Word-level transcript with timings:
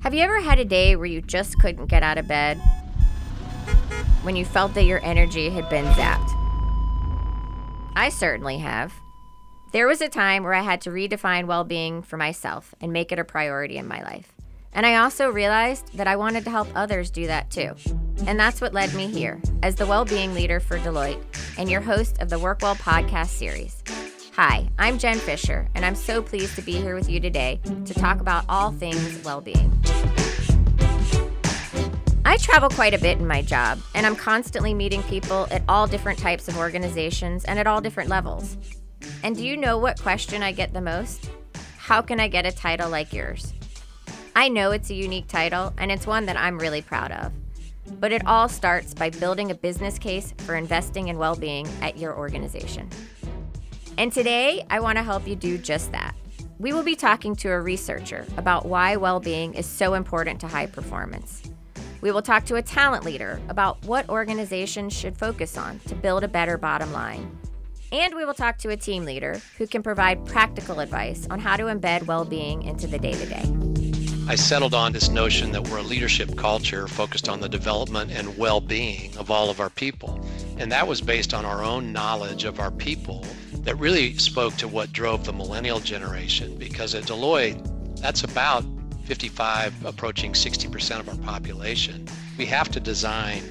Have 0.00 0.14
you 0.14 0.22
ever 0.22 0.40
had 0.40 0.60
a 0.60 0.64
day 0.64 0.94
where 0.94 1.06
you 1.06 1.20
just 1.20 1.58
couldn't 1.58 1.86
get 1.86 2.04
out 2.04 2.18
of 2.18 2.28
bed? 2.28 2.56
When 4.22 4.36
you 4.36 4.44
felt 4.44 4.74
that 4.74 4.84
your 4.84 5.04
energy 5.04 5.50
had 5.50 5.68
been 5.68 5.86
zapped? 5.86 6.30
I 7.96 8.08
certainly 8.08 8.58
have. 8.58 8.92
There 9.72 9.88
was 9.88 10.00
a 10.00 10.08
time 10.08 10.44
where 10.44 10.54
I 10.54 10.62
had 10.62 10.80
to 10.82 10.90
redefine 10.90 11.46
well 11.46 11.64
being 11.64 12.02
for 12.02 12.16
myself 12.16 12.74
and 12.80 12.92
make 12.92 13.10
it 13.10 13.18
a 13.18 13.24
priority 13.24 13.76
in 13.76 13.88
my 13.88 14.00
life. 14.02 14.32
And 14.72 14.86
I 14.86 14.96
also 14.96 15.30
realized 15.30 15.96
that 15.96 16.06
I 16.06 16.14
wanted 16.14 16.44
to 16.44 16.50
help 16.50 16.68
others 16.76 17.10
do 17.10 17.26
that 17.26 17.50
too. 17.50 17.74
And 18.26 18.38
that's 18.38 18.60
what 18.60 18.72
led 18.72 18.94
me 18.94 19.08
here 19.08 19.42
as 19.64 19.74
the 19.74 19.86
well 19.86 20.04
being 20.04 20.32
leader 20.32 20.60
for 20.60 20.78
Deloitte 20.78 21.22
and 21.58 21.68
your 21.68 21.80
host 21.80 22.22
of 22.22 22.30
the 22.30 22.38
Work 22.38 22.62
Well 22.62 22.76
podcast 22.76 23.30
series. 23.30 23.82
Hi, 24.40 24.68
I'm 24.78 24.98
Jen 24.98 25.18
Fisher, 25.18 25.68
and 25.74 25.84
I'm 25.84 25.96
so 25.96 26.22
pleased 26.22 26.54
to 26.54 26.62
be 26.62 26.74
here 26.74 26.94
with 26.94 27.10
you 27.10 27.18
today 27.18 27.58
to 27.86 27.92
talk 27.92 28.20
about 28.20 28.44
all 28.48 28.70
things 28.70 29.20
well 29.24 29.40
being. 29.40 29.82
I 32.24 32.36
travel 32.36 32.68
quite 32.68 32.94
a 32.94 32.98
bit 32.98 33.18
in 33.18 33.26
my 33.26 33.42
job, 33.42 33.80
and 33.96 34.06
I'm 34.06 34.14
constantly 34.14 34.74
meeting 34.74 35.02
people 35.02 35.48
at 35.50 35.64
all 35.68 35.88
different 35.88 36.20
types 36.20 36.46
of 36.46 36.56
organizations 36.56 37.46
and 37.46 37.58
at 37.58 37.66
all 37.66 37.80
different 37.80 38.10
levels. 38.10 38.56
And 39.24 39.34
do 39.34 39.44
you 39.44 39.56
know 39.56 39.76
what 39.76 40.00
question 40.00 40.40
I 40.44 40.52
get 40.52 40.72
the 40.72 40.80
most? 40.80 41.28
How 41.76 42.00
can 42.00 42.20
I 42.20 42.28
get 42.28 42.46
a 42.46 42.52
title 42.52 42.90
like 42.90 43.12
yours? 43.12 43.52
I 44.36 44.50
know 44.50 44.70
it's 44.70 44.90
a 44.90 44.94
unique 44.94 45.26
title, 45.26 45.74
and 45.78 45.90
it's 45.90 46.06
one 46.06 46.26
that 46.26 46.36
I'm 46.36 46.60
really 46.60 46.80
proud 46.80 47.10
of. 47.10 47.32
But 47.98 48.12
it 48.12 48.24
all 48.24 48.48
starts 48.48 48.94
by 48.94 49.10
building 49.10 49.50
a 49.50 49.56
business 49.56 49.98
case 49.98 50.32
for 50.38 50.54
investing 50.54 51.08
in 51.08 51.18
well 51.18 51.34
being 51.34 51.66
at 51.82 51.98
your 51.98 52.16
organization. 52.16 52.88
And 53.98 54.12
today, 54.12 54.64
I 54.70 54.78
want 54.78 54.96
to 54.96 55.02
help 55.02 55.26
you 55.26 55.34
do 55.34 55.58
just 55.58 55.90
that. 55.90 56.14
We 56.60 56.72
will 56.72 56.84
be 56.84 56.94
talking 56.94 57.34
to 57.34 57.48
a 57.48 57.60
researcher 57.60 58.24
about 58.36 58.64
why 58.64 58.94
well 58.94 59.18
being 59.18 59.54
is 59.54 59.66
so 59.66 59.94
important 59.94 60.40
to 60.42 60.46
high 60.46 60.66
performance. 60.66 61.42
We 62.00 62.12
will 62.12 62.22
talk 62.22 62.44
to 62.44 62.54
a 62.54 62.62
talent 62.62 63.04
leader 63.04 63.40
about 63.48 63.84
what 63.86 64.08
organizations 64.08 64.92
should 64.92 65.16
focus 65.16 65.58
on 65.58 65.80
to 65.88 65.96
build 65.96 66.22
a 66.22 66.28
better 66.28 66.56
bottom 66.56 66.92
line. 66.92 67.36
And 67.90 68.14
we 68.14 68.24
will 68.24 68.34
talk 68.34 68.58
to 68.58 68.68
a 68.68 68.76
team 68.76 69.04
leader 69.04 69.42
who 69.56 69.66
can 69.66 69.82
provide 69.82 70.24
practical 70.26 70.78
advice 70.78 71.26
on 71.28 71.40
how 71.40 71.56
to 71.56 71.64
embed 71.64 72.06
well 72.06 72.24
being 72.24 72.62
into 72.62 72.86
the 72.86 73.00
day 73.00 73.14
to 73.14 73.26
day. 73.26 73.52
I 74.28 74.36
settled 74.36 74.74
on 74.74 74.92
this 74.92 75.08
notion 75.08 75.50
that 75.50 75.66
we're 75.66 75.78
a 75.78 75.82
leadership 75.82 76.36
culture 76.36 76.86
focused 76.86 77.28
on 77.28 77.40
the 77.40 77.48
development 77.48 78.12
and 78.12 78.38
well 78.38 78.60
being 78.60 79.16
of 79.16 79.32
all 79.32 79.50
of 79.50 79.58
our 79.58 79.70
people. 79.70 80.24
And 80.56 80.70
that 80.70 80.86
was 80.86 81.00
based 81.00 81.34
on 81.34 81.44
our 81.44 81.64
own 81.64 81.92
knowledge 81.92 82.44
of 82.44 82.60
our 82.60 82.70
people 82.70 83.24
that 83.68 83.76
really 83.78 84.16
spoke 84.16 84.56
to 84.56 84.66
what 84.66 84.90
drove 84.94 85.26
the 85.26 85.32
millennial 85.34 85.78
generation 85.78 86.56
because 86.56 86.94
at 86.94 87.04
Deloitte, 87.04 88.00
that's 88.00 88.24
about 88.24 88.64
55 89.04 89.84
approaching 89.84 90.32
60% 90.32 91.00
of 91.00 91.06
our 91.06 91.16
population. 91.16 92.08
We 92.38 92.46
have 92.46 92.70
to 92.70 92.80
design 92.80 93.42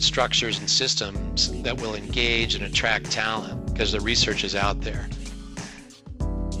structures 0.00 0.58
and 0.58 0.70
systems 0.70 1.52
that 1.60 1.78
will 1.78 1.94
engage 1.94 2.54
and 2.54 2.64
attract 2.64 3.10
talent 3.10 3.66
because 3.66 3.92
the 3.92 4.00
research 4.00 4.44
is 4.44 4.54
out 4.54 4.80
there. 4.80 5.06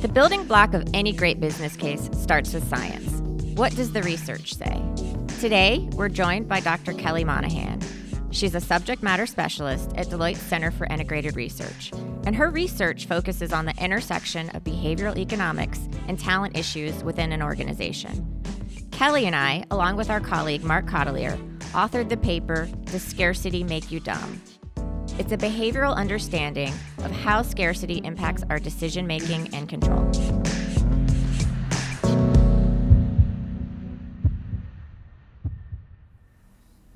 The 0.02 0.10
building 0.12 0.44
block 0.46 0.74
of 0.74 0.86
any 0.92 1.14
great 1.14 1.40
business 1.40 1.76
case 1.76 2.10
starts 2.12 2.52
with 2.52 2.68
science. 2.68 3.12
What 3.56 3.74
does 3.76 3.92
the 3.92 4.02
research 4.02 4.52
say? 4.52 4.78
Today, 5.40 5.88
we're 5.92 6.10
joined 6.10 6.50
by 6.50 6.60
Dr. 6.60 6.92
Kelly 6.92 7.24
Monahan. 7.24 7.80
She's 8.32 8.54
a 8.54 8.60
subject 8.60 9.02
matter 9.02 9.26
specialist 9.26 9.92
at 9.96 10.06
Deloitte 10.06 10.36
Center 10.36 10.70
for 10.70 10.86
Integrated 10.86 11.34
Research, 11.34 11.90
and 12.24 12.34
her 12.36 12.48
research 12.50 13.06
focuses 13.06 13.52
on 13.52 13.64
the 13.64 13.74
intersection 13.82 14.50
of 14.50 14.62
behavioral 14.62 15.16
economics 15.16 15.88
and 16.06 16.18
talent 16.18 16.56
issues 16.56 17.02
within 17.02 17.32
an 17.32 17.42
organization. 17.42 18.40
Kelly 18.92 19.26
and 19.26 19.34
I, 19.34 19.64
along 19.70 19.96
with 19.96 20.10
our 20.10 20.20
colleague 20.20 20.62
Mark 20.62 20.86
Cotteleer, 20.86 21.36
authored 21.72 22.08
the 22.08 22.16
paper 22.16 22.68
Does 22.84 23.02
Scarcity 23.02 23.64
Make 23.64 23.90
You 23.90 23.98
Dumb? 23.98 24.40
It's 25.18 25.32
a 25.32 25.36
behavioral 25.36 25.94
understanding 25.96 26.72
of 26.98 27.10
how 27.10 27.42
scarcity 27.42 28.00
impacts 28.04 28.44
our 28.48 28.58
decision 28.58 29.06
making 29.06 29.52
and 29.54 29.68
control. 29.68 30.08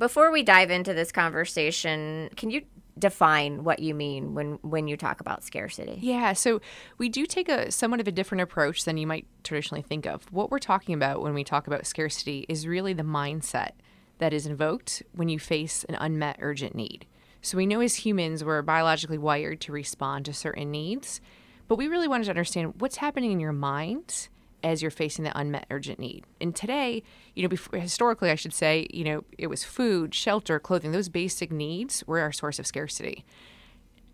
Before 0.05 0.31
we 0.31 0.43
dive 0.43 0.71
into 0.71 0.93
this 0.93 1.11
conversation, 1.11 2.29
can 2.37 2.51
you 2.51 2.61
define 2.99 3.65
what 3.65 3.79
you 3.79 3.95
mean 3.95 4.35
when 4.35 4.59
when 4.61 4.87
you 4.87 4.99
talk 4.99 5.23
about 5.23 5.43
scarcity? 5.43 5.99
Yeah, 5.99 6.35
so 6.35 6.61
we 6.99 7.09
do 7.09 7.25
take 7.25 7.49
a 7.49 7.73
somewhat 7.73 8.01
of 8.01 8.07
a 8.07 8.13
different 8.13 8.43
approach 8.43 8.85
than 8.85 8.99
you 8.99 9.07
might 9.07 9.27
traditionally 9.45 9.81
think 9.81 10.05
of. 10.05 10.31
What 10.31 10.51
we're 10.51 10.59
talking 10.59 10.95
about 10.95 11.23
when 11.23 11.33
we 11.33 11.43
talk 11.43 11.67
about 11.67 11.87
scarcity 11.87 12.45
is 12.51 12.67
really 12.67 12.93
the 12.93 13.03
mindset 13.03 13.71
that 14.19 14.35
is 14.35 14.45
invoked 14.45 15.03
when 15.13 15.31
you 15.31 15.39
face 15.39 15.85
an 15.85 15.95
unmet 15.95 16.37
urgent 16.41 16.75
need. 16.75 17.07
So 17.41 17.57
we 17.57 17.65
know 17.65 17.81
as 17.81 17.95
humans 17.95 18.45
we're 18.45 18.61
biologically 18.61 19.17
wired 19.17 19.63
to 19.63 19.73
respond 19.73 20.27
to 20.27 20.35
certain 20.35 20.71
needs, 20.71 21.23
but 21.67 21.77
we 21.77 21.89
really 21.89 22.09
wanted 22.09 22.25
to 22.25 22.31
understand 22.31 22.75
what's 22.77 22.97
happening 22.97 23.33
in 23.33 23.41
your 23.41 23.55
mind 23.55 24.29
as 24.65 24.81
you're 24.81 24.91
facing 24.91 25.25
the 25.25 25.39
unmet 25.39 25.67
urgent 25.71 25.99
need. 25.99 26.25
And 26.41 26.57
today, 26.57 27.03
you 27.35 27.43
know, 27.43 27.49
before, 27.49 27.79
historically, 27.79 28.31
I 28.31 28.35
should 28.35 28.55
say, 28.55 28.87
you 28.91 29.05
know, 29.05 29.25
it 29.37 29.49
was 29.49 29.63
food, 29.63 30.15
shelter, 30.15 30.59
clothing, 30.59 30.91
those 30.91 31.11
basic 31.11 31.53
needs 31.53 32.03
were 32.07 32.19
our 32.21 32.33
source 32.33 32.59
of 32.59 32.67
scarcity. 32.67 33.25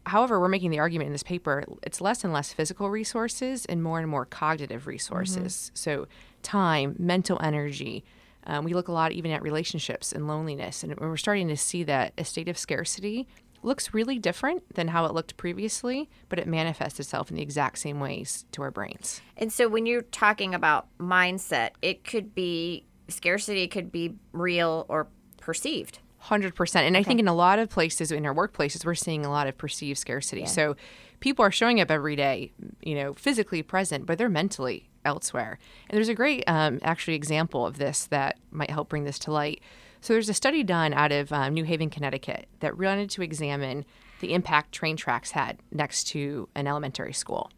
However, 0.07 0.41
we're 0.41 0.49
making 0.49 0.71
the 0.71 0.81
argument 0.81 1.07
in 1.07 1.13
this 1.13 1.23
paper, 1.23 1.65
it's 1.83 2.01
less 2.01 2.25
and 2.25 2.33
less 2.33 2.53
physical 2.53 2.91
resources 2.91 3.65
and 3.67 3.83
more 3.83 4.01
and 4.01 4.09
more 4.09 4.27
cognitive 4.27 4.87
resources. 4.87 5.37
Mm-hmm. 5.37 5.75
So, 5.75 6.09
time, 6.43 6.97
mental 6.99 7.39
energy. 7.43 8.05
Um, 8.45 8.65
we 8.65 8.73
look 8.73 8.89
a 8.89 8.93
lot 8.93 9.13
even 9.13 9.31
at 9.31 9.43
relationships 9.43 10.13
and 10.13 10.27
loneliness. 10.27 10.83
And 10.83 10.99
we're 10.99 11.17
starting 11.19 11.49
to 11.49 11.57
see 11.57 11.85
that 11.85 12.15
a 12.19 12.25
state 12.25 12.49
of 12.49 12.59
scarcity 12.59 13.29
looks 13.63 13.93
really 13.93 14.19
different 14.19 14.75
than 14.75 14.89
how 14.89 15.05
it 15.05 15.13
looked 15.13 15.37
previously, 15.37 16.09
but 16.29 16.39
it 16.39 16.47
manifests 16.47 16.99
itself 16.99 17.31
in 17.31 17.37
the 17.37 17.43
exact 17.43 17.79
same 17.79 18.01
ways 18.01 18.45
to 18.53 18.63
our 18.63 18.71
brains. 18.71 19.21
And 19.37 19.53
so 19.53 19.69
when 19.69 19.87
you're 19.87 20.03
talking 20.03 20.55
about 20.55 20.87
mindset, 20.99 21.71
it 21.83 22.05
could 22.05 22.35
be 22.35 22.87
scarcity 23.09 23.67
could 23.67 23.91
be 23.91 24.15
real 24.33 24.87
or 24.89 25.09
perceived. 25.41 25.99
100%. 26.25 26.77
And 26.77 26.97
I 26.97 27.03
think 27.03 27.19
in 27.19 27.29
a 27.29 27.35
lot 27.35 27.59
of 27.59 27.71
places 27.71 28.13
in 28.13 28.27
our 28.27 28.35
workplaces 28.35 28.85
we're 28.85 28.95
seeing 28.95 29.25
a 29.25 29.31
lot 29.31 29.47
of 29.47 29.57
perceived 29.57 29.99
scarcity. 29.99 30.43
Yeah. 30.43 30.49
So 30.49 30.77
people 31.21 31.45
are 31.45 31.51
showing 31.51 31.81
up 31.81 31.91
every 31.91 32.15
day, 32.15 32.53
you 32.83 32.95
know, 32.95 33.15
physically 33.15 33.63
present, 33.63 34.07
but 34.07 34.19
they're 34.19 34.29
mentally 34.29 34.91
elsewhere. 35.05 35.59
And 35.89 35.97
there's 35.97 36.09
a 36.09 36.15
great 36.15 36.45
um, 36.47 36.79
actually 36.83 37.15
example 37.15 37.67
of 37.67 37.79
this 37.79 38.07
that 38.07 38.39
might 38.51 38.71
help 38.71 38.91
bring 38.91 39.05
this 39.05 39.19
to 39.21 39.33
light. 39.33 39.63
So 40.01 40.15
there's 40.15 40.29
a 40.29 40.35
study 40.35 40.63
done 40.63 40.95
out 40.95 41.13
of 41.13 41.33
um, 41.33 41.55
New 41.55 41.65
Haven, 41.65 41.91
Connecticut, 41.91 42.49
that 42.61 42.79
wanted 42.79 43.11
to 43.11 43.23
examine 43.23 43.85
the 44.21 44.33
impact 44.33 44.73
train 44.73 44.97
tracks 44.97 45.33
had 45.33 45.59
next 45.71 46.05
to 46.09 46.49
an 46.55 46.67
elementary 46.67 47.13
school. 47.13 47.51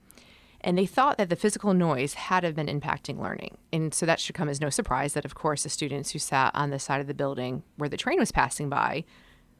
And 0.60 0.78
they 0.78 0.86
thought 0.86 1.18
that 1.18 1.28
the 1.28 1.36
physical 1.36 1.74
noise 1.74 2.14
had 2.14 2.44
have 2.44 2.54
been 2.54 2.68
impacting 2.68 3.20
learning. 3.20 3.58
And 3.72 3.92
so 3.92 4.06
that 4.06 4.20
should 4.20 4.36
come 4.36 4.48
as 4.48 4.60
no 4.60 4.70
surprise 4.70 5.14
that, 5.14 5.24
of 5.24 5.34
course, 5.34 5.64
the 5.64 5.68
students 5.68 6.10
who 6.10 6.18
sat 6.18 6.52
on 6.54 6.70
the 6.70 6.78
side 6.78 7.00
of 7.00 7.08
the 7.08 7.14
building 7.14 7.64
where 7.76 7.88
the 7.88 7.96
train 7.96 8.18
was 8.18 8.30
passing 8.30 8.68
by 8.68 9.04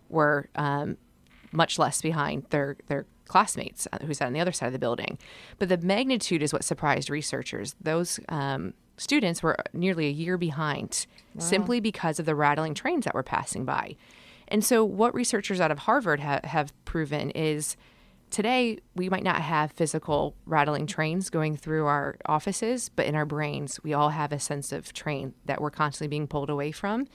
were 0.08 0.48
um, 0.54 0.96
much 1.50 1.78
less 1.78 2.00
behind 2.00 2.46
their, 2.50 2.76
their 2.86 3.06
classmates 3.26 3.88
uh, 3.92 3.98
who 4.04 4.14
sat 4.14 4.26
on 4.26 4.32
the 4.32 4.40
other 4.40 4.52
side 4.52 4.66
of 4.66 4.72
the 4.72 4.78
building. 4.78 5.18
But 5.58 5.68
the 5.68 5.78
magnitude 5.78 6.42
is 6.42 6.52
what 6.52 6.64
surprised 6.64 7.10
researchers. 7.10 7.74
Those 7.80 8.20
um, 8.28 8.74
students 8.96 9.42
were 9.42 9.56
nearly 9.72 10.06
a 10.06 10.10
year 10.10 10.36
behind 10.36 11.06
wow. 11.34 11.44
simply 11.44 11.80
because 11.80 12.18
of 12.18 12.26
the 12.26 12.34
rattling 12.34 12.74
trains 12.74 13.04
that 13.04 13.14
were 13.14 13.22
passing 13.22 13.64
by. 13.64 13.96
And 14.48 14.64
so, 14.64 14.84
what 14.84 15.14
researchers 15.14 15.60
out 15.60 15.70
of 15.70 15.80
Harvard 15.80 16.20
ha- 16.20 16.40
have 16.44 16.72
proven 16.84 17.30
is 17.30 17.76
today 18.30 18.78
we 18.94 19.08
might 19.08 19.22
not 19.22 19.40
have 19.40 19.72
physical 19.72 20.34
rattling 20.44 20.86
trains 20.86 21.30
going 21.30 21.56
through 21.56 21.86
our 21.86 22.16
offices, 22.26 22.88
but 22.88 23.06
in 23.06 23.14
our 23.14 23.24
brains, 23.24 23.80
we 23.82 23.92
all 23.94 24.10
have 24.10 24.32
a 24.32 24.38
sense 24.38 24.72
of 24.72 24.92
train 24.92 25.34
that 25.46 25.60
we're 25.60 25.70
constantly 25.70 26.08
being 26.08 26.26
pulled 26.26 26.50
away 26.50 26.72
from. 26.72 27.06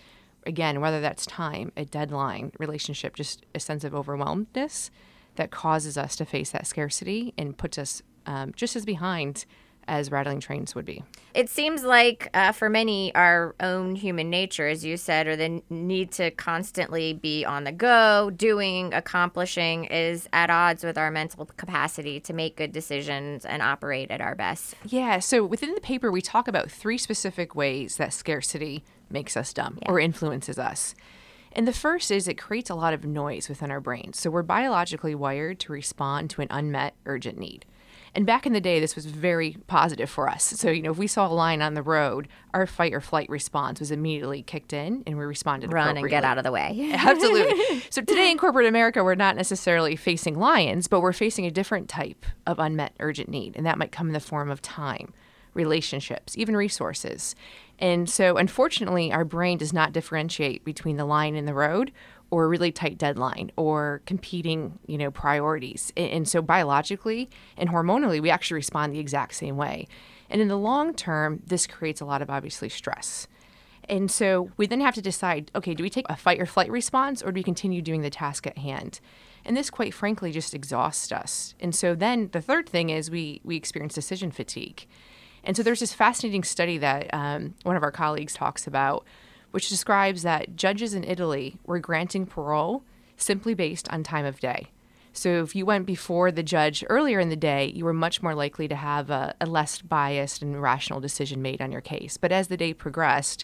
Again, 0.46 0.80
whether 0.80 1.02
that's 1.02 1.26
time, 1.26 1.72
a 1.76 1.86
deadline, 1.86 2.54
relationship, 2.58 3.16
just 3.16 3.46
a 3.54 3.60
sense 3.60 3.84
of 3.84 3.94
overwhelmedness 3.94 4.90
that 5.36 5.52
causes 5.52 5.98
us 5.98 6.16
to 6.16 6.26
face 6.26 6.52
that 6.52 6.66
scarcity 6.66 7.34
and 7.38 7.58
puts 7.58 7.78
us 7.78 8.02
um, 8.26 8.52
just 8.56 8.76
as 8.76 8.86
behind 8.86 9.46
as 9.88 10.12
rattling 10.12 10.40
trains 10.40 10.76
would 10.76 10.86
be. 10.86 11.04
It 11.34 11.50
seems 11.50 11.84
like 11.84 12.30
uh, 12.34 12.52
for 12.52 12.70
many, 12.70 13.14
our 13.14 13.56
own 13.60 13.96
human 13.96 14.30
nature, 14.30 14.68
as 14.68 14.84
you 14.84 14.98
said, 14.98 15.28
or 15.28 15.36
the 15.36 15.62
need 15.70 16.12
to 16.14 16.32
constantly 16.32 17.14
be 17.14 17.46
on 17.46 17.64
the 17.64 17.72
go, 17.72 18.32
doing, 18.32 18.94
accomplishing, 18.94 19.86
is 19.86 20.28
at 20.34 20.50
odds 20.50 20.84
with 20.84 20.98
our 20.98 21.12
mental 21.12 21.46
capacity 21.46 22.20
to 22.22 22.34
make 22.34 22.56
good 22.56 22.72
decisions 22.72 23.46
and 23.46 23.62
operate 23.62 24.10
at 24.10 24.22
our 24.22 24.36
best. 24.36 24.76
Yeah. 24.86 25.20
So 25.20 25.46
within 25.46 25.76
the 25.76 25.82
paper, 25.82 26.12
we 26.12 26.22
talk 26.22 26.48
about 26.48 26.72
three 26.72 26.98
specific 26.98 27.56
ways 27.56 27.98
that 27.98 28.14
scarcity 28.14 28.84
makes 29.10 29.38
us 29.38 29.54
dumb 29.54 29.78
yeah. 29.82 29.92
or 29.92 30.00
influences 30.00 30.58
us. 30.58 30.96
And 31.52 31.68
the 31.68 31.74
first 31.74 32.12
is 32.12 32.28
it 32.28 32.38
creates 32.38 32.70
a 32.70 32.76
lot 32.76 32.94
of 32.94 33.04
noise 33.04 33.50
within 33.50 33.72
our 33.72 33.80
brains. 33.80 34.20
So 34.20 34.30
we're 34.30 34.44
biologically 34.44 35.16
wired 35.16 35.60
to 35.62 35.72
respond 35.72 36.30
to 36.32 36.42
an 36.42 36.48
unmet 36.52 36.94
urgent 37.06 37.38
need. 37.38 37.66
And 38.18 38.26
back 38.26 38.48
in 38.48 38.54
the 38.54 38.60
day, 38.60 38.80
this 38.80 38.96
was 38.96 39.06
very 39.06 39.58
positive 39.68 40.10
for 40.10 40.28
us. 40.28 40.44
So, 40.44 40.72
you 40.72 40.82
know, 40.82 40.90
if 40.90 40.98
we 40.98 41.06
saw 41.06 41.28
a 41.28 41.30
lion 41.30 41.62
on 41.62 41.76
the 41.76 41.84
road, 41.84 42.28
our 42.52 42.66
fight 42.66 42.92
or 42.92 43.00
flight 43.00 43.30
response 43.30 43.80
was 43.80 43.92
immediately 43.92 44.42
kicked 44.42 44.74
in 44.74 45.04
and 45.06 45.20
we 45.20 45.24
responded 45.24 45.72
Run 45.72 45.98
and 45.98 46.10
get 46.10 46.24
out 46.24 46.40
of 46.40 46.44
the 46.44 46.52
way. 46.52 46.90
Absolutely. 46.96 47.84
So, 47.92 48.02
today 48.02 48.32
in 48.32 48.40
corporate 48.40 48.66
America, 48.66 49.04
we're 49.04 49.14
not 49.14 49.36
necessarily 49.36 49.96
facing 49.96 50.34
lions, 50.34 50.88
but 50.88 51.02
we're 51.02 51.14
facing 51.14 51.46
a 51.46 51.52
different 51.52 51.90
type 51.90 52.26
of 52.48 52.58
unmet 52.58 52.94
urgent 53.00 53.30
need. 53.30 53.56
And 53.56 53.68
that 53.68 53.78
might 53.78 53.92
come 53.92 54.08
in 54.08 54.14
the 54.14 54.20
form 54.20 54.50
of 54.50 54.64
time, 54.64 55.14
relationships, 55.54 56.36
even 56.36 56.58
resources. 56.58 57.36
And 57.78 58.10
so, 58.10 58.38
unfortunately, 58.38 59.14
our 59.14 59.26
brain 59.26 59.60
does 59.60 59.74
not 59.74 59.94
differentiate 59.94 60.66
between 60.66 60.98
the 60.98 61.06
lion 61.06 61.36
and 61.36 61.48
the 61.48 61.54
road 61.54 61.92
or 62.30 62.46
a 62.46 62.48
really 62.48 62.72
tight 62.72 62.98
deadline 62.98 63.52
or 63.56 64.02
competing, 64.06 64.80
you 64.86 64.98
know, 64.98 65.12
priorities. 65.12 65.94
And, 65.96 66.10
and 66.10 66.28
so 66.28 66.42
biologically 66.42 67.30
and 67.58 67.70
hormonally, 67.70 68.22
we 68.22 68.30
actually 68.30 68.56
respond 68.56 68.94
the 68.94 69.00
exact 69.00 69.36
same 69.36 69.58
way. 69.58 69.88
And 70.30 70.42
in 70.42 70.48
the 70.48 70.58
long 70.58 70.94
term, 70.94 71.42
this 71.46 71.68
creates 71.68 72.02
a 72.02 72.06
lot 72.06 72.22
of 72.22 72.30
obviously 72.30 72.70
stress. 72.70 73.28
And 73.90 74.12
so 74.12 74.52
we 74.58 74.68
then 74.68 74.82
have 74.82 74.96
to 74.96 75.02
decide 75.02 75.52
okay, 75.56 75.74
do 75.74 75.84
we 75.84 75.90
take 75.90 76.06
a 76.10 76.18
fight 76.18 76.42
or 76.42 76.46
flight 76.46 76.70
response 76.70 77.22
or 77.22 77.32
do 77.32 77.40
we 77.40 77.44
continue 77.44 77.82
doing 77.82 78.02
the 78.02 78.10
task 78.10 78.46
at 78.46 78.58
hand? 78.58 79.00
And 79.46 79.56
this, 79.56 79.70
quite 79.70 79.94
frankly, 79.94 80.34
just 80.34 80.54
exhausts 80.54 81.12
us. 81.14 81.56
And 81.62 81.74
so 81.74 81.96
then 81.96 82.30
the 82.34 82.42
third 82.42 82.68
thing 82.68 82.90
is 82.90 83.10
we, 83.10 83.40
we 83.46 83.56
experience 83.56 83.94
decision 83.94 84.30
fatigue. 84.30 84.86
And 85.44 85.56
so 85.56 85.64
there's 85.64 85.80
this 85.80 85.94
fascinating 85.94 86.44
study 86.44 86.78
that 86.80 87.14
um, 87.14 87.54
one 87.64 87.78
of 87.78 87.84
our 87.84 87.92
colleagues 87.92 88.34
talks 88.34 88.68
about 88.68 89.06
which 89.52 89.70
describes 89.70 90.24
that 90.24 90.56
judges 90.56 90.94
in 90.94 91.04
Italy 91.04 91.58
were 91.66 91.80
granting 91.80 92.26
parole 92.26 92.84
simply 93.16 93.54
based 93.54 93.90
on 93.90 94.04
time 94.04 94.26
of 94.26 94.40
day. 94.40 94.68
So 95.14 95.42
if 95.42 95.56
you 95.56 95.66
went 95.66 95.88
before 95.88 96.32
the 96.32 96.44
judge 96.44 96.84
earlier 96.90 97.20
in 97.20 97.30
the 97.30 97.36
day, 97.36 97.72
you 97.74 97.86
were 97.86 97.94
much 97.94 98.22
more 98.22 98.36
likely 98.36 98.68
to 98.68 98.76
have 98.76 99.10
a, 99.10 99.34
a, 99.42 99.48
less 99.48 99.82
biased 99.82 100.44
and 100.44 100.62
rational 100.62 101.00
decision 101.00 101.42
made 101.42 101.60
on 101.60 101.72
your 101.72 101.82
case. 101.82 102.18
But 102.18 102.32
as 102.32 102.50
the 102.50 102.58
day 102.58 102.72
progressed, 102.72 103.44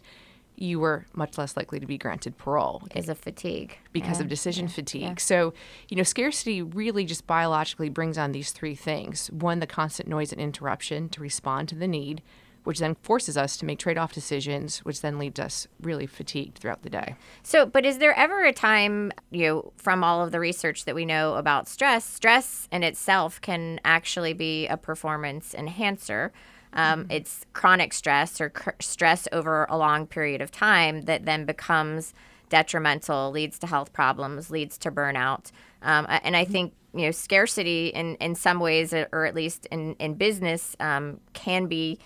you 0.56 0.80
were 0.80 1.06
much 1.14 1.38
less 1.38 1.58
likely 1.58 1.80
to 1.80 1.88
be 1.88 1.98
granted 1.98 2.38
parole 2.38 2.80
because 2.84 3.10
of 3.10 3.18
fatigue 3.18 3.78
because 3.92 4.20
yeah. 4.20 4.24
of 4.24 4.30
decision 4.30 4.68
yeah. 4.68 4.72
fatigue 4.72 5.02
yeah. 5.02 5.16
so 5.18 5.54
you 5.90 5.98
know 5.98 6.04
scarcity 6.04 6.62
really 6.62 7.06
just 7.06 7.26
biologically 7.26 7.90
brings 7.90 8.18
on 8.18 8.32
these 8.34 8.52
three 8.52 8.76
things 8.76 9.32
one 9.32 9.60
the 9.60 9.66
constant 9.66 10.08
noise 10.08 10.32
and 10.32 10.40
interruption 10.40 11.10
to 11.10 11.22
respond 11.22 11.68
to 11.68 11.76
the 11.76 11.88
need 11.88 12.22
which 12.64 12.80
then 12.80 12.96
forces 12.96 13.38
us 13.38 13.58
to 13.58 13.66
make 13.66 13.80
trade 13.80 13.98
off 13.98 14.14
decisions, 14.14 14.80
which 14.80 15.02
then 15.02 15.20
leaves 15.20 15.40
us 15.40 15.68
really 15.82 16.08
fatigued 16.08 16.58
throughout 16.58 16.84
the 16.84 16.90
day. 16.90 17.16
So, 17.44 17.66
but 17.66 17.86
is 17.86 17.98
there 17.98 18.18
ever 18.18 18.44
a 18.44 18.54
time, 18.54 19.12
you 19.32 19.48
know, 19.48 19.74
from 19.78 20.04
all 20.04 20.24
of 20.24 20.32
the 20.32 20.40
research 20.40 20.86
that 20.86 20.96
we 20.96 21.06
know 21.06 21.36
about 21.36 21.68
stress, 21.68 22.06
stress 22.06 22.68
in 22.72 22.84
itself 22.84 23.42
can 23.42 23.80
actually 23.84 24.34
be 24.34 24.68
a 24.68 24.78
performance 24.78 25.54
enhancer? 25.54 26.32
Um, 26.74 27.04
mm-hmm. 27.04 27.12
It's 27.12 27.46
chronic 27.54 27.94
stress 27.94 28.42
or 28.42 28.50
cr- 28.50 28.72
stress 28.80 29.28
over 29.32 29.66
a 29.70 29.78
long 29.78 30.08
period 30.08 30.42
of 30.42 30.52
time 30.52 31.02
that 31.04 31.26
then 31.26 31.46
becomes 31.46 32.14
detrimental, 32.50 33.32
leads 33.32 33.60
to 33.60 33.68
health 33.68 33.94
problems, 33.94 34.50
leads 34.50 34.78
to 34.80 34.92
burnout. 34.92 35.52
Um, 35.82 36.06
and 36.10 36.36
I 36.36 36.44
mm-hmm. 36.44 36.52
think 36.52 36.74
you 36.94 37.06
know 37.06 37.12
scarcity 37.12 37.88
in 37.88 38.16
in 38.16 38.36
some 38.36 38.60
ways, 38.60 38.94
or 38.94 39.26
at 39.26 39.36
least 39.36 39.66
in 39.68 39.96
in 39.96 40.16
business, 40.16 40.76
um, 40.80 41.20
can 41.34 41.68
be 41.68 42.00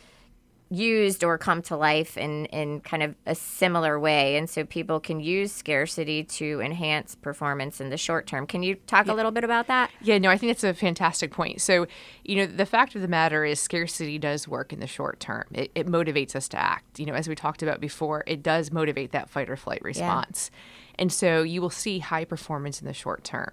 used 0.70 1.24
or 1.24 1.38
come 1.38 1.62
to 1.64 1.78
life 1.78 2.18
in, 2.18 2.46
in 2.48 2.82
kind 2.82 3.02
of 3.02 3.16
a 3.26 3.36
similar 3.36 4.00
way. 4.00 4.36
And 4.36 4.50
so 4.50 4.66
people 4.66 5.00
can 5.00 5.20
use 5.20 5.52
scarcity 5.52 6.24
to 6.24 6.60
enhance 6.62 7.16
performance 7.16 7.80
in 7.80 7.90
the 7.90 7.98
short 7.98 8.28
term. 8.28 8.46
Can 8.48 8.64
you 8.64 8.76
talk 8.76 9.08
yeah. 9.08 9.14
a 9.14 9.16
little 9.16 9.32
bit 9.32 9.44
about 9.44 9.68
that? 9.68 9.92
Yeah, 10.02 10.18
no, 10.18 10.30
I 10.30 10.38
think 10.38 10.52
that's 10.52 10.64
a 10.64 10.74
fantastic 10.74 11.32
point. 11.32 11.62
So, 11.62 11.88
you 12.24 12.36
know, 12.36 12.46
the 12.46 12.66
fact 12.66 12.96
of 12.96 13.02
the 13.02 13.08
matter 13.08 13.46
is 13.46 13.60
scarcity 13.60 14.18
does 14.20 14.48
work 14.48 14.74
in 14.74 14.80
the 14.80 14.88
short 14.88 15.20
term. 15.20 15.46
It, 15.54 15.72
it 15.74 15.88
motivates 15.88 16.36
us 16.36 16.48
to 16.50 16.60
act. 16.60 17.00
You 17.00 17.06
know, 17.06 17.14
as 17.14 17.28
we 17.28 17.36
talked 17.36 17.64
about 17.64 17.80
before, 17.80 18.24
it 18.28 18.44
does 18.44 18.72
motivate 18.72 19.12
that 19.12 19.30
fight 19.30 19.50
or 19.50 19.56
flight 19.56 19.82
response. 19.84 20.52
Yeah. 20.52 20.60
And 21.00 21.14
so 21.14 21.44
you 21.44 21.62
will 21.62 21.70
see 21.70 22.00
high 22.00 22.26
performance 22.26 22.82
in 22.82 22.88
the 22.88 22.94
short 22.94 23.24
term. 23.24 23.52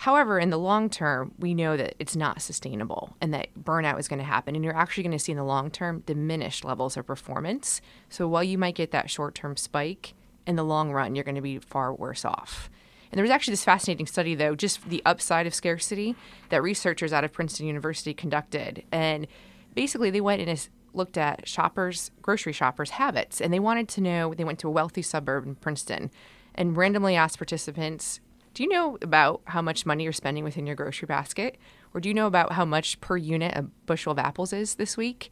However, 0.00 0.38
in 0.38 0.48
the 0.48 0.58
long 0.58 0.88
term, 0.88 1.34
we 1.38 1.52
know 1.52 1.76
that 1.76 1.94
it's 1.98 2.16
not 2.16 2.40
sustainable 2.40 3.16
and 3.20 3.34
that 3.34 3.48
burnout 3.54 3.98
is 3.98 4.08
going 4.08 4.18
to 4.18 4.24
happen. 4.24 4.54
And 4.54 4.64
you're 4.64 4.74
actually 4.74 5.02
going 5.02 5.12
to 5.12 5.18
see 5.18 5.32
in 5.32 5.36
the 5.36 5.44
long 5.44 5.70
term 5.70 6.02
diminished 6.06 6.64
levels 6.64 6.96
of 6.96 7.06
performance. 7.06 7.82
So 8.08 8.26
while 8.26 8.42
you 8.42 8.56
might 8.56 8.74
get 8.74 8.92
that 8.92 9.10
short 9.10 9.34
term 9.34 9.58
spike, 9.58 10.14
in 10.46 10.56
the 10.56 10.64
long 10.64 10.90
run, 10.90 11.14
you're 11.14 11.24
going 11.24 11.34
to 11.34 11.42
be 11.42 11.58
far 11.58 11.92
worse 11.92 12.24
off. 12.24 12.70
And 13.12 13.18
there 13.18 13.22
was 13.22 13.30
actually 13.30 13.52
this 13.52 13.64
fascinating 13.64 14.06
study, 14.06 14.34
though, 14.34 14.54
just 14.54 14.88
the 14.88 15.02
upside 15.04 15.46
of 15.46 15.54
scarcity 15.54 16.16
that 16.48 16.62
researchers 16.62 17.12
out 17.12 17.22
of 17.22 17.32
Princeton 17.34 17.66
University 17.66 18.14
conducted. 18.14 18.82
And 18.90 19.26
basically, 19.74 20.08
they 20.08 20.22
went 20.22 20.40
and 20.40 20.68
looked 20.94 21.18
at 21.18 21.46
shoppers, 21.46 22.10
grocery 22.22 22.54
shoppers' 22.54 22.90
habits, 22.90 23.38
and 23.38 23.52
they 23.52 23.60
wanted 23.60 23.86
to 23.88 24.00
know. 24.00 24.32
They 24.32 24.44
went 24.44 24.60
to 24.60 24.68
a 24.68 24.72
wealthy 24.72 25.02
suburb 25.02 25.46
in 25.46 25.56
Princeton 25.56 26.10
and 26.54 26.74
randomly 26.74 27.16
asked 27.16 27.36
participants 27.36 28.20
do 28.54 28.62
you 28.62 28.68
know 28.68 28.98
about 29.02 29.42
how 29.46 29.62
much 29.62 29.86
money 29.86 30.04
you're 30.04 30.12
spending 30.12 30.44
within 30.44 30.66
your 30.66 30.76
grocery 30.76 31.06
basket? 31.06 31.56
Or 31.94 32.00
do 32.00 32.08
you 32.08 32.14
know 32.14 32.26
about 32.26 32.52
how 32.52 32.64
much 32.64 33.00
per 33.00 33.16
unit 33.16 33.56
a 33.56 33.62
bushel 33.86 34.12
of 34.12 34.18
apples 34.18 34.52
is 34.52 34.76
this 34.76 34.96
week? 34.96 35.30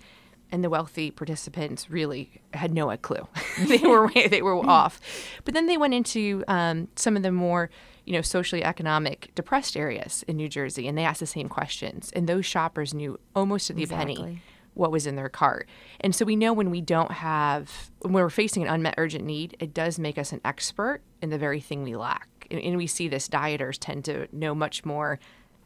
And 0.50 0.64
the 0.64 0.70
wealthy 0.70 1.10
participants 1.10 1.90
really 1.90 2.40
had 2.54 2.72
no 2.72 2.96
clue. 2.96 3.28
they 3.66 3.78
were 3.78 4.10
they 4.30 4.40
were 4.40 4.56
off. 4.56 5.00
But 5.44 5.52
then 5.52 5.66
they 5.66 5.76
went 5.76 5.94
into 5.94 6.42
um, 6.48 6.88
some 6.96 7.16
of 7.16 7.22
the 7.22 7.32
more 7.32 7.68
you 8.06 8.14
know 8.14 8.22
socially 8.22 8.64
economic 8.64 9.30
depressed 9.34 9.76
areas 9.76 10.24
in 10.26 10.36
New 10.36 10.48
Jersey, 10.48 10.88
and 10.88 10.96
they 10.96 11.04
asked 11.04 11.20
the 11.20 11.26
same 11.26 11.50
questions. 11.50 12.10
And 12.16 12.26
those 12.26 12.46
shoppers 12.46 12.94
knew 12.94 13.20
almost 13.36 13.66
to 13.66 13.74
the 13.74 13.82
exactly. 13.82 14.16
penny 14.16 14.42
what 14.72 14.92
was 14.92 15.06
in 15.06 15.16
their 15.16 15.28
cart. 15.28 15.68
And 16.00 16.14
so 16.14 16.24
we 16.24 16.36
know 16.36 16.52
when 16.52 16.70
we 16.70 16.80
don't 16.80 17.10
have, 17.10 17.90
when 17.98 18.12
we're 18.12 18.30
facing 18.30 18.62
an 18.62 18.72
unmet 18.72 18.94
urgent 18.96 19.24
need, 19.24 19.56
it 19.58 19.74
does 19.74 19.98
make 19.98 20.16
us 20.16 20.32
an 20.32 20.40
expert 20.44 21.00
in 21.20 21.30
the 21.30 21.38
very 21.38 21.60
thing 21.60 21.82
we 21.82 21.96
lack 21.96 22.37
and 22.50 22.76
we 22.76 22.86
see 22.86 23.08
this 23.08 23.28
dieters 23.28 23.78
tend 23.78 24.04
to 24.06 24.28
know 24.32 24.54
much 24.54 24.84
more 24.84 25.18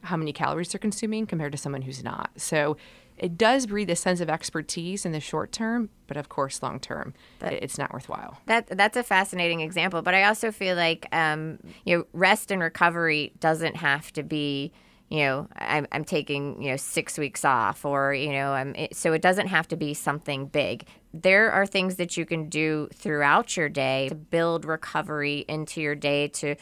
how 0.03 0.17
many 0.17 0.33
calories 0.33 0.73
they're 0.73 0.79
consuming 0.79 1.27
compared 1.27 1.53
to 1.53 1.59
someone 1.59 1.83
who's 1.83 2.03
not. 2.03 2.31
So 2.37 2.77
it 3.17 3.39
does 3.39 3.67
breed 3.67 3.89
a 3.91 3.97
sense 3.97 4.21
of 4.21 4.29
expertise 4.29 5.05
in 5.07 5.13
the 5.13 5.21
short 5.21 5.53
term, 5.53 5.91
but 6.07 6.17
of 6.17 6.29
course, 6.29 6.63
long 6.63 6.81
term, 6.81 7.15
it's 7.41 7.79
not 7.79 7.93
worthwhile. 7.93 8.39
That 8.47 8.67
that's 8.67 8.97
a 8.97 9.03
fascinating 9.03 9.61
example. 9.61 10.03
But 10.03 10.15
I 10.15 10.25
also 10.25 10.51
feel 10.51 10.77
like 10.77 11.07
um, 11.13 11.59
you 11.85 11.97
know, 11.97 12.07
rest 12.13 12.51
and 12.51 12.61
recovery 12.61 13.33
doesn't 13.39 13.77
have 13.77 14.13
to 14.15 14.23
be. 14.23 14.73
You 15.13 15.19
know, 15.19 15.49
I'm, 15.57 15.87
I'm 15.93 16.05
taking 16.05 16.63
you 16.63 16.71
know 16.71 16.79
six 16.79 17.19
weeks 17.19 17.45
off, 17.45 17.85
or 17.85 18.15
you 18.15 18.33
know, 18.33 18.53
I'm 18.53 18.75
so 18.93 19.13
it 19.13 19.21
doesn't 19.21 19.49
have 19.49 19.69
to 19.69 19.77
be 19.77 19.93
something 19.93 20.47
big. 20.47 20.87
There 21.13 21.53
are 21.53 21.67
things 21.67 21.97
that 21.97 22.17
you 22.17 22.25
can 22.25 22.49
do 22.49 22.89
throughout 22.95 23.55
your 23.55 23.69
day 23.69 24.09
to 24.09 24.15
build 24.15 24.65
recovery 24.65 25.45
into 25.49 25.83
your 25.83 25.95
day 25.95 26.29
to 26.29 26.57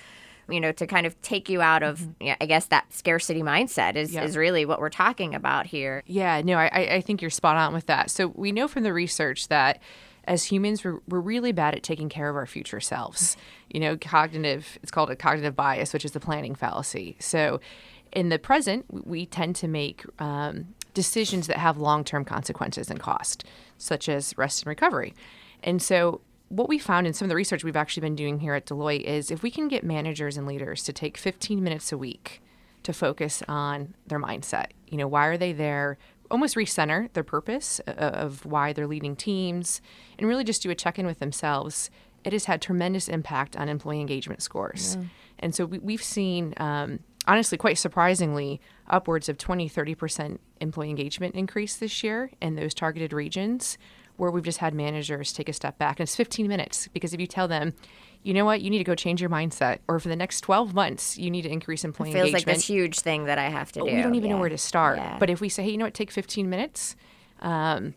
you 0.48 0.58
know 0.58 0.72
to 0.72 0.86
kind 0.88 1.06
of 1.06 1.20
take 1.22 1.48
you 1.48 1.62
out 1.62 1.84
of 1.84 2.00
mm-hmm. 2.00 2.32
i 2.40 2.46
guess 2.46 2.66
that 2.66 2.92
scarcity 2.92 3.40
mindset 3.40 3.94
is, 3.94 4.16
is 4.16 4.36
really 4.36 4.64
what 4.64 4.80
we're 4.80 4.90
talking 4.90 5.32
about 5.32 5.66
here. 5.66 6.02
Yeah 6.06 6.42
no 6.42 6.56
I, 6.56 6.94
I 6.94 7.00
think 7.02 7.22
you're 7.22 7.30
spot 7.30 7.56
on 7.56 7.72
with 7.72 7.86
that. 7.86 8.10
So 8.10 8.26
we 8.26 8.50
know 8.50 8.66
from 8.66 8.82
the 8.82 8.92
research 8.92 9.46
that 9.46 9.80
as 10.24 10.42
humans 10.42 10.82
we're, 10.82 10.98
we're 11.06 11.20
really 11.20 11.52
bad 11.52 11.76
at 11.76 11.84
taking 11.84 12.08
care 12.08 12.28
of 12.28 12.34
our 12.34 12.46
future 12.46 12.80
selves. 12.80 13.36
You 13.72 13.78
know 13.78 13.96
cognitive 13.96 14.80
it's 14.82 14.90
called 14.90 15.10
a 15.10 15.14
cognitive 15.14 15.54
bias 15.54 15.92
which 15.92 16.04
is 16.04 16.10
the 16.10 16.18
planning 16.18 16.56
fallacy. 16.56 17.14
So 17.20 17.60
in 18.12 18.28
the 18.28 18.38
present 18.38 18.84
we 18.90 19.26
tend 19.26 19.56
to 19.56 19.68
make 19.68 20.04
um, 20.20 20.74
decisions 20.94 21.46
that 21.46 21.56
have 21.56 21.78
long-term 21.78 22.24
consequences 22.24 22.90
and 22.90 23.00
cost 23.00 23.44
such 23.78 24.08
as 24.08 24.36
rest 24.36 24.62
and 24.62 24.68
recovery. 24.68 25.14
And 25.62 25.80
so, 25.82 26.20
what 26.48 26.68
we 26.68 26.78
found 26.78 27.06
in 27.06 27.12
some 27.12 27.26
of 27.26 27.28
the 27.28 27.36
research 27.36 27.62
we've 27.62 27.76
actually 27.76 28.00
been 28.00 28.16
doing 28.16 28.40
here 28.40 28.54
at 28.54 28.66
Deloitte 28.66 29.02
is 29.02 29.30
if 29.30 29.42
we 29.42 29.52
can 29.52 29.68
get 29.68 29.84
managers 29.84 30.36
and 30.36 30.48
leaders 30.48 30.82
to 30.82 30.92
take 30.92 31.16
15 31.16 31.62
minutes 31.62 31.92
a 31.92 31.98
week 31.98 32.42
to 32.82 32.92
focus 32.92 33.40
on 33.46 33.94
their 34.06 34.18
mindset, 34.18 34.66
you 34.88 34.98
know, 34.98 35.06
why 35.06 35.26
are 35.26 35.36
they 35.36 35.52
there? 35.52 35.96
Almost 36.28 36.56
recenter 36.56 37.12
their 37.12 37.22
purpose 37.22 37.78
of 37.86 38.44
why 38.44 38.72
they're 38.72 38.88
leading 38.88 39.14
teams 39.14 39.80
and 40.18 40.26
really 40.26 40.42
just 40.42 40.62
do 40.62 40.70
a 40.70 40.74
check 40.74 40.98
in 40.98 41.06
with 41.06 41.20
themselves. 41.20 41.88
It 42.24 42.32
has 42.32 42.46
had 42.46 42.60
tremendous 42.60 43.08
impact 43.08 43.56
on 43.56 43.68
employee 43.68 44.00
engagement 44.00 44.42
scores. 44.42 44.96
Yeah. 44.96 45.06
And 45.38 45.54
so 45.54 45.66
we, 45.66 45.92
have 45.92 46.02
seen, 46.02 46.54
um, 46.56 46.98
honestly, 47.30 47.56
quite 47.56 47.78
surprisingly, 47.78 48.60
upwards 48.88 49.28
of 49.28 49.38
20, 49.38 49.70
30% 49.70 50.38
employee 50.60 50.90
engagement 50.90 51.36
increase 51.36 51.76
this 51.76 52.02
year 52.02 52.30
in 52.40 52.56
those 52.56 52.74
targeted 52.74 53.12
regions 53.12 53.78
where 54.16 54.32
we've 54.32 54.44
just 54.44 54.58
had 54.58 54.74
managers 54.74 55.32
take 55.32 55.48
a 55.48 55.52
step 55.52 55.78
back. 55.78 56.00
And 56.00 56.04
it's 56.04 56.16
15 56.16 56.48
minutes 56.48 56.88
because 56.88 57.14
if 57.14 57.20
you 57.20 57.28
tell 57.28 57.46
them, 57.46 57.72
you 58.24 58.34
know 58.34 58.44
what, 58.44 58.60
you 58.62 58.68
need 58.68 58.78
to 58.78 58.84
go 58.84 58.96
change 58.96 59.20
your 59.20 59.30
mindset, 59.30 59.78
or 59.86 60.00
for 60.00 60.08
the 60.08 60.16
next 60.16 60.40
12 60.40 60.74
months, 60.74 61.16
you 61.16 61.30
need 61.30 61.42
to 61.42 61.48
increase 61.48 61.84
employee 61.84 62.08
engagement. 62.08 62.28
it 62.28 62.32
feels 62.32 62.42
engagement. 62.42 62.48
like 62.48 62.56
this 62.56 62.66
huge 62.66 62.98
thing 62.98 63.24
that 63.26 63.38
I 63.38 63.48
have 63.48 63.70
to 63.72 63.80
do. 63.80 63.86
We 63.86 64.02
don't 64.02 64.16
even 64.16 64.28
yeah. 64.28 64.34
know 64.34 64.40
where 64.40 64.50
to 64.50 64.58
start. 64.58 64.98
Yeah. 64.98 65.16
But 65.18 65.30
if 65.30 65.40
we 65.40 65.48
say, 65.48 65.62
hey, 65.62 65.70
you 65.70 65.78
know 65.78 65.86
what, 65.86 65.94
take 65.94 66.10
15 66.10 66.50
minutes 66.50 66.96
um, 67.40 67.94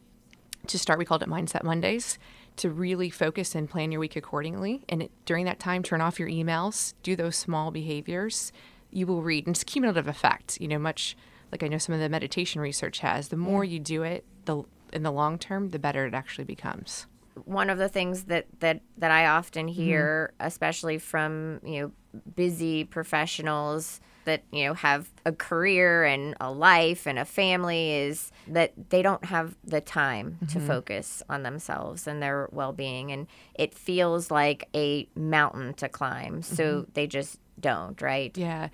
to 0.67 0.77
start, 0.77 0.99
we 0.99 1.05
called 1.05 1.23
it 1.23 1.29
Mindset 1.29 1.63
Mondays 1.63 2.19
to 2.57 2.69
really 2.69 3.09
focus 3.09 3.55
and 3.55 3.69
plan 3.69 3.91
your 3.91 3.99
week 3.99 4.15
accordingly. 4.15 4.85
And 4.87 5.03
it, 5.03 5.11
during 5.25 5.45
that 5.45 5.59
time, 5.59 5.83
turn 5.83 6.01
off 6.01 6.19
your 6.19 6.29
emails, 6.29 6.93
do 7.03 7.15
those 7.15 7.35
small 7.35 7.71
behaviors. 7.71 8.51
You 8.95 9.07
will 9.07 9.21
read, 9.21 9.47
and 9.47 9.55
it's 9.55 9.63
cumulative 9.63 10.07
effect. 10.07 10.59
You 10.61 10.67
know, 10.67 10.79
much 10.79 11.15
like 11.51 11.63
I 11.63 11.67
know 11.67 11.77
some 11.77 11.93
of 11.93 12.01
the 12.01 12.09
meditation 12.09 12.61
research 12.61 12.99
has, 12.99 13.27
the 13.27 13.37
more 13.37 13.63
you 13.63 13.79
do 13.79 14.03
it, 14.03 14.25
the 14.45 14.63
in 14.91 15.03
the 15.03 15.11
long 15.11 15.37
term, 15.37 15.69
the 15.69 15.79
better 15.79 16.05
it 16.05 16.13
actually 16.13 16.45
becomes. 16.45 17.07
One 17.45 17.69
of 17.69 17.77
the 17.77 17.89
things 17.89 18.25
that 18.25 18.47
that 18.59 18.81
that 18.97 19.11
I 19.11 19.27
often 19.27 19.67
mm-hmm. 19.67 19.81
hear, 19.81 20.33
especially 20.39 20.97
from 20.97 21.59
you 21.63 21.81
know 21.81 21.91
busy 22.35 22.83
professionals 22.83 24.01
that 24.25 24.43
you 24.51 24.65
know 24.65 24.73
have 24.73 25.09
a 25.25 25.31
career 25.31 26.03
and 26.03 26.35
a 26.39 26.51
life 26.51 27.05
and 27.05 27.19
a 27.19 27.25
family 27.25 27.91
is 27.91 28.31
that 28.47 28.73
they 28.89 29.01
don't 29.01 29.25
have 29.25 29.55
the 29.63 29.81
time 29.81 30.37
to 30.49 30.57
mm-hmm. 30.57 30.67
focus 30.67 31.23
on 31.29 31.43
themselves 31.43 32.07
and 32.07 32.21
their 32.21 32.49
well-being. 32.51 33.11
And 33.11 33.27
it 33.55 33.73
feels 33.73 34.31
like 34.31 34.69
a 34.75 35.07
mountain 35.15 35.73
to 35.75 35.89
climb. 35.89 36.41
So 36.41 36.63
mm-hmm. 36.63 36.91
they 36.93 37.07
just 37.07 37.39
don't 37.59 38.01
right 38.01 38.35
Yeah. 38.37 38.69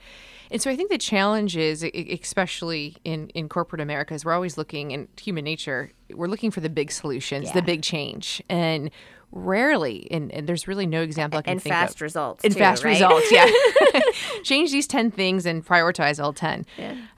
And 0.52 0.62
so 0.62 0.72
I 0.72 0.76
think 0.76 0.90
the 0.90 0.98
challenge 0.98 1.56
is, 1.56 1.84
especially 1.84 2.96
in, 3.04 3.30
in 3.30 3.50
corporate 3.50 3.82
America, 3.82 4.14
is 4.14 4.26
we're 4.26 4.34
always 4.34 4.58
looking 4.58 4.92
in 4.92 5.08
human 5.20 5.44
nature, 5.44 5.92
we're 6.14 6.28
looking 6.28 6.50
for 6.50 6.60
the 6.60 6.70
big 6.70 6.92
solutions, 6.92 7.52
the 7.52 7.62
big 7.62 7.84
change. 7.84 8.42
And 8.50 8.90
rarely, 9.32 10.08
and, 10.12 10.32
and 10.32 10.48
there's 10.48 10.68
really 10.68 10.86
no 10.86 11.02
example 11.02 11.40
I 11.40 11.42
can 11.44 11.54
and 11.54 11.62
think 11.62 11.74
of. 11.74 11.80
And 11.80 11.88
fast 11.90 12.02
results 12.02 12.44
and 12.44 12.54
too, 12.54 12.60
fast 12.60 12.84
right? 12.84 12.92
results, 12.92 13.32
yeah. 13.32 13.50
Change 14.44 14.72
these 14.72 14.88
10 14.88 15.12
things 15.12 15.46
and 15.46 15.66
prioritize 15.66 16.22
all 16.24 16.34
10. 16.34 16.66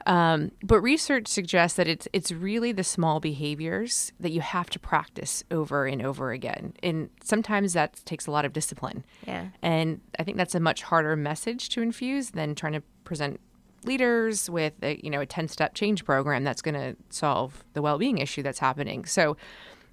Um, 0.05 0.51
but 0.63 0.81
research 0.81 1.27
suggests 1.27 1.77
that 1.77 1.87
it's 1.87 2.07
it's 2.11 2.31
really 2.31 2.71
the 2.71 2.83
small 2.83 3.19
behaviors 3.19 4.11
that 4.19 4.31
you 4.31 4.41
have 4.41 4.69
to 4.71 4.79
practice 4.79 5.43
over 5.51 5.85
and 5.85 6.01
over 6.01 6.31
again. 6.31 6.73
And 6.81 7.09
sometimes 7.23 7.73
that 7.73 8.01
takes 8.05 8.27
a 8.27 8.31
lot 8.31 8.45
of 8.45 8.53
discipline. 8.53 9.05
Yeah. 9.27 9.47
And 9.61 10.01
I 10.17 10.23
think 10.23 10.37
that's 10.37 10.55
a 10.55 10.59
much 10.59 10.81
harder 10.81 11.15
message 11.15 11.69
to 11.69 11.81
infuse 11.81 12.31
than 12.31 12.55
trying 12.55 12.73
to 12.73 12.81
present 13.03 13.39
leaders 13.83 14.49
with 14.49 14.73
a, 14.83 14.99
you 15.03 15.09
know 15.09 15.21
a 15.21 15.25
10-step 15.25 15.73
change 15.73 16.05
program 16.05 16.43
that's 16.43 16.61
going 16.61 16.75
to 16.75 16.95
solve 17.09 17.63
the 17.73 17.81
well-being 17.81 18.17
issue 18.17 18.43
that's 18.43 18.59
happening. 18.59 19.05
So 19.05 19.37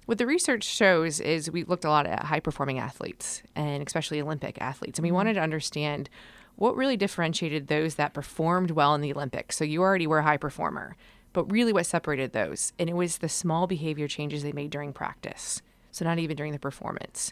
what 0.09 0.17
the 0.17 0.25
research 0.25 0.63
shows 0.63 1.19
is 1.19 1.51
we 1.51 1.63
looked 1.65 1.85
a 1.85 1.89
lot 1.89 2.07
at 2.07 2.23
high 2.23 2.39
performing 2.39 2.79
athletes 2.79 3.43
and 3.55 3.85
especially 3.85 4.19
Olympic 4.19 4.59
athletes 4.59 4.97
and 4.97 5.03
we 5.03 5.09
mm-hmm. 5.09 5.17
wanted 5.17 5.35
to 5.35 5.39
understand 5.39 6.09
what 6.55 6.75
really 6.75 6.97
differentiated 6.97 7.67
those 7.67 7.93
that 7.93 8.11
performed 8.11 8.71
well 8.71 8.95
in 8.95 9.01
the 9.01 9.13
Olympics. 9.13 9.55
So 9.55 9.63
you 9.63 9.83
already 9.83 10.07
were 10.07 10.17
a 10.17 10.23
high 10.23 10.37
performer, 10.37 10.97
but 11.31 11.51
really 11.51 11.71
what 11.71 11.85
separated 11.85 12.33
those 12.33 12.73
and 12.79 12.89
it 12.89 12.95
was 12.95 13.19
the 13.19 13.29
small 13.29 13.67
behavior 13.67 14.07
changes 14.07 14.41
they 14.41 14.51
made 14.51 14.71
during 14.71 14.93
practice. 14.93 15.61
So 15.91 16.05
not 16.05 16.17
even 16.17 16.35
during 16.35 16.53
the 16.53 16.59
performance. 16.59 17.31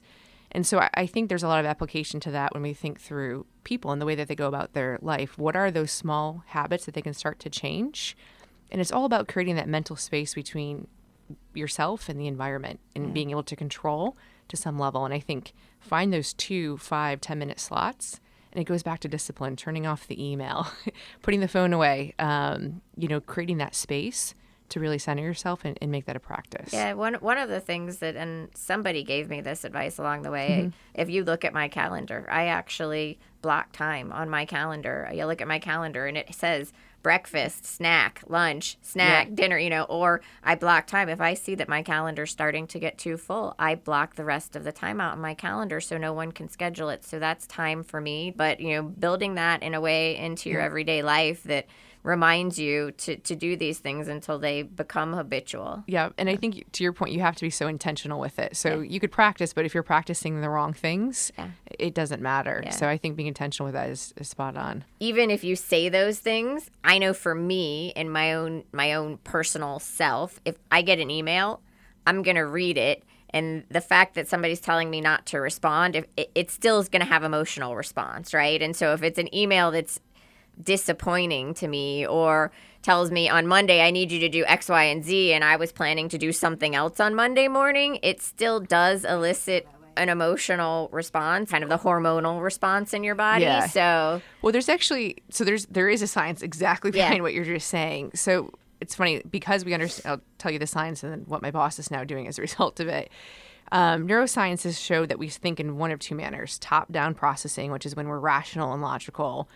And 0.51 0.63
so 0.63 0.77
I, 0.77 0.91
I 0.93 1.07
think 1.07 1.29
there's 1.29 1.41
a 1.41 1.47
lot 1.47 1.59
of 1.59 1.65
application 1.65 2.19
to 2.19 2.31
that 2.31 2.53
when 2.53 2.61
we 2.61 2.75
think 2.75 3.01
through 3.01 3.47
people 3.63 3.89
and 3.89 3.99
the 3.99 4.05
way 4.05 4.13
that 4.13 4.27
they 4.27 4.35
go 4.35 4.47
about 4.47 4.73
their 4.73 4.99
life. 5.01 5.35
What 5.39 5.55
are 5.55 5.71
those 5.71 5.91
small 5.91 6.43
habits 6.49 6.85
that 6.85 6.93
they 6.93 7.01
can 7.01 7.15
start 7.15 7.39
to 7.39 7.49
change? 7.49 8.15
And 8.71 8.79
it's 8.79 8.91
all 8.91 9.05
about 9.05 9.27
creating 9.27 9.55
that 9.55 9.67
mental 9.67 9.95
space 9.95 10.35
between 10.35 10.87
yourself 11.53 12.09
and 12.09 12.19
the 12.19 12.27
environment 12.27 12.79
and 12.95 13.13
being 13.13 13.31
able 13.31 13.43
to 13.43 13.55
control 13.55 14.17
to 14.47 14.57
some 14.57 14.79
level. 14.79 15.05
And 15.05 15.13
I 15.13 15.19
think 15.19 15.53
find 15.79 16.13
those 16.13 16.33
two, 16.33 16.77
five, 16.77 17.21
ten 17.21 17.39
minute 17.39 17.59
slots. 17.59 18.19
And 18.51 18.61
it 18.61 18.65
goes 18.65 18.81
back 18.81 18.99
to 19.01 19.07
discipline, 19.07 19.55
turning 19.55 19.85
off 19.85 20.07
the 20.07 20.23
email, 20.23 20.67
putting 21.21 21.41
the 21.41 21.47
phone 21.47 21.73
away, 21.73 22.13
um, 22.17 22.81
you 22.95 23.07
know, 23.07 23.19
creating 23.19 23.57
that 23.57 23.75
space 23.75 24.33
to 24.69 24.79
really 24.79 24.97
center 24.97 25.23
yourself 25.23 25.63
and, 25.63 25.77
and 25.81 25.91
make 25.91 26.05
that 26.05 26.15
a 26.15 26.19
practice. 26.19 26.73
Yeah, 26.73 26.93
one 26.93 27.15
one 27.15 27.37
of 27.37 27.49
the 27.49 27.59
things 27.59 27.97
that 27.97 28.15
and 28.15 28.49
somebody 28.55 29.03
gave 29.03 29.29
me 29.29 29.41
this 29.41 29.63
advice 29.63 29.97
along 29.97 30.23
the 30.23 30.31
way. 30.31 30.63
Mm-hmm. 30.63 30.69
If 30.93 31.09
you 31.09 31.23
look 31.23 31.45
at 31.45 31.53
my 31.53 31.67
calendar, 31.67 32.27
I 32.29 32.47
actually 32.47 33.19
block 33.41 33.71
time 33.71 34.11
on 34.11 34.29
my 34.29 34.45
calendar. 34.45 35.09
You 35.13 35.25
look 35.25 35.41
at 35.41 35.47
my 35.47 35.59
calendar 35.59 36.05
and 36.05 36.17
it 36.17 36.33
says 36.33 36.73
breakfast, 37.07 37.65
snack, 37.65 38.21
lunch, 38.27 38.77
snack, 38.81 39.27
Yeah. 39.29 39.33
dinner, 39.33 39.57
you 39.57 39.69
know, 39.69 39.83
or 39.83 40.19
I 40.43 40.55
block 40.55 40.87
time. 40.87 41.07
If 41.07 41.21
I 41.21 41.35
see 41.35 41.55
that 41.55 41.69
my 41.69 41.81
calendar's 41.81 42.31
starting 42.31 42.67
to 42.67 42.79
get 42.79 42.97
too 42.97 43.15
full, 43.15 43.55
I 43.57 43.75
block 43.75 44.15
the 44.15 44.25
rest 44.25 44.57
of 44.57 44.65
the 44.65 44.73
time 44.73 44.99
out 44.99 45.15
in 45.15 45.21
my 45.21 45.33
calendar 45.33 45.79
so 45.79 45.97
no 45.97 46.11
one 46.11 46.33
can 46.33 46.49
schedule 46.49 46.89
it. 46.89 47.05
So 47.05 47.17
that's 47.17 47.47
time 47.47 47.81
for 47.85 48.01
me. 48.01 48.33
But, 48.35 48.59
you 48.59 48.75
know, 48.75 48.83
building 48.83 49.35
that 49.35 49.63
in 49.63 49.73
a 49.73 49.79
way 49.79 50.17
into 50.17 50.49
your 50.49 50.59
everyday 50.59 51.01
life 51.01 51.43
that 51.43 51.67
reminds 52.07 52.57
you 52.57 52.91
to, 52.93 53.17
to 53.17 53.35
do 53.35 53.57
these 53.57 53.79
things 53.79 54.07
until 54.07 54.39
they 54.39 54.63
become 54.63 55.11
habitual. 55.13 55.83
Yeah, 55.87 56.09
and 56.17 56.29
I 56.29 56.37
think 56.37 56.71
to 56.71 56.83
your 56.83 56.93
point, 56.93 57.11
you 57.11 57.19
have 57.19 57.35
to 57.35 57.41
be 57.41 57.49
so 57.49 57.67
intentional 57.67 58.19
with 58.19 58.39
it. 58.39 58.55
So 58.55 58.79
you 58.79 58.99
could 58.99 59.11
practice, 59.11 59.53
but 59.53 59.65
if 59.65 59.73
you're 59.73 59.83
practicing 59.83 60.39
the 60.41 60.49
wrong 60.49 60.71
things, 60.73 61.31
Yeah. 61.37 61.49
it 61.65 61.93
doesn't 61.93 62.21
matter. 62.21 62.61
Yeah. 62.63 62.69
So 62.71 62.87
I 62.87 62.97
think 62.97 63.17
being 63.17 63.27
intentional 63.27 63.65
with 63.65 63.73
that 63.73 63.89
is, 63.89 64.13
is 64.17 64.29
spot 64.29 64.55
on. 64.55 64.85
even 65.01 65.29
if 65.29 65.43
you 65.43 65.55
say 65.55 65.89
those 65.89 66.19
things 66.19 66.69
i 66.83 66.97
know 66.97 67.13
for 67.13 67.35
me 67.35 67.91
in 67.95 68.09
my 68.09 68.33
own 68.33 68.63
my 68.71 68.93
own 68.93 69.17
personal 69.23 69.79
self 69.79 70.39
if 70.45 70.55
i 70.71 70.81
get 70.81 70.99
an 70.99 71.09
email 71.11 71.59
i'm 72.05 72.23
going 72.23 72.35
to 72.35 72.45
read 72.45 72.77
it 72.77 73.03
and 73.31 73.63
the 73.69 73.81
fact 73.81 74.15
that 74.15 74.27
somebody's 74.27 74.61
telling 74.61 74.89
me 74.89 75.01
not 75.01 75.25
to 75.25 75.37
respond 75.39 75.95
if 75.95 76.05
it, 76.15 76.31
it 76.35 76.49
still 76.51 76.79
is 76.79 76.87
going 76.87 77.01
to 77.01 77.07
have 77.07 77.23
emotional 77.23 77.75
response 77.75 78.33
right 78.33 78.61
and 78.61 78.75
so 78.75 78.93
if 78.93 79.03
it's 79.03 79.19
an 79.19 79.33
email 79.35 79.69
that's 79.71 79.99
disappointing 80.63 81.53
to 81.55 81.67
me 81.67 82.05
or 82.05 82.51
tells 82.81 83.11
me 83.11 83.27
on 83.27 83.47
Monday 83.47 83.81
I 83.81 83.91
need 83.91 84.11
you 84.11 84.19
to 84.21 84.29
do 84.29 84.45
X, 84.45 84.69
Y, 84.69 84.83
and 84.83 85.03
Z, 85.03 85.33
and 85.33 85.43
I 85.43 85.55
was 85.57 85.71
planning 85.71 86.07
to 86.09 86.17
do 86.17 86.31
something 86.31 86.75
else 86.75 86.99
on 86.99 87.15
Monday 87.15 87.47
morning, 87.47 87.99
it 88.03 88.21
still 88.21 88.59
does 88.59 89.03
elicit 89.03 89.67
an 89.97 90.09
emotional 90.09 90.89
response, 90.91 91.49
kind 91.49 91.63
of 91.63 91.69
the 91.71 91.77
hormonal 91.77 92.41
response 92.43 92.93
in 92.93 93.03
your 93.03 93.15
body. 93.15 93.43
Yeah. 93.43 93.65
So 93.67 94.21
Well, 94.41 94.51
there's 94.51 94.69
actually 94.69 95.17
so 95.29 95.43
there's 95.43 95.65
there 95.65 95.89
is 95.89 96.01
a 96.01 96.07
science 96.07 96.41
exactly 96.43 96.91
Yeah. 96.93 97.05
behind 97.07 97.23
what 97.23 97.33
you're 97.33 97.43
just 97.43 97.67
saying. 97.67 98.11
So 98.13 98.51
it's 98.79 98.93
funny 98.93 99.23
because 99.29 99.65
we 99.65 99.73
understand. 99.73 100.11
I'll 100.11 100.21
tell 100.37 100.51
you 100.51 100.59
the 100.59 100.67
science 100.67 101.01
and 101.03 101.11
then 101.11 101.21
what 101.25 101.41
my 101.41 101.49
boss 101.49 101.79
is 101.79 101.89
now 101.89 102.03
doing 102.03 102.27
as 102.27 102.37
a 102.37 102.41
result 102.47 102.79
of 102.79 102.87
it. 102.87 103.09
Um, 103.71 104.07
neurosciences 104.07 104.79
show 104.79 105.05
that 105.07 105.17
we 105.19 105.27
think 105.29 105.59
in 105.59 105.77
one 105.77 105.89
of 105.91 105.99
two 105.99 106.13
manners: 106.15 106.59
top-down 106.59 107.15
processing, 107.15 107.71
which 107.71 107.85
is 107.85 107.95
when 107.95 108.07
we're 108.07 108.19
rational 108.19 108.71
and 108.73 108.81
logical, 108.83 109.49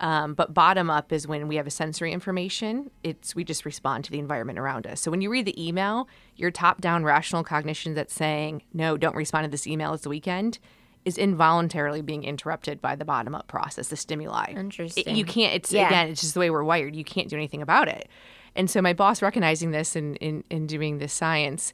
um, 0.00 0.34
but 0.34 0.52
bottom 0.52 0.90
up 0.90 1.12
is 1.12 1.26
when 1.26 1.48
we 1.48 1.56
have 1.56 1.66
a 1.66 1.70
sensory 1.70 2.12
information. 2.12 2.90
It's 3.02 3.34
we 3.34 3.44
just 3.44 3.64
respond 3.64 4.04
to 4.04 4.10
the 4.10 4.18
environment 4.18 4.58
around 4.58 4.86
us. 4.86 5.00
So 5.00 5.10
when 5.10 5.20
you 5.20 5.30
read 5.30 5.46
the 5.46 5.66
email, 5.68 6.08
your 6.36 6.50
top-down 6.50 7.04
rational 7.04 7.44
cognition 7.44 7.94
that's 7.94 8.14
saying 8.14 8.62
no, 8.74 8.96
don't 8.96 9.16
respond 9.16 9.44
to 9.44 9.50
this 9.50 9.66
email. 9.66 9.94
It's 9.94 10.02
the 10.02 10.08
weekend. 10.10 10.58
Is 11.04 11.16
involuntarily 11.18 12.02
being 12.02 12.24
interrupted 12.24 12.82
by 12.82 12.96
the 12.96 13.04
bottom 13.04 13.32
up 13.32 13.46
process, 13.46 13.86
the 13.88 13.96
stimuli. 13.96 14.46
It- 14.50 14.56
Interesting. 14.58 15.14
you 15.14 15.24
can't. 15.24 15.54
It's 15.54 15.72
Yeah. 15.72 15.86
again, 15.86 16.08
it's 16.08 16.20
just 16.20 16.34
the 16.34 16.40
way 16.40 16.50
we're 16.50 16.64
wired. 16.64 16.96
You 16.96 17.04
can't 17.04 17.28
do 17.28 17.36
anything 17.36 17.62
about 17.62 17.86
it. 17.86 18.08
And 18.56 18.68
so 18.68 18.82
my 18.82 18.92
boss 18.92 19.22
recognizing 19.22 19.70
this 19.70 19.94
and 19.94 20.16
in, 20.16 20.42
in, 20.50 20.66
doing 20.66 20.98
this 20.98 21.12
science, 21.12 21.72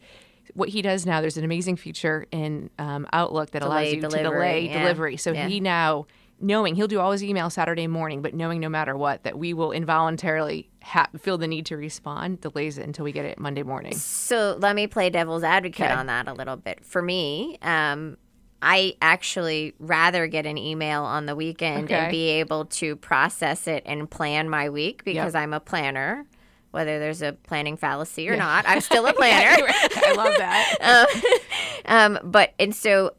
what 0.52 0.68
he 0.68 0.82
does 0.82 1.06
now, 1.06 1.22
there's 1.22 1.38
an 1.38 1.44
amazing 1.44 1.76
feature 1.76 2.26
in 2.30 2.68
um, 2.78 3.06
Outlook 3.14 3.52
that 3.52 3.62
allows 3.62 3.86
Delay 3.86 3.94
you 3.94 4.00
to 4.02 4.22
delay 4.22 4.66
yeah. 4.66 4.78
delivery. 4.80 5.16
So 5.16 5.32
Yeah. 5.32 5.48
he 5.48 5.60
now 5.60 6.06
knowing 6.42 6.74
he'll 6.74 6.88
do 6.88 6.98
all 7.00 7.12
his 7.12 7.22
email 7.22 7.48
Saturday 7.50 7.86
morning, 7.86 8.20
but 8.20 8.34
knowing 8.34 8.60
no 8.60 8.68
matter 8.68 8.96
what 8.96 9.22
that 9.24 9.38
we 9.38 9.54
will 9.54 9.72
involuntarily 9.72 10.68
ha- 10.82 11.08
feel 11.18 11.38
the 11.38 11.46
need 11.46 11.66
to 11.66 11.76
respond, 11.76 12.40
delays 12.40 12.76
it 12.78 12.84
until 12.86 13.04
we 13.04 13.12
get 13.12 13.24
it 13.24 13.38
Monday 13.38 13.62
morning. 13.62 13.94
So 13.96 14.56
let 14.60 14.74
me 14.76 14.86
play 14.86 15.08
devil's 15.10 15.44
advocate 15.44 15.86
Okay. 15.86 15.94
on 15.94 16.06
that 16.06 16.28
a 16.28 16.32
little 16.32 16.56
bit. 16.56 16.84
For 16.84 17.00
me, 17.00 17.58
um, 17.62 18.16
I 18.60 18.94
actually 19.00 19.74
rather 19.78 20.26
get 20.26 20.46
an 20.46 20.58
email 20.58 21.02
on 21.04 21.26
the 21.26 21.34
weekend 21.34 21.84
Okay. 21.84 21.94
and 21.94 22.10
be 22.10 22.28
able 22.28 22.66
to 22.66 22.96
process 22.96 23.66
it 23.66 23.82
and 23.86 24.10
plan 24.10 24.48
my 24.48 24.68
week 24.70 25.04
because 25.04 25.34
I'm 25.34 25.52
a 25.52 25.60
planner. 25.60 26.26
Whether 26.70 26.98
there's 26.98 27.20
a 27.22 27.34
planning 27.34 27.76
fallacy 27.76 28.28
or 28.30 28.36
not, 28.36 28.64
I'm 28.66 28.80
still 28.80 29.04
a 29.06 29.12
planner. 29.14 29.62
I 29.68 30.14
love 30.16 30.34
that. 30.38 31.40
um, 31.86 32.18
but 32.24 32.54
and 32.58 32.74
so 32.74 33.10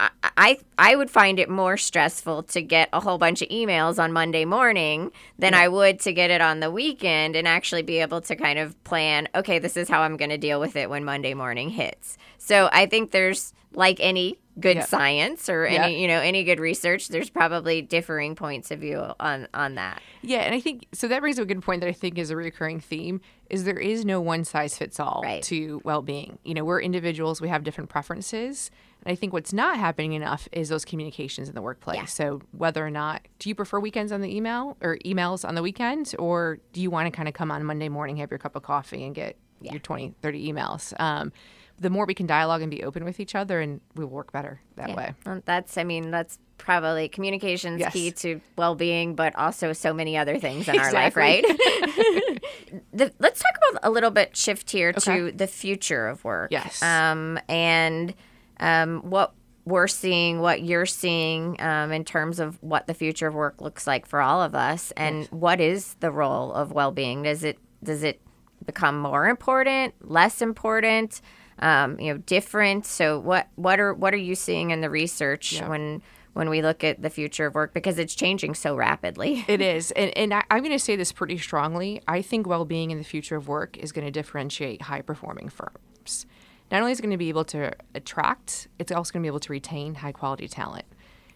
I, 0.00 0.10
I 0.36 0.58
I 0.78 0.94
would 0.96 1.10
find 1.10 1.38
it 1.40 1.48
more 1.50 1.76
stressful 1.76 2.44
to 2.44 2.62
get 2.62 2.88
a 2.92 3.00
whole 3.00 3.18
bunch 3.18 3.42
of 3.42 3.48
emails 3.48 3.98
on 4.02 4.12
Monday 4.12 4.44
morning 4.44 5.10
than 5.38 5.54
I 5.54 5.68
would 5.68 5.98
to 6.00 6.12
get 6.12 6.30
it 6.30 6.40
on 6.40 6.60
the 6.60 6.70
weekend 6.70 7.34
and 7.34 7.48
actually 7.48 7.82
be 7.82 7.98
able 7.98 8.20
to 8.22 8.36
kind 8.36 8.58
of 8.58 8.82
plan. 8.84 9.28
Okay, 9.34 9.58
this 9.58 9.76
is 9.76 9.88
how 9.88 10.02
I'm 10.02 10.16
going 10.16 10.30
to 10.30 10.38
deal 10.38 10.60
with 10.60 10.76
it 10.76 10.88
when 10.88 11.04
Monday 11.04 11.34
morning 11.34 11.70
hits. 11.70 12.16
So 12.38 12.68
I 12.72 12.86
think 12.86 13.10
there's 13.10 13.52
like 13.72 13.98
any 14.00 14.38
good 14.60 14.76
Yeah. 14.78 14.84
science 14.86 15.48
or 15.48 15.66
Yeah. 15.66 15.84
any 15.84 16.00
you 16.00 16.08
know 16.08 16.20
any 16.20 16.44
good 16.44 16.60
research. 16.60 17.08
There's 17.08 17.30
probably 17.30 17.82
differing 17.82 18.34
points 18.36 18.70
of 18.70 18.78
view 18.80 19.04
on 19.18 19.48
on 19.52 19.74
that. 19.74 20.00
Yeah, 20.22 20.38
and 20.40 20.54
I 20.54 20.60
think 20.60 20.86
so. 20.92 21.08
That 21.08 21.20
brings 21.20 21.38
up 21.38 21.44
a 21.44 21.46
good 21.46 21.62
point 21.62 21.80
that 21.80 21.88
I 21.88 21.92
think 21.92 22.18
is 22.18 22.30
a 22.30 22.36
recurring 22.36 22.78
theme: 22.80 23.20
is 23.50 23.64
there 23.64 23.78
is 23.78 24.04
no 24.04 24.20
one 24.20 24.44
size 24.44 24.78
fits 24.78 25.00
all 25.00 25.22
Right. 25.24 25.42
to 25.44 25.80
well-being. 25.84 26.38
You 26.44 26.54
know, 26.54 26.64
we're 26.64 26.80
individuals; 26.80 27.40
we 27.40 27.48
have 27.48 27.62
different 27.64 27.90
preferences, 27.90 28.70
and 29.04 29.12
I 29.12 29.14
think 29.14 29.32
what's 29.32 29.52
not 29.52 29.78
happening 29.78 30.12
enough 30.12 30.48
is 30.52 30.68
those 30.68 30.84
communications 30.84 31.48
in 31.48 31.54
the 31.54 31.62
workplace. 31.62 31.96
Yeah. 31.96 32.04
So 32.06 32.42
whether 32.52 32.84
or 32.86 32.90
not 32.90 33.22
do 33.38 33.48
you 33.48 33.54
prefer 33.54 33.78
weekends 33.80 34.12
on 34.12 34.20
the 34.20 34.34
email 34.34 34.76
or 34.80 34.98
emails 35.04 35.46
on 35.48 35.54
the 35.54 35.62
weekend, 35.62 36.14
or 36.18 36.58
do 36.72 36.80
you 36.80 36.90
want 36.90 37.06
to 37.06 37.10
kind 37.10 37.28
of 37.28 37.34
come 37.34 37.50
on 37.50 37.64
Monday 37.64 37.88
morning, 37.88 38.16
have 38.18 38.30
your 38.30 38.38
cup 38.38 38.56
of 38.56 38.62
coffee, 38.62 39.04
and 39.04 39.14
get 39.14 39.36
your 39.60 39.78
20, 39.80 40.14
30 40.22 40.52
emails? 40.52 40.98
Um, 41.00 41.32
the 41.80 41.90
more 41.90 42.06
we 42.06 42.14
can 42.14 42.26
dialogue 42.26 42.60
and 42.60 42.70
be 42.72 42.82
open 42.82 43.04
with 43.04 43.20
each 43.20 43.36
other, 43.36 43.60
and 43.60 43.80
we 43.94 44.04
will 44.04 44.10
work 44.10 44.32
better 44.32 44.60
that 44.74 44.96
way. 44.96 45.14
Well, 45.24 45.42
That's, 45.44 45.78
I 45.78 45.84
mean, 45.84 46.10
that's 46.10 46.38
probably 46.58 47.08
communications 47.08 47.78
Yes. 47.78 47.92
key 47.92 48.10
to 48.10 48.40
well-being 48.56 49.14
but 49.14 49.32
also 49.36 49.72
so 49.72 49.94
many 49.94 50.16
other 50.16 50.38
things 50.40 50.68
in 50.68 50.76
our 50.80 50.92
life 50.92 51.14
right 51.14 51.44
the, 52.92 53.12
let's 53.20 53.40
talk 53.40 53.52
about 53.70 53.80
a 53.88 53.90
little 53.90 54.10
bit 54.10 54.36
shift 54.36 54.70
here 54.72 54.92
to 54.92 55.30
the 55.32 55.46
future 55.46 56.08
of 56.08 56.24
work 56.24 56.50
Yes. 56.50 56.82
um, 56.82 57.38
and 57.48 58.12
um, 58.60 59.00
what 59.02 59.34
we're 59.64 59.86
seeing 59.88 60.40
what 60.40 60.62
you're 60.62 60.86
seeing 60.86 61.60
um, 61.60 61.92
in 61.92 62.02
terms 62.04 62.40
of 62.40 62.56
what 62.62 62.86
the 62.86 62.94
future 62.94 63.26
of 63.26 63.34
work 63.34 63.60
looks 63.60 63.86
like 63.86 64.06
for 64.06 64.20
all 64.20 64.40
of 64.40 64.54
us 64.54 64.92
and 64.96 65.26
what 65.26 65.60
is 65.60 65.94
the 66.00 66.10
role 66.10 66.52
of 66.54 66.72
well-being 66.72 67.22
does 67.22 67.44
it 67.44 67.58
does 67.84 68.02
it 68.02 68.20
become 68.64 68.98
more 68.98 69.28
important 69.28 69.94
less 70.00 70.40
important 70.40 71.20
um, 71.58 72.00
you 72.00 72.12
know 72.12 72.18
different 72.18 72.86
so 72.86 73.18
what 73.18 73.48
what 73.56 73.78
are 73.78 73.92
what 73.92 74.14
are 74.14 74.18
you 74.18 74.34
seeing 74.34 74.70
in 74.70 74.80
the 74.80 74.88
research 74.88 75.52
Yeah. 75.54 75.68
when 75.68 76.02
when 76.32 76.48
we 76.48 76.62
look 76.62 76.82
at 76.84 77.02
the 77.02 77.10
future 77.10 77.46
of 77.46 77.54
work 77.54 77.74
because 77.74 77.98
it's 77.98 78.14
changing 78.14 78.54
so 78.54 78.74
rapidly 78.76 79.44
It 79.48 79.60
is. 79.60 79.90
And, 79.90 80.16
and 80.16 80.32
I, 80.32 80.44
I'm 80.50 80.60
going 80.62 80.70
to 80.72 80.78
say 80.78 80.94
this 80.94 81.10
pretty 81.10 81.36
strongly. 81.36 82.00
I 82.06 82.22
think 82.22 82.46
well 82.46 82.64
being 82.64 82.90
in 82.92 82.98
the 82.98 83.04
future 83.04 83.34
of 83.36 83.48
work 83.48 83.76
is 83.76 83.90
going 83.92 84.04
to 84.06 84.10
differentiate 84.12 84.82
high 84.82 85.02
performing 85.02 85.48
firms. 85.48 86.26
Not 86.70 86.80
only 86.80 86.92
is 86.92 86.98
it 86.98 87.02
going 87.02 87.12
to 87.12 87.16
be 87.16 87.28
able 87.28 87.44
to 87.46 87.72
attract, 87.94 88.68
it's 88.78 88.92
also 88.92 89.12
going 89.12 89.22
to 89.22 89.24
be 89.24 89.28
able 89.28 89.40
to 89.40 89.52
retain 89.52 89.96
high 89.96 90.12
quality 90.12 90.48
talent. 90.48 90.84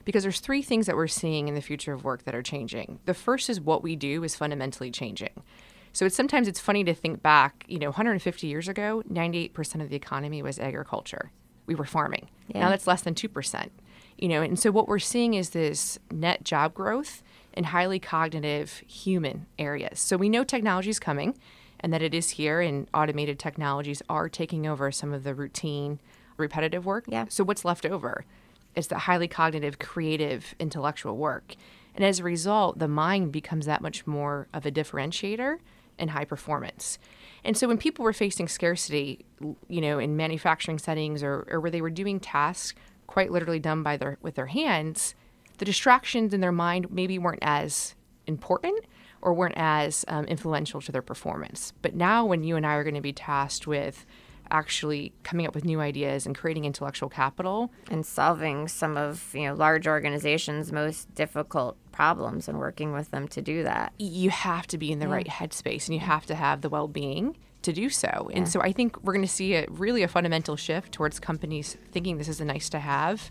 Because 0.05 0.25
there's 0.25 0.41
three 0.41 0.63
things 0.63 0.87
that 0.87 0.97
we're 0.97 1.07
seeing 1.07 1.49
in 1.49 1.55
the 1.55 1.61
future 1.61 1.93
of 1.93 2.05
work 2.05 2.25
that 2.25 2.35
are 2.35 2.43
changing. 2.43 2.99
The 3.05 3.15
first 3.15 3.49
is 3.49 3.61
what 3.61 3.83
we 3.83 3.95
do 3.95 4.25
is 4.25 4.35
fundamentally 4.35 4.91
changing. 4.91 5.43
So 5.93 6.07
it's 6.07 6.17
sometimes 6.17 6.49
it's 6.49 6.59
funny 6.59 6.85
to 6.85 6.95
think 6.95 7.23
back, 7.23 7.65
you 7.69 7.79
know, 7.79 7.89
150 7.89 8.47
years 8.47 8.67
ago, 8.67 9.03
98% 9.11 9.83
of 9.83 9.91
the 9.91 9.97
economy 9.97 10.43
was 10.43 10.59
agriculture. 10.59 11.31
We 11.67 11.75
were 11.75 11.85
farming. 11.85 12.29
Yeah. 12.49 12.61
Now 12.61 12.71
that's 12.71 12.87
less 12.87 13.03
than 13.03 13.15
2%. 13.15 13.69
You 14.19 14.29
know, 14.29 14.43
and 14.43 14.59
so 14.59 14.71
what 14.71 14.89
we're 14.89 14.99
seeing 14.99 15.35
is 15.35 15.51
this 15.51 15.99
net 16.11 16.45
job 16.45 16.75
growth 16.75 17.23
in 17.53 17.65
highly 17.65 17.99
cognitive 17.99 18.83
human 18.87 19.47
areas. 19.59 20.01
So 20.01 20.17
we 20.17 20.29
know 20.29 20.45
technology 20.45 20.91
is 20.91 20.99
coming 20.99 21.39
and 21.83 21.93
that 21.93 22.03
it 22.03 22.15
is 22.15 22.31
here 22.31 22.61
and 22.61 22.89
automated 22.95 23.39
technologies 23.39 24.03
are 24.09 24.29
taking 24.29 24.67
over 24.67 24.93
some 24.93 25.13
of 25.13 25.25
the 25.25 25.35
routine 25.35 26.01
repetitive 26.37 26.87
work. 26.87 27.05
Yeah. 27.09 27.27
So 27.29 27.45
what's 27.45 27.65
left 27.65 27.85
over 27.85 28.25
is 28.75 28.87
the 28.87 28.99
highly 28.99 29.29
cognitive, 29.29 29.79
creative, 29.79 30.55
intellectual 30.59 31.17
work. 31.17 31.55
And 31.95 32.05
as 32.05 32.21
a 32.21 32.25
result, 32.25 32.79
the 32.79 32.89
mind 32.89 33.33
becomes 33.33 33.67
that 33.67 33.83
much 33.83 34.07
more 34.07 34.49
of 34.55 34.65
a 34.65 34.71
differentiator 34.71 35.59
and 35.99 36.11
high 36.11 36.25
performance. 36.25 36.99
And 37.45 37.57
so 37.57 37.69
when 37.69 37.77
people 37.77 38.05
were 38.05 38.13
facing 38.13 38.49
scarcity, 38.49 39.25
you 39.69 39.81
know, 39.81 39.99
in 39.99 40.17
manufacturing 40.17 40.79
settings 40.79 41.23
or, 41.23 41.47
or 41.51 41.61
where 41.61 41.71
they 41.71 41.83
were 41.83 41.91
doing 41.91 42.19
tasks 42.19 42.79
quite 43.07 43.31
literally 43.31 43.59
done 43.59 43.83
by 43.83 43.97
their 43.97 44.17
with 44.23 44.37
their 44.37 44.47
hands, 44.47 45.15
the 45.59 45.65
distractions 45.65 46.33
in 46.33 46.41
their 46.41 46.53
mind 46.53 46.91
maybe 46.91 47.19
weren't 47.19 47.43
as 47.43 47.95
important 48.27 48.85
or 49.23 49.33
weren't 49.33 49.55
as 49.57 50.05
um, 50.09 50.25
influential 50.27 50.81
to 50.83 50.93
their 50.93 51.03
performance. 51.03 51.73
But 51.81 51.95
now, 51.95 52.27
when 52.27 52.45
you 52.45 52.57
and 52.57 52.67
I 52.67 52.75
are 52.75 52.85
going 52.85 52.95
to 52.95 53.01
be 53.01 53.13
tasked 53.13 53.67
with 53.67 54.05
actually 54.51 55.13
coming 55.23 55.47
up 55.47 55.55
with 55.55 55.65
new 55.65 55.81
ideas 55.81 56.27
and 56.27 56.37
creating 56.37 56.65
intellectual 56.65 57.09
capital, 57.09 57.73
and 57.91 58.05
solving 58.05 58.69
some 58.69 58.97
of 58.97 59.31
you 59.35 59.47
know 59.47 59.55
large 59.55 59.87
organizations 59.87 60.71
most 60.73 61.13
difficult 61.15 61.77
problems 61.91 62.49
and 62.49 62.59
working 62.59 62.93
with 62.93 63.11
them 63.11 63.29
to 63.29 63.43
do 63.43 63.63
that 63.63 63.93
you 63.99 64.31
have 64.31 64.67
to 64.67 64.79
be 64.79 64.91
in 64.91 64.99
the 64.99 65.07
right 65.07 65.27
headspace 65.27 65.87
and 65.87 65.95
you 65.95 66.01
have 66.01 66.25
to 66.25 66.35
have 66.35 66.63
the 66.63 66.69
well-being 66.71 67.37
to 67.63 67.73
do 67.73 67.89
so. 67.89 68.31
And 68.33 68.49
so 68.49 68.61
I 68.61 68.73
think 68.73 69.03
we're 69.03 69.13
going 69.13 69.25
to 69.25 69.31
see 69.31 69.55
a 69.55 69.67
really 69.71 70.03
a 70.03 70.09
fundamental 70.09 70.57
shift 70.57 70.93
towards 70.93 71.21
companies 71.21 71.77
thinking 71.93 72.19
this 72.19 72.29
is 72.29 72.41
a 72.41 72.45
nice 72.45 72.69
to 72.71 72.81
have 72.81 73.31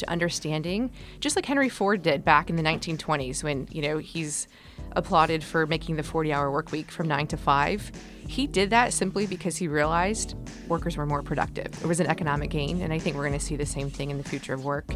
to 0.00 0.10
understanding 0.10 0.90
just 1.20 1.36
like 1.36 1.46
Henry 1.46 1.68
Ford 1.68 2.02
did 2.02 2.24
back 2.24 2.50
in 2.50 2.56
the 2.56 2.62
1920s 2.62 3.42
when, 3.44 3.68
you 3.70 3.82
know, 3.82 3.98
he's 3.98 4.48
applauded 4.92 5.44
for 5.44 5.66
making 5.66 5.96
the 5.96 6.02
40-hour 6.02 6.50
work 6.50 6.72
week 6.72 6.90
from 6.90 7.06
9 7.06 7.28
to 7.28 7.36
5. 7.36 7.92
He 8.26 8.46
did 8.46 8.70
that 8.70 8.92
simply 8.92 9.26
because 9.26 9.56
he 9.56 9.68
realized 9.68 10.34
workers 10.68 10.96
were 10.96 11.06
more 11.06 11.22
productive. 11.22 11.66
It 11.66 11.86
was 11.86 12.00
an 12.00 12.06
economic 12.06 12.50
gain, 12.50 12.80
and 12.80 12.92
I 12.92 12.98
think 12.98 13.16
we're 13.16 13.26
going 13.26 13.38
to 13.38 13.44
see 13.44 13.56
the 13.56 13.66
same 13.66 13.90
thing 13.90 14.10
in 14.10 14.18
the 14.18 14.24
future 14.24 14.54
of 14.54 14.64
work. 14.64 14.86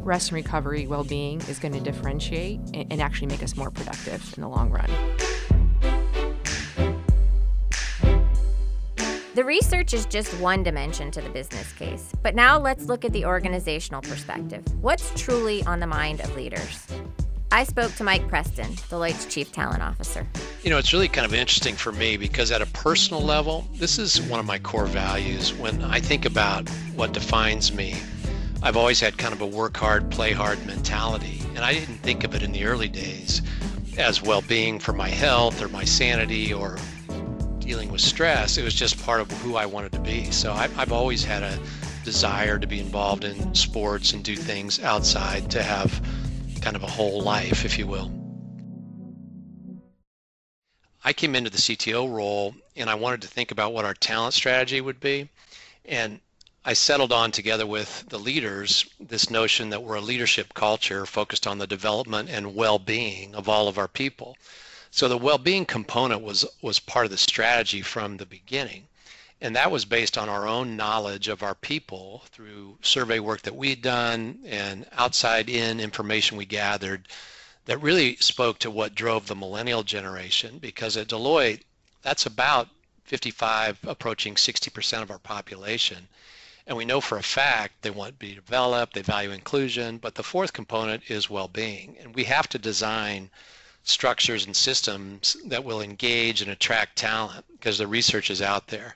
Rest 0.00 0.30
and 0.30 0.36
recovery, 0.36 0.86
well-being 0.86 1.40
is 1.42 1.58
going 1.58 1.74
to 1.74 1.80
differentiate 1.80 2.60
and 2.74 3.00
actually 3.00 3.28
make 3.28 3.42
us 3.42 3.56
more 3.56 3.70
productive 3.70 4.32
in 4.36 4.42
the 4.42 4.48
long 4.48 4.70
run. 4.70 4.90
The 9.34 9.44
research 9.44 9.94
is 9.94 10.04
just 10.04 10.30
one 10.40 10.62
dimension 10.62 11.10
to 11.12 11.22
the 11.22 11.30
business 11.30 11.72
case, 11.72 12.12
but 12.22 12.34
now 12.34 12.58
let's 12.58 12.84
look 12.84 13.02
at 13.02 13.14
the 13.14 13.24
organizational 13.24 14.02
perspective. 14.02 14.62
What's 14.82 15.10
truly 15.18 15.64
on 15.64 15.80
the 15.80 15.86
mind 15.86 16.20
of 16.20 16.36
leaders? 16.36 16.86
I 17.50 17.64
spoke 17.64 17.94
to 17.94 18.04
Mike 18.04 18.28
Preston, 18.28 18.74
Deloitte's 18.90 19.24
Chief 19.24 19.50
Talent 19.50 19.82
Officer. 19.82 20.26
You 20.62 20.68
know, 20.68 20.76
it's 20.76 20.92
really 20.92 21.08
kind 21.08 21.24
of 21.24 21.32
interesting 21.32 21.76
for 21.76 21.92
me 21.92 22.18
because 22.18 22.50
at 22.50 22.60
a 22.60 22.66
personal 22.66 23.22
level, 23.22 23.66
this 23.76 23.98
is 23.98 24.20
one 24.20 24.38
of 24.38 24.44
my 24.44 24.58
core 24.58 24.84
values. 24.84 25.54
When 25.54 25.82
I 25.82 25.98
think 25.98 26.26
about 26.26 26.68
what 26.94 27.12
defines 27.12 27.72
me, 27.72 27.94
I've 28.62 28.76
always 28.76 29.00
had 29.00 29.16
kind 29.16 29.32
of 29.32 29.40
a 29.40 29.46
work 29.46 29.78
hard, 29.78 30.10
play 30.10 30.32
hard 30.32 30.66
mentality. 30.66 31.40
And 31.54 31.60
I 31.60 31.72
didn't 31.72 32.02
think 32.02 32.24
of 32.24 32.34
it 32.34 32.42
in 32.42 32.52
the 32.52 32.66
early 32.66 32.88
days 32.88 33.40
as 33.96 34.22
well 34.22 34.42
being 34.42 34.78
for 34.78 34.92
my 34.92 35.08
health 35.08 35.62
or 35.62 35.68
my 35.68 35.84
sanity 35.84 36.52
or 36.52 36.76
dealing 37.64 37.90
with 37.90 38.00
stress. 38.00 38.58
It 38.58 38.64
was 38.64 38.74
just 38.74 39.02
part 39.04 39.20
of 39.20 39.30
who 39.42 39.56
I 39.56 39.66
wanted 39.66 39.92
to 39.92 40.00
be. 40.00 40.30
So 40.30 40.52
I've, 40.52 40.76
I've 40.78 40.92
always 40.92 41.24
had 41.24 41.42
a 41.42 41.58
desire 42.04 42.58
to 42.58 42.66
be 42.66 42.80
involved 42.80 43.24
in 43.24 43.54
sports 43.54 44.12
and 44.12 44.24
do 44.24 44.36
things 44.36 44.80
outside 44.80 45.50
to 45.52 45.62
have 45.62 46.04
kind 46.60 46.76
of 46.76 46.82
a 46.82 46.88
whole 46.88 47.22
life, 47.22 47.64
if 47.64 47.78
you 47.78 47.86
will. 47.86 48.10
I 51.04 51.12
came 51.12 51.34
into 51.34 51.50
the 51.50 51.58
CTO 51.58 52.12
role 52.12 52.54
and 52.76 52.88
I 52.88 52.94
wanted 52.94 53.22
to 53.22 53.28
think 53.28 53.50
about 53.50 53.72
what 53.72 53.84
our 53.84 53.94
talent 53.94 54.34
strategy 54.34 54.80
would 54.80 55.00
be. 55.00 55.28
And 55.84 56.20
I 56.64 56.74
settled 56.74 57.12
on 57.12 57.32
together 57.32 57.66
with 57.66 58.04
the 58.08 58.18
leaders 58.18 58.86
this 59.00 59.28
notion 59.30 59.70
that 59.70 59.82
we're 59.82 59.96
a 59.96 60.00
leadership 60.00 60.54
culture 60.54 61.04
focused 61.06 61.46
on 61.46 61.58
the 61.58 61.66
development 61.66 62.28
and 62.30 62.54
well-being 62.54 63.34
of 63.34 63.48
all 63.48 63.66
of 63.66 63.78
our 63.78 63.88
people. 63.88 64.36
So 64.94 65.08
the 65.08 65.16
well-being 65.16 65.64
component 65.64 66.20
was 66.20 66.44
was 66.60 66.78
part 66.78 67.06
of 67.06 67.10
the 67.10 67.16
strategy 67.16 67.80
from 67.80 68.18
the 68.18 68.26
beginning. 68.26 68.88
And 69.40 69.56
that 69.56 69.70
was 69.70 69.86
based 69.86 70.18
on 70.18 70.28
our 70.28 70.46
own 70.46 70.76
knowledge 70.76 71.28
of 71.28 71.42
our 71.42 71.54
people 71.54 72.24
through 72.30 72.76
survey 72.82 73.18
work 73.18 73.40
that 73.42 73.56
we'd 73.56 73.80
done 73.80 74.40
and 74.44 74.84
outside 74.92 75.48
in 75.48 75.80
information 75.80 76.36
we 76.36 76.44
gathered 76.44 77.08
that 77.64 77.78
really 77.78 78.16
spoke 78.16 78.58
to 78.58 78.70
what 78.70 78.94
drove 78.94 79.28
the 79.28 79.34
millennial 79.34 79.82
generation 79.82 80.58
because 80.58 80.94
at 80.98 81.08
Deloitte, 81.08 81.62
that's 82.02 82.26
about 82.26 82.68
55 83.04 83.78
approaching 83.84 84.34
60% 84.34 85.00
of 85.00 85.10
our 85.10 85.18
population. 85.18 86.06
And 86.66 86.76
we 86.76 86.84
know 86.84 87.00
for 87.00 87.16
a 87.16 87.22
fact 87.22 87.80
they 87.80 87.88
want 87.88 88.20
to 88.20 88.26
be 88.26 88.34
developed, 88.34 88.92
they 88.92 89.00
value 89.00 89.30
inclusion, 89.30 89.96
but 89.96 90.16
the 90.16 90.22
fourth 90.22 90.52
component 90.52 91.04
is 91.08 91.30
well-being. 91.30 91.96
And 91.98 92.14
we 92.14 92.24
have 92.24 92.46
to 92.50 92.58
design 92.58 93.30
structures 93.84 94.46
and 94.46 94.56
systems 94.56 95.36
that 95.46 95.64
will 95.64 95.80
engage 95.80 96.40
and 96.40 96.50
attract 96.50 96.96
talent 96.96 97.44
because 97.52 97.78
the 97.78 97.86
research 97.86 98.30
is 98.30 98.40
out 98.40 98.68
there. 98.68 98.94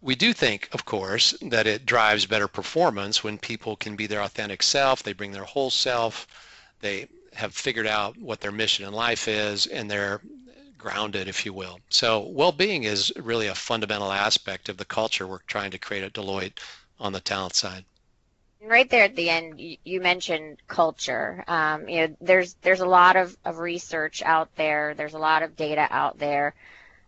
We 0.00 0.14
do 0.14 0.32
think, 0.32 0.68
of 0.72 0.84
course, 0.84 1.34
that 1.42 1.66
it 1.66 1.86
drives 1.86 2.26
better 2.26 2.48
performance 2.48 3.22
when 3.22 3.38
people 3.38 3.76
can 3.76 3.94
be 3.94 4.06
their 4.06 4.22
authentic 4.22 4.62
self, 4.62 5.02
they 5.02 5.12
bring 5.12 5.32
their 5.32 5.44
whole 5.44 5.70
self, 5.70 6.26
they 6.80 7.08
have 7.34 7.54
figured 7.54 7.86
out 7.86 8.16
what 8.18 8.40
their 8.40 8.52
mission 8.52 8.86
in 8.86 8.92
life 8.92 9.28
is, 9.28 9.66
and 9.66 9.90
they're 9.90 10.20
grounded, 10.76 11.28
if 11.28 11.46
you 11.46 11.52
will. 11.52 11.78
So 11.88 12.20
well-being 12.20 12.84
is 12.84 13.12
really 13.16 13.46
a 13.46 13.54
fundamental 13.54 14.10
aspect 14.10 14.68
of 14.68 14.76
the 14.76 14.84
culture 14.84 15.26
we're 15.26 15.38
trying 15.46 15.70
to 15.70 15.78
create 15.78 16.02
at 16.02 16.12
Deloitte 16.14 16.58
on 16.98 17.12
the 17.12 17.20
talent 17.20 17.54
side. 17.54 17.84
Right 18.64 18.88
there 18.88 19.04
at 19.04 19.16
the 19.16 19.28
end, 19.28 19.60
you, 19.60 20.00
mentioned 20.00 20.58
culture. 20.68 21.42
Um, 21.48 21.88
you 21.88 22.08
know, 22.08 22.16
there's 22.20 22.54
there's 22.62 22.80
a 22.80 22.86
lot 22.86 23.16
of, 23.16 23.36
of 23.44 23.58
research 23.58 24.22
out 24.22 24.54
there. 24.54 24.94
There's 24.94 25.14
a 25.14 25.18
lot 25.18 25.42
of 25.42 25.56
data 25.56 25.88
out 25.90 26.18
there 26.18 26.54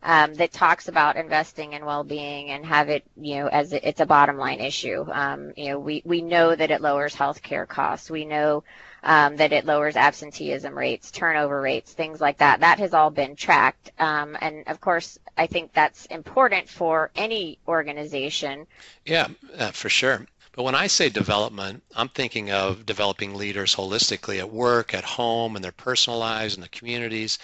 um, 0.03 0.35
that 0.35 0.53
talks 0.53 0.89
about 0.89 1.17
investing 1.17 1.73
in 1.73 1.85
well-being 1.85 2.51
and 2.51 2.67
have 2.67 2.89
it, 2.89 3.05
you 3.17 3.37
know, 3.37 3.47
as 3.47 3.73
it's 3.73 4.01
a 4.01 4.07
bottom 4.07 4.37
line 4.37 4.61
issue. 4.61 5.07
Um, 5.11 5.53
you 5.57 5.71
know, 5.71 5.79
we 5.79 6.03
we 6.05 6.23
know 6.23 6.55
that 6.55 6.71
it 6.71 6.83
lowers 6.83 7.15
healthcare 7.15 7.67
costs. 7.67 8.11
We 8.11 8.25
know 8.25 8.65
um, 9.03 9.37
that 9.37 9.53
it 9.53 9.65
lowers 9.65 9.97
absenteeism 9.97 10.77
rates, 10.77 11.11
turnover 11.11 11.61
rates, 11.61 11.93
things 11.93 12.21
like 12.21 12.39
that. 12.39 12.61
That 12.61 12.79
has 12.81 12.95
all 12.95 13.11
been 13.11 13.37
tracked. 13.37 13.93
Um, 13.99 14.37
and 14.41 14.65
of 14.67 14.81
course, 14.81 15.19
I 15.37 15.47
think 15.47 15.73
that's 15.73 16.07
important 16.07 16.69
for 16.69 17.11
any 17.15 17.59
organization. 17.67 18.67
Yeah, 19.07 19.29
uh, 19.59 19.71
for 19.71 19.89
sure. 19.89 20.27
But 20.57 20.63
when 20.63 20.77
I 20.77 20.87
say 20.87 21.09
development, 21.09 21.83
I'm 21.97 22.09
thinking 22.09 22.53
of 22.53 22.87
developing 22.87 23.35
leaders 23.35 23.75
holistically 23.75 24.39
at 24.39 24.53
work, 24.53 24.95
at 24.95 25.03
home, 25.03 25.57
in 25.57 25.63
their 25.63 25.73
personal 25.73 26.17
lives, 26.17 26.55
in 26.55 26.61
the 26.61 26.69
communities. 26.69 27.41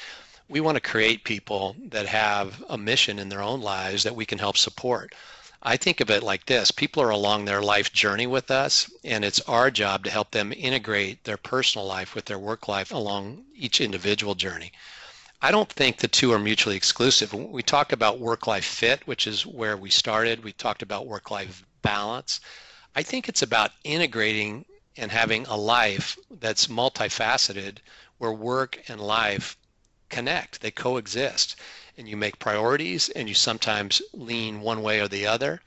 We 0.48 0.60
want 0.60 0.76
to 0.76 0.80
create 0.80 1.24
people 1.24 1.74
that 1.88 2.06
have 2.06 2.62
a 2.68 2.78
mission 2.78 3.18
in 3.18 3.28
their 3.28 3.42
own 3.42 3.62
lives 3.62 4.04
that 4.04 4.14
we 4.14 4.26
can 4.26 4.38
help 4.38 4.56
support. 4.56 5.12
I 5.60 5.76
think 5.76 6.00
of 6.00 6.08
it 6.08 6.22
like 6.22 6.46
this 6.46 6.70
people 6.70 7.02
are 7.02 7.10
along 7.10 7.46
their 7.46 7.60
life 7.60 7.92
journey 7.92 8.28
with 8.28 8.48
us, 8.48 8.88
and 9.02 9.24
it's 9.24 9.40
our 9.40 9.72
job 9.72 10.04
to 10.04 10.10
help 10.10 10.30
them 10.30 10.52
integrate 10.56 11.24
their 11.24 11.36
personal 11.36 11.88
life 11.88 12.14
with 12.14 12.26
their 12.26 12.38
work 12.38 12.68
life 12.68 12.92
along 12.92 13.44
each 13.56 13.80
individual 13.80 14.36
journey. 14.36 14.70
I 15.42 15.50
don't 15.50 15.68
think 15.68 15.96
the 15.96 16.06
two 16.06 16.32
are 16.32 16.38
mutually 16.38 16.76
exclusive. 16.76 17.34
We 17.34 17.64
talk 17.64 17.90
about 17.90 18.20
work 18.20 18.46
life 18.46 18.64
fit, 18.64 19.04
which 19.08 19.26
is 19.26 19.44
where 19.44 19.76
we 19.76 19.90
started, 19.90 20.44
we 20.44 20.52
talked 20.52 20.82
about 20.82 21.08
work 21.08 21.32
life 21.32 21.64
balance. 21.82 22.38
I 22.94 23.02
think 23.02 23.28
it's 23.28 23.42
about 23.42 23.70
integrating 23.84 24.64
and 24.96 25.12
having 25.12 25.46
a 25.46 25.56
life 25.56 26.18
that's 26.40 26.66
multifaceted 26.66 27.78
where 28.18 28.32
work 28.32 28.82
and 28.88 29.00
life 29.00 29.56
connect, 30.08 30.60
they 30.60 30.70
coexist. 30.70 31.56
And 31.96 32.08
you 32.08 32.16
make 32.16 32.38
priorities 32.38 33.08
and 33.08 33.28
you 33.28 33.34
sometimes 33.34 34.02
lean 34.12 34.60
one 34.60 34.82
way 34.82 35.00
or 35.00 35.08
the 35.08 35.26
other. 35.26 35.62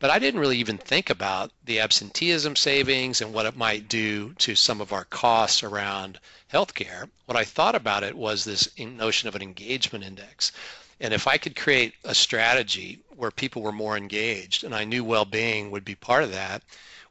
But 0.00 0.10
I 0.10 0.18
didn't 0.18 0.40
really 0.40 0.58
even 0.58 0.78
think 0.78 1.10
about 1.10 1.50
the 1.64 1.80
absenteeism 1.80 2.54
savings 2.54 3.20
and 3.20 3.32
what 3.32 3.46
it 3.46 3.56
might 3.56 3.88
do 3.88 4.34
to 4.34 4.54
some 4.54 4.80
of 4.80 4.92
our 4.92 5.04
costs 5.04 5.62
around 5.62 6.20
healthcare. 6.52 7.10
What 7.26 7.36
I 7.36 7.44
thought 7.44 7.74
about 7.74 8.04
it 8.04 8.16
was 8.16 8.44
this 8.44 8.68
notion 8.78 9.28
of 9.28 9.34
an 9.34 9.42
engagement 9.42 10.04
index. 10.04 10.52
And 11.00 11.14
if 11.14 11.26
I 11.26 11.38
could 11.38 11.56
create 11.56 11.94
a 12.04 12.14
strategy 12.14 13.00
where 13.18 13.30
people 13.32 13.62
were 13.62 13.72
more 13.72 13.96
engaged, 13.96 14.62
and 14.62 14.74
I 14.74 14.84
knew 14.84 15.02
well-being 15.02 15.70
would 15.70 15.84
be 15.84 15.96
part 15.96 16.22
of 16.22 16.32
that, 16.32 16.62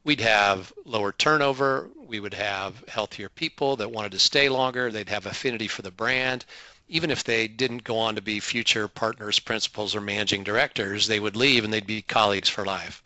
we'd 0.06 0.22
have 0.22 0.72
lower 0.86 1.12
turnover, 1.12 1.90
we 1.98 2.22
would 2.22 2.34
have 2.34 2.82
healthier 2.88 3.28
people 3.28 3.76
that 3.76 3.92
wanted 3.92 4.14
to 4.14 4.20
stay 4.20 4.48
longer, 4.48 4.90
they'd 4.90 5.10
have 5.10 5.26
affinity 5.26 5.68
for 5.68 5.82
the 5.82 5.92
brand. 5.92 6.46
Even 6.88 7.12
if 7.12 7.26
they 7.26 7.50
didn't 7.50 7.84
go 7.84 7.98
on 7.98 8.16
to 8.16 8.22
be 8.22 8.40
future 8.40 8.88
partners, 8.88 9.40
principals, 9.40 9.94
or 9.94 10.00
managing 10.00 10.46
directors, 10.46 11.08
they 11.08 11.20
would 11.20 11.36
leave 11.36 11.66
and 11.66 11.74
they'd 11.74 11.86
be 11.86 12.02
colleagues 12.02 12.48
for 12.48 12.64
life. 12.64 13.04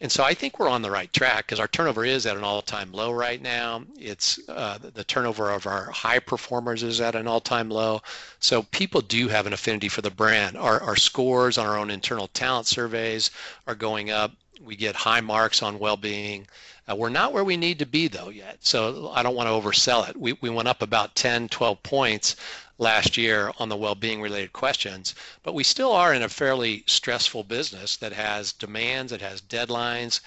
And 0.00 0.12
so 0.12 0.22
I 0.22 0.32
think 0.32 0.58
we're 0.58 0.68
on 0.68 0.82
the 0.82 0.90
right 0.90 1.12
track 1.12 1.46
because 1.46 1.58
our 1.58 1.66
turnover 1.66 2.04
is 2.04 2.24
at 2.24 2.36
an 2.36 2.44
all-time 2.44 2.92
low 2.92 3.10
right 3.10 3.42
now. 3.42 3.82
It's 3.98 4.38
uh, 4.48 4.78
the 4.80 5.02
turnover 5.02 5.50
of 5.50 5.66
our 5.66 5.90
high 5.90 6.20
performers 6.20 6.84
is 6.84 7.00
at 7.00 7.16
an 7.16 7.26
all-time 7.26 7.68
low. 7.68 8.02
So 8.38 8.62
people 8.62 9.00
do 9.00 9.26
have 9.26 9.46
an 9.46 9.52
affinity 9.52 9.88
for 9.88 10.02
the 10.02 10.10
brand. 10.10 10.56
Our, 10.56 10.80
our 10.80 10.96
scores 10.96 11.58
on 11.58 11.66
our 11.66 11.76
own 11.76 11.90
internal 11.90 12.28
talent 12.28 12.68
surveys 12.68 13.32
are 13.66 13.74
going 13.74 14.10
up. 14.10 14.32
We 14.64 14.76
get 14.76 14.94
high 14.94 15.20
marks 15.20 15.62
on 15.62 15.80
well-being. 15.80 16.46
Uh, 16.88 16.94
we're 16.94 17.08
not 17.08 17.32
where 17.32 17.44
we 17.44 17.56
need 17.56 17.80
to 17.80 17.86
be 17.86 18.06
though 18.06 18.30
yet. 18.30 18.58
So 18.60 19.10
I 19.10 19.24
don't 19.24 19.34
want 19.34 19.48
to 19.48 19.68
oversell 19.68 20.08
it. 20.08 20.16
We, 20.16 20.34
we 20.34 20.48
went 20.48 20.68
up 20.68 20.80
about 20.80 21.16
10, 21.16 21.48
12 21.48 21.82
points 21.82 22.36
last 22.78 23.16
year 23.16 23.52
on 23.58 23.68
the 23.68 23.76
well-being 23.76 24.22
related 24.22 24.52
questions, 24.52 25.14
but 25.42 25.54
we 25.54 25.64
still 25.64 25.92
are 25.92 26.14
in 26.14 26.22
a 26.22 26.28
fairly 26.28 26.84
stressful 26.86 27.44
business 27.44 27.96
that 27.96 28.12
has 28.12 28.52
demands, 28.52 29.12
it 29.12 29.20
has 29.20 29.42
deadlines. 29.42 30.20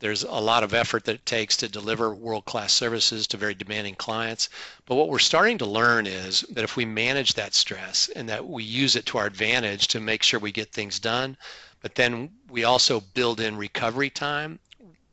There's 0.00 0.22
a 0.22 0.30
lot 0.30 0.62
of 0.62 0.74
effort 0.74 1.04
that 1.04 1.16
it 1.16 1.26
takes 1.26 1.56
to 1.58 1.68
deliver 1.68 2.14
world-class 2.14 2.72
services 2.72 3.26
to 3.26 3.36
very 3.36 3.54
demanding 3.54 3.96
clients. 3.96 4.48
But 4.86 4.94
what 4.94 5.08
we're 5.08 5.18
starting 5.18 5.58
to 5.58 5.66
learn 5.66 6.06
is 6.06 6.42
that 6.50 6.64
if 6.64 6.76
we 6.76 6.84
manage 6.84 7.34
that 7.34 7.52
stress 7.52 8.08
and 8.14 8.28
that 8.28 8.46
we 8.46 8.62
use 8.62 8.96
it 8.96 9.06
to 9.06 9.18
our 9.18 9.26
advantage 9.26 9.88
to 9.88 10.00
make 10.00 10.22
sure 10.22 10.40
we 10.40 10.52
get 10.52 10.72
things 10.72 10.98
done, 11.00 11.36
but 11.82 11.94
then 11.94 12.30
we 12.48 12.64
also 12.64 13.00
build 13.14 13.40
in 13.40 13.56
recovery 13.56 14.08
time, 14.08 14.58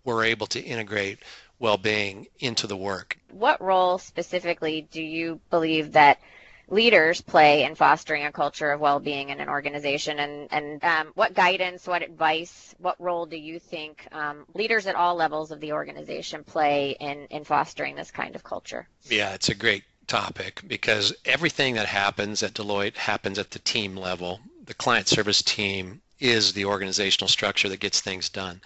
we're 0.04 0.24
able 0.24 0.48
to 0.48 0.62
integrate 0.62 1.20
well-being 1.60 2.28
into 2.40 2.68
the 2.68 2.78
work. 2.78 3.18
What 3.32 3.60
role 3.62 3.98
specifically 3.98 4.88
do 4.92 5.02
you 5.02 5.40
believe 5.50 5.94
that 5.94 6.20
leaders 6.70 7.22
play 7.22 7.64
in 7.64 7.76
fostering 7.76 8.26
a 8.26 8.32
culture 8.32 8.72
of 8.72 8.80
well-being 8.80 9.30
in 9.30 9.40
an 9.40 9.50
organization? 9.50 10.20
And, 10.20 10.48
and 10.52 10.84
um, 10.84 11.12
what 11.16 11.34
guidance 11.34 11.88
what 11.88 12.02
advice 12.02 12.76
what 12.80 13.00
role 13.00 13.26
do 13.26 13.38
you 13.38 13.60
think 13.60 14.08
um, 14.12 14.46
leaders 14.54 14.88
at 14.88 14.96
all 14.96 15.16
levels 15.16 15.52
of 15.52 15.60
the 15.60 15.74
organization 15.74 16.44
play 16.44 16.96
in, 17.00 17.26
in 17.30 17.44
fostering 17.44 17.96
this 17.96 18.12
kind 18.12 18.36
of 18.36 18.44
culture? 18.44 18.88
Yeah 19.04 19.34
it's 19.34 19.50
a 19.50 19.56
great 19.56 19.84
topic 20.08 20.62
because 20.68 21.14
everything 21.26 21.76
that 21.76 21.88
happens 21.88 22.44
at 22.44 22.54
deloitte 22.54 22.96
happens 22.96 23.40
at 23.40 23.52
the 23.52 23.60
team 23.60 23.96
level. 23.96 24.40
The 24.66 24.74
client 24.74 25.08
service 25.08 25.42
team 25.42 26.02
is 26.20 26.54
the 26.54 26.66
organizational 26.66 27.28
structure 27.28 27.70
that 27.70 27.80
gets 27.80 28.02
things 28.02 28.30
done 28.30 28.62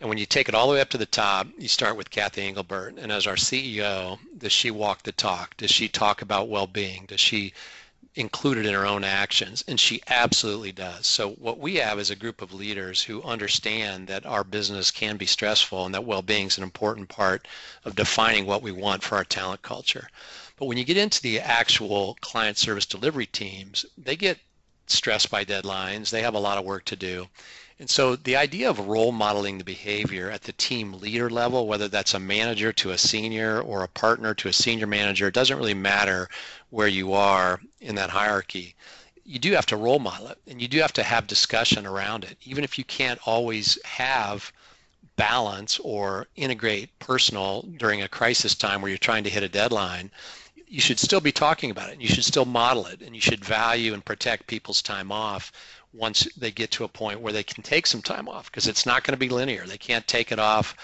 and 0.00 0.08
when 0.08 0.18
you 0.18 0.24
take 0.24 0.48
it 0.48 0.54
all 0.54 0.66
the 0.66 0.74
way 0.74 0.80
up 0.80 0.88
to 0.90 0.98
the 0.98 1.04
top, 1.04 1.46
you 1.58 1.68
start 1.68 1.94
with 1.94 2.10
Cathy 2.10 2.42
Engelbert. 2.42 2.96
And 2.98 3.12
as 3.12 3.26
our 3.26 3.34
CEO, 3.34 4.18
does 4.38 4.52
she 4.52 4.70
walk 4.70 5.02
the 5.02 5.12
talk? 5.12 5.58
Does 5.58 5.70
she 5.70 5.88
talk 5.88 6.22
about 6.22 6.48
well-being? 6.48 7.04
Does 7.06 7.20
she 7.20 7.52
include 8.14 8.56
it 8.56 8.64
in 8.64 8.72
her 8.72 8.86
own 8.86 9.04
actions? 9.04 9.62
And 9.68 9.78
she 9.78 10.00
absolutely 10.08 10.72
does. 10.72 11.06
So 11.06 11.32
what 11.32 11.58
we 11.58 11.76
have 11.76 11.98
is 11.98 12.10
a 12.10 12.16
group 12.16 12.40
of 12.40 12.54
leaders 12.54 13.02
who 13.02 13.22
understand 13.22 14.06
that 14.08 14.24
our 14.24 14.42
business 14.42 14.90
can 14.90 15.18
be 15.18 15.26
stressful 15.26 15.84
and 15.84 15.94
that 15.94 16.04
well-being 16.04 16.46
is 16.46 16.56
an 16.56 16.64
important 16.64 17.10
part 17.10 17.46
of 17.84 17.94
defining 17.94 18.46
what 18.46 18.62
we 18.62 18.72
want 18.72 19.02
for 19.02 19.16
our 19.16 19.24
talent 19.24 19.60
culture. 19.60 20.08
But 20.56 20.64
when 20.64 20.78
you 20.78 20.84
get 20.84 20.96
into 20.96 21.20
the 21.20 21.40
actual 21.40 22.16
client 22.22 22.56
service 22.56 22.86
delivery 22.86 23.26
teams, 23.26 23.84
they 23.98 24.16
get 24.16 24.38
stressed 24.86 25.30
by 25.30 25.44
deadlines. 25.44 26.08
They 26.08 26.22
have 26.22 26.34
a 26.34 26.40
lot 26.40 26.56
of 26.56 26.64
work 26.64 26.86
to 26.86 26.96
do. 26.96 27.28
And 27.80 27.88
so 27.88 28.14
the 28.14 28.36
idea 28.36 28.68
of 28.68 28.78
role 28.78 29.10
modeling 29.10 29.56
the 29.56 29.64
behavior 29.64 30.30
at 30.30 30.42
the 30.42 30.52
team 30.52 30.92
leader 30.92 31.30
level, 31.30 31.66
whether 31.66 31.88
that's 31.88 32.12
a 32.12 32.20
manager 32.20 32.74
to 32.74 32.90
a 32.90 32.98
senior 32.98 33.58
or 33.58 33.82
a 33.82 33.88
partner 33.88 34.34
to 34.34 34.48
a 34.48 34.52
senior 34.52 34.86
manager, 34.86 35.28
it 35.28 35.32
doesn't 35.32 35.56
really 35.56 35.72
matter 35.72 36.28
where 36.68 36.88
you 36.88 37.14
are 37.14 37.58
in 37.80 37.94
that 37.94 38.10
hierarchy. 38.10 38.74
You 39.24 39.38
do 39.38 39.52
have 39.52 39.64
to 39.64 39.78
role 39.78 39.98
model 39.98 40.28
it 40.28 40.36
and 40.46 40.60
you 40.60 40.68
do 40.68 40.78
have 40.80 40.92
to 40.92 41.02
have 41.02 41.26
discussion 41.26 41.86
around 41.86 42.24
it. 42.24 42.36
Even 42.42 42.64
if 42.64 42.76
you 42.76 42.84
can't 42.84 43.18
always 43.26 43.78
have 43.86 44.52
balance 45.16 45.78
or 45.78 46.26
integrate 46.36 46.98
personal 46.98 47.62
during 47.78 48.02
a 48.02 48.08
crisis 48.08 48.54
time 48.54 48.82
where 48.82 48.90
you're 48.90 48.98
trying 48.98 49.24
to 49.24 49.30
hit 49.30 49.42
a 49.42 49.48
deadline, 49.48 50.10
you 50.68 50.82
should 50.82 51.00
still 51.00 51.20
be 51.22 51.32
talking 51.32 51.70
about 51.70 51.88
it. 51.88 51.94
And 51.94 52.02
you 52.02 52.08
should 52.08 52.26
still 52.26 52.44
model 52.44 52.84
it 52.84 53.00
and 53.00 53.14
you 53.14 53.22
should 53.22 53.42
value 53.42 53.94
and 53.94 54.04
protect 54.04 54.48
people's 54.48 54.82
time 54.82 55.10
off 55.10 55.50
once 55.92 56.28
they 56.36 56.50
get 56.50 56.70
to 56.70 56.84
a 56.84 56.88
point 56.88 57.20
where 57.20 57.32
they 57.32 57.42
can 57.42 57.62
take 57.62 57.86
some 57.86 58.02
time 58.02 58.28
off 58.28 58.50
because 58.50 58.68
it's 58.68 58.86
not 58.86 59.04
going 59.04 59.12
to 59.12 59.18
be 59.18 59.28
linear. 59.28 59.66
They 59.66 59.78
can't 59.78 60.06
take 60.06 60.32
it 60.32 60.38
off 60.38 60.76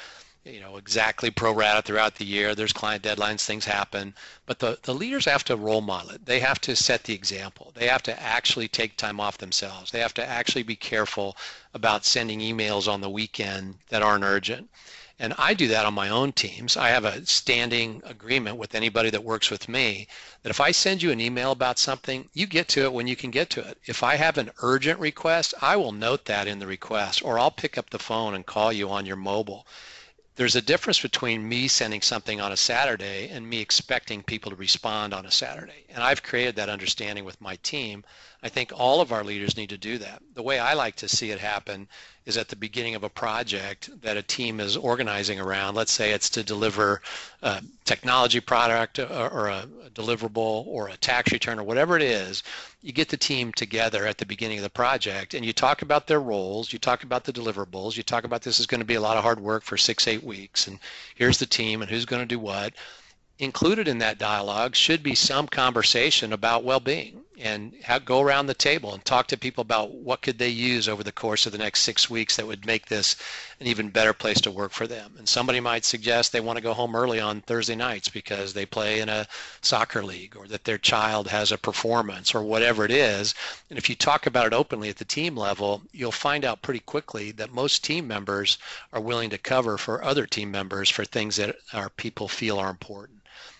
you 0.46 0.60
know 0.60 0.76
exactly 0.76 1.30
pro 1.30 1.52
rata 1.52 1.82
throughout 1.82 2.14
the 2.14 2.24
year. 2.24 2.54
There's 2.54 2.72
client 2.72 3.02
deadlines 3.02 3.44
things 3.44 3.64
happen. 3.64 4.14
But 4.46 4.60
the, 4.60 4.78
the 4.82 4.94
leaders 4.94 5.24
have 5.24 5.44
to 5.44 5.56
role 5.56 5.80
model 5.80 6.10
it. 6.10 6.24
They 6.24 6.40
have 6.40 6.60
to 6.62 6.76
set 6.76 7.04
the 7.04 7.14
example. 7.14 7.72
They 7.74 7.88
have 7.88 8.02
to 8.04 8.22
actually 8.22 8.68
take 8.68 8.96
time 8.96 9.18
off 9.18 9.38
themselves. 9.38 9.90
They 9.90 10.00
have 10.00 10.14
to 10.14 10.26
actually 10.26 10.62
be 10.62 10.76
careful 10.76 11.36
about 11.74 12.04
sending 12.04 12.40
emails 12.40 12.90
on 12.90 13.00
the 13.00 13.10
weekend 13.10 13.74
that 13.88 14.02
aren't 14.02 14.24
urgent 14.24 14.70
and 15.18 15.32
I 15.38 15.54
do 15.54 15.68
that 15.68 15.86
on 15.86 15.94
my 15.94 16.10
own 16.10 16.32
teams. 16.32 16.76
I 16.76 16.88
have 16.90 17.06
a 17.06 17.24
standing 17.24 18.02
agreement 18.04 18.58
with 18.58 18.74
anybody 18.74 19.08
that 19.10 19.24
works 19.24 19.50
with 19.50 19.66
me 19.66 20.08
that 20.42 20.50
if 20.50 20.60
I 20.60 20.72
send 20.72 21.02
you 21.02 21.10
an 21.10 21.22
email 21.22 21.52
about 21.52 21.78
something, 21.78 22.28
you 22.34 22.46
get 22.46 22.68
to 22.68 22.82
it 22.82 22.92
when 22.92 23.06
you 23.06 23.16
can 23.16 23.30
get 23.30 23.48
to 23.50 23.60
it. 23.66 23.78
If 23.86 24.02
I 24.02 24.16
have 24.16 24.36
an 24.36 24.50
urgent 24.60 25.00
request, 25.00 25.54
I 25.62 25.76
will 25.76 25.92
note 25.92 26.26
that 26.26 26.46
in 26.46 26.58
the 26.58 26.66
request 26.66 27.22
or 27.22 27.38
I'll 27.38 27.50
pick 27.50 27.78
up 27.78 27.88
the 27.88 27.98
phone 27.98 28.34
and 28.34 28.44
call 28.44 28.72
you 28.74 28.90
on 28.90 29.06
your 29.06 29.16
mobile. 29.16 29.66
There's 30.36 30.56
a 30.56 30.60
difference 30.60 31.00
between 31.00 31.48
me 31.48 31.66
sending 31.66 32.02
something 32.02 32.38
on 32.38 32.52
a 32.52 32.56
Saturday 32.58 33.30
and 33.30 33.48
me 33.48 33.60
expecting 33.60 34.22
people 34.22 34.50
to 34.50 34.56
respond 34.56 35.14
on 35.14 35.24
a 35.24 35.30
Saturday. 35.30 35.84
And 35.88 36.02
I've 36.02 36.22
created 36.22 36.56
that 36.56 36.68
understanding 36.68 37.24
with 37.24 37.40
my 37.40 37.56
team 37.56 38.04
I 38.42 38.48
think 38.48 38.72
all 38.74 39.00
of 39.00 39.12
our 39.12 39.24
leaders 39.24 39.56
need 39.56 39.70
to 39.70 39.78
do 39.78 39.98
that. 39.98 40.22
The 40.34 40.42
way 40.42 40.58
I 40.58 40.74
like 40.74 40.96
to 40.96 41.08
see 41.08 41.30
it 41.30 41.38
happen 41.38 41.88
is 42.26 42.36
at 42.36 42.48
the 42.48 42.56
beginning 42.56 42.94
of 42.94 43.02
a 43.02 43.08
project 43.08 43.88
that 44.02 44.16
a 44.16 44.22
team 44.22 44.60
is 44.60 44.76
organizing 44.76 45.40
around. 45.40 45.74
Let's 45.74 45.92
say 45.92 46.10
it's 46.10 46.28
to 46.30 46.42
deliver 46.42 47.00
a 47.42 47.62
technology 47.84 48.40
product 48.40 48.98
uh, 48.98 49.30
or, 49.32 49.48
a 49.48 49.66
deliverable 49.94 50.66
or 50.66 50.88
a 50.88 50.96
tax 50.96 51.32
return 51.32 51.58
or 51.58 51.62
whatever 51.62 51.96
it 51.96 52.02
is. 52.02 52.42
You 52.82 52.92
get 52.92 53.08
the 53.08 53.16
team 53.16 53.52
together 53.52 54.06
at 54.06 54.18
the 54.18 54.26
beginning 54.26 54.58
of 54.58 54.64
the 54.64 54.70
project 54.70 55.34
and 55.34 55.44
you 55.44 55.52
talk 55.52 55.82
about 55.82 56.06
their 56.06 56.20
roles, 56.20 56.72
you 56.72 56.78
talk 56.78 57.04
about 57.04 57.24
the 57.24 57.32
deliverables, 57.32 57.96
you 57.96 58.02
talk 58.02 58.24
about 58.24 58.42
this 58.42 58.60
is 58.60 58.66
going 58.66 58.80
to 58.80 58.84
be 58.84 58.96
a 58.96 59.00
lot 59.00 59.16
of 59.16 59.22
hard 59.22 59.40
work 59.40 59.62
for 59.62 59.76
six, 59.76 60.06
eight 60.06 60.22
weeks, 60.22 60.66
and 60.66 60.78
here's 61.14 61.38
the 61.38 61.46
team 61.46 61.80
and 61.80 61.90
who's 61.90 62.04
going 62.04 62.22
to 62.22 62.26
do 62.26 62.38
what 62.38 62.74
included 63.38 63.86
in 63.86 63.98
that 63.98 64.18
dialogue 64.18 64.74
should 64.74 65.02
be 65.02 65.14
some 65.14 65.46
conversation 65.46 66.32
about 66.32 66.64
well-being 66.64 67.22
and 67.38 67.74
have, 67.82 68.04
go 68.04 68.20
around 68.20 68.46
the 68.46 68.54
table 68.54 68.94
and 68.94 69.04
talk 69.04 69.26
to 69.26 69.36
people 69.36 69.62
about 69.62 69.90
what 69.90 70.22
could 70.22 70.38
they 70.38 70.48
use 70.48 70.88
over 70.88 71.02
the 71.02 71.12
course 71.12 71.44
of 71.44 71.52
the 71.52 71.58
next 71.58 71.82
six 71.82 72.08
weeks 72.08 72.36
that 72.36 72.46
would 72.46 72.64
make 72.64 72.86
this 72.86 73.16
an 73.60 73.66
even 73.66 73.90
better 73.90 74.12
place 74.12 74.40
to 74.40 74.50
work 74.50 74.72
for 74.72 74.86
them. 74.86 75.14
And 75.18 75.28
somebody 75.28 75.60
might 75.60 75.84
suggest 75.84 76.32
they 76.32 76.40
want 76.40 76.56
to 76.56 76.62
go 76.62 76.72
home 76.72 76.96
early 76.96 77.20
on 77.20 77.42
Thursday 77.42 77.74
nights 77.74 78.08
because 78.08 78.52
they 78.52 78.64
play 78.64 79.00
in 79.00 79.08
a 79.08 79.26
soccer 79.60 80.02
league 80.02 80.36
or 80.36 80.46
that 80.48 80.64
their 80.64 80.78
child 80.78 81.28
has 81.28 81.52
a 81.52 81.58
performance 81.58 82.34
or 82.34 82.42
whatever 82.42 82.84
it 82.84 82.90
is. 82.90 83.34
And 83.68 83.78
if 83.78 83.88
you 83.90 83.96
talk 83.96 84.26
about 84.26 84.46
it 84.46 84.52
openly 84.52 84.88
at 84.88 84.96
the 84.96 85.04
team 85.04 85.36
level, 85.36 85.82
you'll 85.92 86.12
find 86.12 86.44
out 86.44 86.62
pretty 86.62 86.80
quickly 86.80 87.32
that 87.32 87.52
most 87.52 87.84
team 87.84 88.06
members 88.06 88.58
are 88.92 89.00
willing 89.00 89.30
to 89.30 89.38
cover 89.38 89.76
for 89.76 90.02
other 90.02 90.26
team 90.26 90.50
members 90.50 90.88
for 90.88 91.04
things 91.04 91.36
that 91.36 91.56
our 91.72 91.90
people 91.90 92.28
feel 92.28 92.58
are 92.58 92.70
important. 92.70 93.15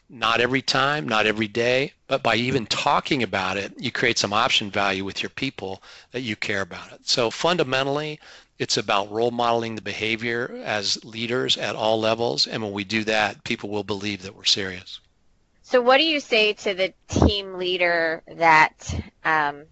Not 0.09 0.41
every 0.41 0.63
time, 0.63 1.09
not 1.09 1.27
every 1.27 1.49
day, 1.49 1.93
but 2.07 2.23
by 2.23 2.37
even 2.37 2.67
talking 2.67 3.23
about 3.23 3.57
it, 3.57 3.73
you 3.79 3.91
create 3.91 4.19
some 4.19 4.33
option 4.33 4.71
value 4.71 5.05
with 5.05 5.23
your 5.23 5.31
people 5.31 5.83
that 6.13 6.21
you 6.21 6.37
care 6.37 6.61
about 6.61 6.93
it. 6.93 7.01
So 7.09 7.31
fundamentally, 7.31 8.21
it's 8.59 8.77
about 8.77 9.11
role 9.11 9.31
modeling 9.31 9.75
the 9.75 9.83
behavior 9.83 10.61
as 10.65 11.05
leaders 11.05 11.57
at 11.59 11.77
all 11.77 12.01
levels. 12.01 12.47
And 12.47 12.63
when 12.63 12.73
we 12.73 12.85
do 12.85 13.05
that, 13.05 13.45
people 13.45 13.69
will 13.69 13.85
believe 13.85 14.23
that 14.23 14.35
we're 14.35 14.45
serious. 14.45 15.01
So, 15.63 15.81
what 15.81 15.99
do 15.99 16.05
you 16.05 16.21
say 16.21 16.53
to 16.53 16.75
the 16.75 16.95
team 17.09 17.55
leader 17.55 18.23
that 18.29 18.95
um, 19.25 19.65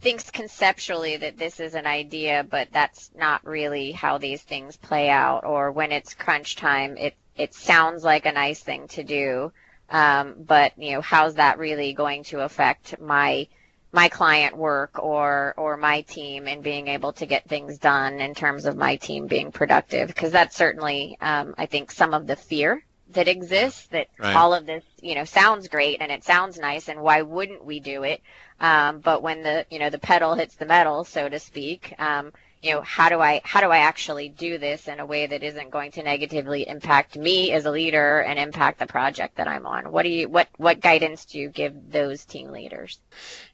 thinks 0.00 0.30
conceptually 0.32 1.16
that 1.18 1.38
this 1.38 1.60
is 1.60 1.74
an 1.74 1.86
idea, 1.86 2.44
but 2.48 2.68
that's 2.72 3.10
not 3.14 3.46
really 3.46 3.92
how 3.92 4.18
these 4.18 4.42
things 4.42 4.76
play 4.76 5.08
out? 5.08 5.44
Or 5.44 5.70
when 5.70 5.92
it's 5.92 6.14
crunch 6.14 6.56
time, 6.56 6.96
it, 6.96 7.14
it 7.36 7.54
sounds 7.54 8.04
like 8.04 8.26
a 8.26 8.32
nice 8.32 8.60
thing 8.60 8.88
to 8.88 9.02
do, 9.02 9.52
um, 9.88 10.34
but 10.38 10.72
you 10.76 10.92
know, 10.92 11.00
how's 11.00 11.34
that 11.34 11.58
really 11.58 11.92
going 11.92 12.24
to 12.24 12.40
affect 12.40 13.00
my 13.00 13.48
my 13.92 14.08
client 14.08 14.56
work 14.56 15.02
or 15.02 15.54
or 15.56 15.76
my 15.76 16.02
team 16.02 16.46
and 16.46 16.62
being 16.62 16.88
able 16.88 17.12
to 17.12 17.26
get 17.26 17.48
things 17.48 17.78
done 17.78 18.20
in 18.20 18.34
terms 18.34 18.66
of 18.66 18.76
my 18.76 18.96
team 18.96 19.26
being 19.26 19.50
productive 19.50 20.08
because 20.08 20.30
that's 20.30 20.56
certainly 20.56 21.16
um, 21.20 21.54
I 21.58 21.66
think 21.66 21.90
some 21.90 22.14
of 22.14 22.26
the 22.26 22.36
fear 22.36 22.84
that 23.12 23.26
exists 23.26 23.86
that 23.88 24.06
right. 24.18 24.36
all 24.36 24.54
of 24.54 24.66
this 24.66 24.84
you 25.00 25.14
know 25.14 25.24
sounds 25.24 25.68
great 25.68 26.00
and 26.00 26.12
it 26.12 26.22
sounds 26.22 26.58
nice 26.58 26.88
and 26.88 27.00
why 27.00 27.22
wouldn't 27.22 27.64
we 27.64 27.80
do 27.80 28.04
it 28.04 28.22
um, 28.60 29.00
but 29.00 29.22
when 29.22 29.42
the 29.42 29.66
you 29.70 29.80
know 29.80 29.90
the 29.90 29.98
pedal 29.98 30.34
hits 30.34 30.54
the 30.54 30.66
metal 30.66 31.04
so 31.04 31.28
to 31.28 31.40
speak 31.40 31.92
um, 31.98 32.32
you 32.62 32.72
know 32.72 32.80
how 32.82 33.08
do 33.08 33.20
i 33.20 33.40
how 33.44 33.60
do 33.60 33.68
i 33.68 33.78
actually 33.78 34.28
do 34.28 34.58
this 34.58 34.88
in 34.88 35.00
a 35.00 35.06
way 35.06 35.26
that 35.26 35.42
isn't 35.42 35.70
going 35.70 35.90
to 35.90 36.02
negatively 36.02 36.68
impact 36.68 37.16
me 37.16 37.52
as 37.52 37.64
a 37.64 37.70
leader 37.70 38.20
and 38.20 38.38
impact 38.38 38.78
the 38.78 38.86
project 38.86 39.36
that 39.36 39.48
i'm 39.48 39.66
on? 39.66 39.90
What 39.90 40.02
do 40.02 40.08
you 40.08 40.28
what 40.28 40.48
what 40.56 40.80
guidance 40.80 41.24
do 41.24 41.38
you 41.38 41.48
give 41.48 41.74
those 41.90 42.24
team 42.24 42.50
leaders? 42.50 42.98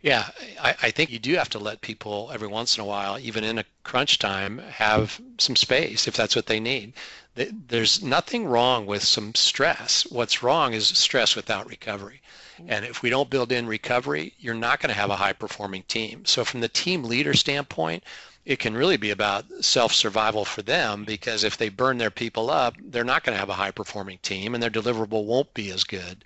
Yeah 0.03 0.29
i, 0.61 0.75
I 0.83 0.91
think 0.91 1.11
you 1.11 1.19
do 1.19 1.35
have 1.37 1.51
to 1.51 1.59
let 1.59 1.81
people 1.81 2.31
every 2.33 2.49
once 2.49 2.77
in 2.77 2.83
a 2.83 2.87
while 2.87 3.19
even 3.19 3.45
in 3.45 3.59
a 3.59 3.65
crunch 3.87 4.19
time 4.19 4.59
have 4.59 5.21
some 5.39 5.55
space 5.55 6.09
if 6.09 6.17
that's 6.17 6.35
what 6.35 6.47
they 6.47 6.59
need. 6.59 6.93
There's 7.37 8.03
nothing 8.03 8.47
wrong 8.47 8.87
with 8.87 9.05
some 9.05 9.35
stress. 9.35 10.07
What's 10.11 10.43
wrong 10.43 10.73
is 10.73 10.89
stress 10.89 11.37
without 11.37 11.69
recovery. 11.69 12.23
Mm-hmm. 12.59 12.73
And 12.73 12.85
if 12.85 13.03
we 13.03 13.11
don't 13.11 13.31
build 13.31 13.53
in 13.53 13.67
recovery, 13.67 14.33
you're 14.39 14.55
not 14.55 14.81
going 14.81 14.89
to 14.89 15.01
have 15.01 15.11
a 15.11 15.17
high 15.17 15.35
performing 15.35 15.83
team. 15.83 16.25
So, 16.25 16.45
from 16.45 16.61
the 16.61 16.69
team 16.69 17.05
leader 17.05 17.35
standpoint, 17.35 18.03
it 18.47 18.61
can 18.61 18.77
really 18.77 18.97
be 18.97 19.11
about 19.11 19.45
self-survival 19.61 20.45
for 20.45 20.63
them 20.63 21.03
because 21.03 21.43
if 21.43 21.57
they 21.57 21.69
burn 21.69 21.99
their 21.99 22.13
people 22.13 22.49
up, 22.49 22.77
they're 22.81 23.03
not 23.03 23.25
going 23.25 23.35
to 23.35 23.41
have 23.41 23.49
a 23.49 23.55
high-performing 23.55 24.19
team 24.23 24.55
and 24.55 24.63
their 24.63 24.71
deliverable 24.71 25.25
won't 25.25 25.53
be 25.53 25.73
as 25.73 25.83
good. 25.83 26.25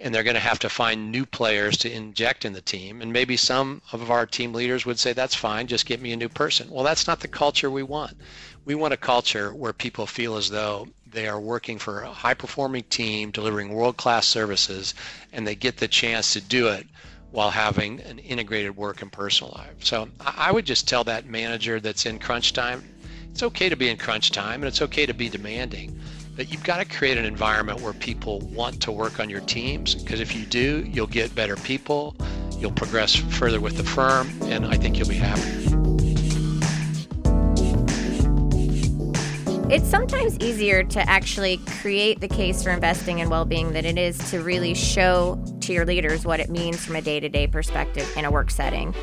And 0.00 0.12
they're 0.12 0.24
going 0.24 0.34
to 0.34 0.40
have 0.40 0.58
to 0.58 0.68
find 0.68 1.12
new 1.12 1.24
players 1.24 1.76
to 1.78 1.92
inject 1.92 2.44
in 2.44 2.52
the 2.52 2.60
team. 2.60 3.00
And 3.00 3.12
maybe 3.12 3.36
some 3.36 3.80
of 3.92 4.10
our 4.10 4.26
team 4.26 4.52
leaders 4.52 4.84
would 4.84 4.98
say, 4.98 5.12
that's 5.12 5.36
fine, 5.36 5.68
just 5.68 5.86
get 5.86 6.02
me 6.02 6.10
a 6.10 6.16
new 6.16 6.28
person. 6.28 6.68
Well, 6.68 6.82
that's 6.82 7.06
not 7.06 7.20
the 7.20 7.28
culture 7.28 7.70
we 7.70 7.84
want. 7.84 8.16
We 8.64 8.74
want 8.74 8.94
a 8.94 8.96
culture 8.96 9.54
where 9.54 9.72
people 9.72 10.06
feel 10.08 10.36
as 10.36 10.50
though 10.50 10.88
they 11.06 11.28
are 11.28 11.38
working 11.38 11.78
for 11.78 12.00
a 12.00 12.12
high 12.12 12.34
performing 12.34 12.82
team 12.84 13.30
delivering 13.30 13.72
world 13.72 13.96
class 13.96 14.26
services 14.26 14.94
and 15.32 15.46
they 15.46 15.54
get 15.54 15.76
the 15.76 15.86
chance 15.86 16.32
to 16.32 16.40
do 16.40 16.66
it 16.66 16.88
while 17.32 17.50
having 17.50 18.00
an 18.02 18.18
integrated 18.20 18.76
work 18.76 19.02
and 19.02 19.10
personal 19.10 19.52
life. 19.56 19.74
So 19.80 20.08
I 20.20 20.52
would 20.52 20.66
just 20.66 20.86
tell 20.86 21.02
that 21.04 21.26
manager 21.26 21.80
that's 21.80 22.06
in 22.06 22.18
crunch 22.18 22.52
time, 22.52 22.84
it's 23.30 23.42
okay 23.42 23.68
to 23.68 23.76
be 23.76 23.88
in 23.88 23.96
crunch 23.96 24.30
time 24.30 24.62
and 24.62 24.64
it's 24.64 24.82
okay 24.82 25.06
to 25.06 25.14
be 25.14 25.28
demanding, 25.28 25.98
but 26.36 26.52
you've 26.52 26.62
got 26.62 26.78
to 26.78 26.84
create 26.84 27.16
an 27.16 27.24
environment 27.24 27.80
where 27.80 27.94
people 27.94 28.40
want 28.40 28.80
to 28.82 28.92
work 28.92 29.18
on 29.18 29.30
your 29.30 29.40
teams 29.40 29.94
because 29.94 30.20
if 30.20 30.36
you 30.36 30.44
do, 30.44 30.86
you'll 30.90 31.06
get 31.06 31.34
better 31.34 31.56
people, 31.56 32.14
you'll 32.58 32.72
progress 32.72 33.14
further 33.14 33.60
with 33.60 33.76
the 33.76 33.84
firm, 33.84 34.30
and 34.42 34.66
I 34.66 34.76
think 34.76 34.98
you'll 34.98 35.08
be 35.08 35.14
happier. 35.14 35.71
It's 39.72 39.88
sometimes 39.88 40.38
easier 40.40 40.82
to 40.82 41.00
actually 41.08 41.56
create 41.80 42.20
the 42.20 42.28
case 42.28 42.62
for 42.62 42.68
investing 42.68 43.20
in 43.20 43.30
well 43.30 43.46
being 43.46 43.72
than 43.72 43.86
it 43.86 43.96
is 43.96 44.18
to 44.30 44.42
really 44.42 44.74
show 44.74 45.42
to 45.62 45.72
your 45.72 45.86
leaders 45.86 46.26
what 46.26 46.40
it 46.40 46.50
means 46.50 46.84
from 46.84 46.96
a 46.96 47.00
day 47.00 47.20
to 47.20 47.30
day 47.30 47.46
perspective 47.46 48.06
in 48.14 48.26
a 48.26 48.30
work 48.30 48.50
setting. 48.50 48.94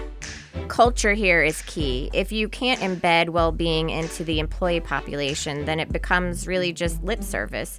Culture 0.68 1.14
here 1.14 1.42
is 1.42 1.62
key. 1.64 2.10
If 2.14 2.32
you 2.32 2.48
can't 2.48 2.80
embed 2.82 3.30
well 3.30 3.52
being 3.52 3.90
into 3.90 4.24
the 4.24 4.40
employee 4.40 4.80
population, 4.80 5.66
then 5.66 5.80
it 5.80 5.92
becomes 5.92 6.48
really 6.48 6.72
just 6.72 7.04
lip 7.04 7.24
service. 7.24 7.78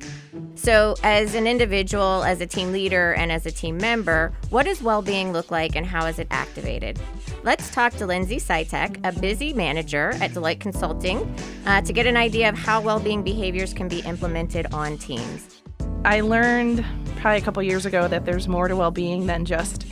So, 0.55 0.95
as 1.03 1.35
an 1.35 1.47
individual, 1.47 2.25
as 2.25 2.41
a 2.41 2.47
team 2.47 2.73
leader, 2.73 3.13
and 3.15 3.31
as 3.31 3.47
a 3.47 3.51
team 3.51 3.77
member, 3.77 4.33
what 4.51 4.65
does 4.65 4.83
well 4.83 5.03
being 5.03 5.33
look 5.33 5.51
like 5.51 5.77
and 5.77 5.87
how 5.87 6.07
is 6.07 6.19
it 6.19 6.27
activated? 6.31 6.99
Let's 7.43 7.71
talk 7.71 7.93
to 7.95 8.07
Lindsey 8.07 8.39
Sitek, 8.39 9.01
a 9.05 9.19
busy 9.19 9.53
manager 9.53 10.11
at 10.21 10.33
Deloitte 10.33 10.61
Consulting, 10.61 11.35
uh, 11.67 11.83
to 11.83 11.93
get 11.93 12.07
an 12.07 12.17
idea 12.17 12.49
of 12.49 12.57
how 12.57 12.81
well 12.81 13.01
being 13.01 13.23
behaviors 13.23 13.73
can 13.73 13.89
be 13.89 14.01
implemented 14.01 14.73
on 14.73 14.99
teams. 14.99 15.63
I 16.05 16.21
learned 16.21 16.85
probably 17.17 17.39
a 17.39 17.43
couple 17.43 17.63
years 17.63 17.85
ago 17.85 18.09
that 18.09 18.25
there's 18.25 18.49
more 18.49 18.69
to 18.69 18.77
well 18.77 18.91
being 18.91 19.27
than 19.27 19.45
just 19.45 19.87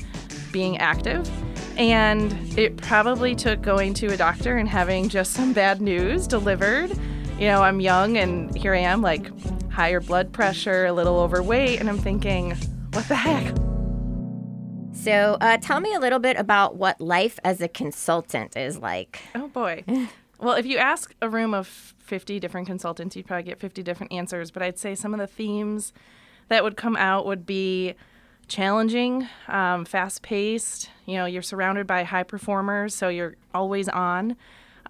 being 0.53 0.79
active. 0.79 1.31
And 1.79 2.33
it 2.59 2.77
probably 2.77 3.37
took 3.37 3.63
going 3.63 3.95
to 3.95 4.07
a 4.09 4.17
doctor 4.17 4.57
and 4.57 4.69
having 4.69 5.09
just 5.09 5.33
some 5.33 5.53
bad 5.53 5.81
news 5.81 6.27
delivered. 6.27 6.91
You 7.39 7.47
know, 7.47 7.63
I'm 7.63 7.81
young 7.81 8.17
and 8.17 8.55
here 8.57 8.75
I 8.75 8.79
am, 8.79 9.01
like 9.01 9.31
higher 9.71 10.01
blood 10.01 10.33
pressure, 10.33 10.87
a 10.87 10.93
little 10.93 11.21
overweight, 11.21 11.79
and 11.79 11.89
I'm 11.89 11.99
thinking, 11.99 12.57
what 12.95 13.07
the 13.07 13.15
heck? 13.15 13.55
So, 14.93 15.39
uh, 15.41 15.59
tell 15.59 15.79
me 15.79 15.95
a 15.95 16.01
little 16.01 16.19
bit 16.19 16.37
about 16.37 16.75
what 16.75 17.01
life 17.01 17.39
as 17.45 17.61
a 17.61 17.69
consultant 17.69 18.57
is 18.57 18.79
like. 18.79 19.21
Oh, 19.37 19.47
boy. 19.47 19.85
well, 20.41 20.55
if 20.55 20.67
you 20.67 20.79
ask 20.79 21.15
a 21.23 21.29
room 21.29 21.55
of 21.55 21.69
50 22.01 22.41
different 22.41 22.67
consultants, 22.67 23.15
you'd 23.15 23.29
probably 23.29 23.45
get 23.45 23.61
50 23.61 23.85
different 23.85 24.13
answers. 24.13 24.51
But 24.51 24.65
I'd 24.65 24.79
say 24.79 24.97
some 24.97 25.15
of 25.15 25.21
the 25.21 25.29
themes 25.29 25.93
that 26.49 26.65
would 26.65 26.77
come 26.77 26.97
out 26.97 27.25
would 27.27 27.47
be 27.47 27.95
challenging, 28.49 29.29
um, 29.47 29.85
fast 29.85 30.23
paced. 30.23 30.91
You 31.07 31.17
know, 31.17 31.27
you're 31.27 31.43
surrounded 31.43 31.87
by 31.87 32.03
high 32.05 32.23
performers, 32.23 32.95
so 32.95 33.09
you're 33.09 33.37
always 33.55 33.89
on. 33.89 34.37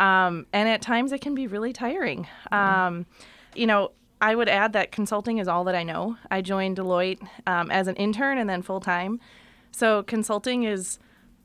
Um, 0.01 0.47
and 0.53 0.69
at 0.69 0.81
times 0.81 1.13
it 1.13 1.21
can 1.21 1.35
be 1.35 1.47
really 1.47 1.73
tiring. 1.73 2.27
Um, 2.53 3.07
you 3.55 3.67
know, 3.67 3.91
I 4.21 4.35
would 4.35 4.49
add 4.49 4.73
that 4.73 4.93
consulting 4.93 5.39
is 5.39 5.49
all 5.49 5.65
that 5.65 5.75
I 5.75 5.83
know. 5.83 6.17
I 6.31 6.41
joined 6.41 6.77
Deloitte 6.77 7.27
um, 7.47 7.71
as 7.71 7.89
an 7.89 7.97
intern 7.97 8.39
and 8.39 8.49
then 8.49 8.63
full 8.63 8.81
time. 8.81 9.21
So 9.71 10.03
consulting 10.03 10.65
is 10.65 10.99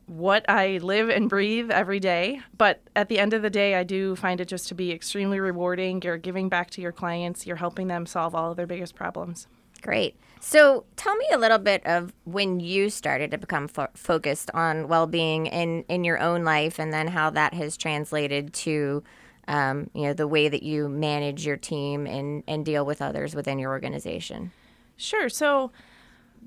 what 0.06 0.48
I 0.50 0.78
live 0.78 1.10
and 1.10 1.30
breathe 1.30 1.72
every 1.72 2.00
day. 2.00 2.42
But 2.58 2.82
at 2.96 3.10
the 3.10 3.20
end 3.20 3.34
of 3.34 3.42
the 3.42 3.50
day, 3.50 3.76
I 3.76 3.84
do 3.84 4.16
find 4.16 4.42
it 4.42 4.48
just 4.48 4.68
to 4.70 4.76
be 4.76 4.92
extremely 4.92 5.40
rewarding. 5.40 6.02
You're 6.02 6.18
giving 6.18 6.50
back 6.50 6.70
to 6.72 6.82
your 6.82 6.92
clients, 6.92 7.48
you're 7.48 7.56
helping 7.58 7.88
them 7.88 8.06
solve 8.06 8.36
all 8.36 8.52
of 8.52 8.58
their 8.58 8.68
biggest 8.68 8.96
problems. 8.96 9.48
Great. 9.82 10.16
So 10.46 10.84
tell 10.98 11.16
me 11.16 11.26
a 11.32 11.38
little 11.38 11.58
bit 11.58 11.86
of 11.86 12.12
when 12.26 12.60
you 12.60 12.90
started 12.90 13.32
to 13.32 13.38
become 13.38 13.70
fo- 13.70 13.88
focused 13.94 14.52
on 14.54 14.90
well-being 14.90 15.46
in 15.46 15.86
in 15.88 16.04
your 16.04 16.20
own 16.20 16.44
life, 16.44 16.80
and 16.80 16.92
then 16.92 17.08
how 17.08 17.30
that 17.30 17.54
has 17.54 17.78
translated 17.78 18.54
to, 18.56 19.04
um, 19.48 19.90
you 19.94 20.02
know, 20.02 20.12
the 20.12 20.28
way 20.28 20.50
that 20.50 20.62
you 20.62 20.90
manage 20.90 21.46
your 21.46 21.56
team 21.56 22.06
and 22.06 22.44
and 22.46 22.66
deal 22.66 22.86
with 22.86 23.02
others 23.02 23.34
within 23.34 23.58
your 23.58 23.72
organization. 23.72 24.52
Sure. 24.98 25.30
So, 25.30 25.72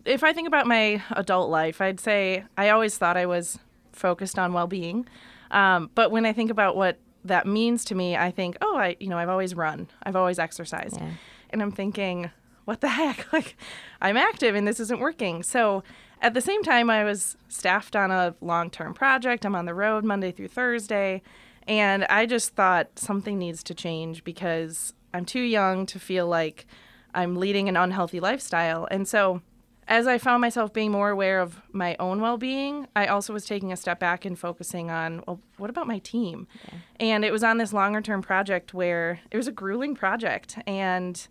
if 0.04 0.22
I 0.22 0.34
think 0.34 0.46
about 0.46 0.66
my 0.66 1.02
adult 1.12 1.48
life, 1.48 1.80
I'd 1.80 1.98
say 1.98 2.44
I 2.58 2.68
always 2.68 2.98
thought 2.98 3.16
I 3.16 3.24
was 3.24 3.58
focused 3.92 4.38
on 4.38 4.52
well-being, 4.52 5.06
um, 5.50 5.90
but 5.94 6.10
when 6.10 6.26
I 6.26 6.34
think 6.34 6.50
about 6.50 6.76
what 6.76 6.98
that 7.24 7.46
means 7.46 7.82
to 7.86 7.94
me, 7.94 8.14
I 8.14 8.30
think, 8.30 8.58
oh, 8.60 8.76
I 8.76 8.96
you 9.00 9.08
know, 9.08 9.16
I've 9.16 9.30
always 9.30 9.54
run, 9.54 9.88
I've 10.02 10.16
always 10.16 10.38
exercised, 10.38 10.98
yeah. 10.98 11.12
and 11.48 11.62
I'm 11.62 11.72
thinking 11.72 12.30
what 12.66 12.82
the 12.82 12.88
heck? 12.88 13.26
Like, 13.32 13.56
I'm 14.00 14.16
active 14.16 14.54
and 14.54 14.68
this 14.68 14.78
isn't 14.80 15.00
working. 15.00 15.42
So, 15.42 15.82
at 16.22 16.34
the 16.34 16.40
same 16.40 16.62
time, 16.62 16.88
I 16.88 17.04
was 17.04 17.36
staffed 17.48 17.94
on 17.94 18.10
a 18.10 18.34
long 18.40 18.70
term 18.70 18.94
project. 18.94 19.44
I'm 19.44 19.54
on 19.54 19.66
the 19.66 19.74
road 19.74 20.04
Monday 20.04 20.32
through 20.32 20.48
Thursday. 20.48 21.22
And 21.66 22.04
I 22.04 22.26
just 22.26 22.54
thought 22.54 22.98
something 22.98 23.38
needs 23.38 23.62
to 23.64 23.74
change 23.74 24.22
because 24.24 24.94
I'm 25.12 25.24
too 25.24 25.40
young 25.40 25.84
to 25.86 25.98
feel 25.98 26.26
like 26.26 26.66
I'm 27.14 27.36
leading 27.36 27.68
an 27.68 27.76
unhealthy 27.76 28.20
lifestyle. 28.20 28.86
And 28.90 29.08
so, 29.08 29.42
as 29.88 30.06
I 30.06 30.18
found 30.18 30.40
myself 30.40 30.72
being 30.72 30.90
more 30.90 31.10
aware 31.10 31.40
of 31.40 31.60
my 31.72 31.96
own 32.00 32.20
well 32.20 32.38
being, 32.38 32.88
I 32.96 33.06
also 33.06 33.32
was 33.32 33.44
taking 33.44 33.72
a 33.72 33.76
step 33.76 34.00
back 34.00 34.24
and 34.24 34.38
focusing 34.38 34.90
on, 34.90 35.22
well, 35.26 35.40
what 35.58 35.70
about 35.70 35.86
my 35.86 35.98
team? 35.98 36.48
Yeah. 36.64 36.78
And 36.98 37.24
it 37.24 37.30
was 37.30 37.44
on 37.44 37.58
this 37.58 37.72
longer 37.72 38.00
term 38.00 38.22
project 38.22 38.74
where 38.74 39.20
it 39.30 39.36
was 39.36 39.46
a 39.46 39.52
grueling 39.52 39.94
project. 39.94 40.58
And 40.66 41.26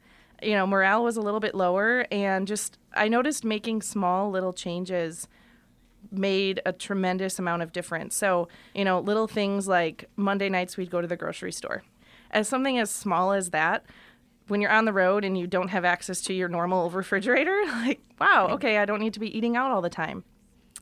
you 0.46 0.54
know, 0.54 0.68
morale 0.68 1.04
was 1.04 1.18
a 1.18 1.22
little 1.22 1.40
bit 1.40 1.56
lower. 1.56 2.06
And 2.12 2.48
just, 2.48 2.78
I 2.94 3.08
noticed 3.08 3.44
making 3.44 3.82
small 3.82 4.30
little 4.30 4.54
changes 4.54 5.28
made 6.12 6.62
a 6.66 6.72
tremendous 6.72 7.40
amount 7.40 7.62
of 7.62 7.72
difference. 7.72 8.16
So, 8.16 8.48
you 8.74 8.86
know, 8.86 9.00
little 9.00 9.28
things 9.28 9.68
like 9.68 10.10
Monday 10.16 10.50
nights 10.50 10.78
we'd 10.78 10.92
go 10.92 11.02
to 11.02 11.08
the 11.08 11.18
grocery 11.18 11.52
store. 11.52 11.84
As 12.32 12.48
something 12.48 12.78
as 12.78 12.92
small 12.92 13.32
as 13.32 13.52
that 13.52 13.86
when 14.48 14.62
you're 14.62 14.72
on 14.72 14.86
the 14.86 14.94
road 14.94 15.26
and 15.26 15.38
you 15.38 15.48
don't 15.48 15.70
have 15.70 15.86
access 15.86 16.22
to 16.22 16.34
your 16.34 16.48
normal 16.48 16.90
refrigerator, 16.92 17.64
like, 17.68 18.02
wow, 18.20 18.48
okay, 18.52 18.78
I 18.78 18.86
don't 18.86 19.00
need 19.00 19.14
to 19.14 19.20
be 19.20 19.36
eating 19.36 19.56
out 19.56 19.72
all 19.72 19.82
the 19.82 19.90
time. 19.90 20.24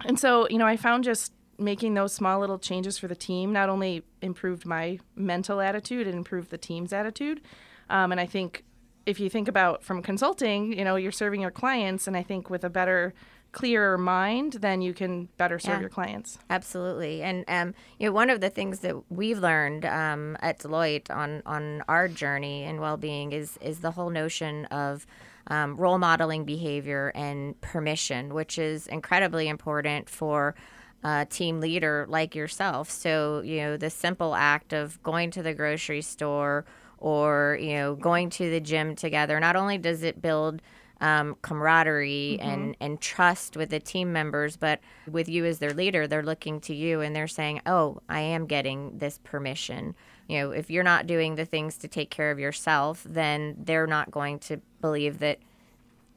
And 0.05 0.19
so, 0.19 0.47
you 0.49 0.57
know, 0.57 0.67
I 0.67 0.75
found 0.75 1.03
just 1.03 1.31
making 1.57 1.93
those 1.93 2.13
small 2.13 2.39
little 2.39 2.57
changes 2.57 2.97
for 2.97 3.07
the 3.07 3.15
team 3.15 3.53
not 3.53 3.69
only 3.69 4.03
improved 4.21 4.65
my 4.65 4.99
mental 5.15 5.61
attitude, 5.61 6.07
it 6.07 6.15
improved 6.15 6.49
the 6.49 6.57
team's 6.57 6.91
attitude. 6.91 7.41
Um, 7.89 8.11
and 8.11 8.19
I 8.19 8.25
think 8.25 8.63
if 9.05 9.19
you 9.19 9.29
think 9.29 9.47
about 9.47 9.83
from 9.83 10.01
consulting, 10.01 10.71
you 10.77 10.83
know, 10.83 10.95
you're 10.95 11.11
serving 11.11 11.41
your 11.41 11.51
clients, 11.51 12.07
and 12.07 12.15
I 12.15 12.23
think 12.23 12.49
with 12.49 12.63
a 12.63 12.69
better 12.69 13.13
clearer 13.51 13.97
mind, 13.99 14.53
then 14.61 14.81
you 14.81 14.93
can 14.95 15.29
better 15.37 15.59
serve 15.59 15.75
Yeah. 15.75 15.79
your 15.81 15.89
clients. 15.89 16.39
Absolutely, 16.49 17.21
and 17.21 17.45
um, 17.47 17.75
you 17.99 18.07
know, 18.07 18.11
one 18.13 18.29
of 18.29 18.41
the 18.41 18.49
things 18.49 18.79
that 18.79 18.95
we've 19.11 19.37
learned 19.37 19.85
um, 19.85 20.37
at 20.41 20.59
Deloitte 20.59 21.11
on 21.11 21.43
on 21.45 21.83
our 21.87 22.07
journey 22.07 22.63
in 22.63 22.79
well-being 22.81 23.31
is 23.31 23.57
is 23.61 23.79
the 23.81 23.91
whole 23.91 24.09
notion 24.09 24.65
of 24.65 25.05
um, 25.47 25.75
role 25.75 25.97
modeling 25.97 26.45
behavior 26.45 27.11
and 27.13 27.59
permission, 27.61 28.33
which 28.33 28.57
is 28.57 28.87
incredibly 28.87 29.47
important 29.49 30.09
for 30.09 30.55
a 31.03 31.25
team 31.29 31.59
leader 31.59 32.05
like 32.09 32.33
yourself. 32.33 32.89
So 32.89 33.41
you 33.41 33.57
know, 33.57 33.77
the 33.77 33.89
simple 33.89 34.33
act 34.35 34.73
of 34.73 35.03
going 35.03 35.29
to 35.31 35.43
the 35.43 35.53
grocery 35.53 36.01
store 36.01 36.65
or 37.03 37.59
you 37.61 37.73
know 37.73 37.95
going 37.95 38.31
to 38.31 38.49
the 38.49 38.59
gym 38.59 38.95
together 38.95 39.39
not 39.39 39.55
only 39.55 39.77
does 39.77 40.01
it 40.01 40.21
build 40.21 40.61
um, 41.01 41.35
camaraderie 41.41 42.39
and, 42.39 42.77
and 42.79 43.01
trust 43.01 43.57
with 43.57 43.71
the 43.71 43.79
team 43.79 44.13
members, 44.13 44.55
but 44.55 44.79
with 45.11 45.27
you 45.27 45.43
as 45.43 45.59
their 45.59 45.73
leader, 45.73 46.07
they're 46.07 46.23
looking 46.23 46.61
to 46.61 46.73
you 46.73 47.01
and 47.01 47.13
they're 47.13 47.27
saying, 47.27 47.59
"Oh, 47.65 48.01
I 48.07 48.21
am 48.21 48.45
getting 48.45 48.97
this 48.99 49.19
permission." 49.21 49.95
You 50.29 50.39
know, 50.39 50.51
if 50.51 50.71
you're 50.71 50.81
not 50.81 51.05
doing 51.05 51.35
the 51.35 51.43
things 51.43 51.77
to 51.79 51.89
take 51.89 52.09
care 52.09 52.31
of 52.31 52.39
yourself, 52.39 53.05
then 53.07 53.57
they're 53.59 53.85
not 53.85 54.11
going 54.11 54.39
to 54.39 54.61
believe 54.79 55.19
that 55.19 55.39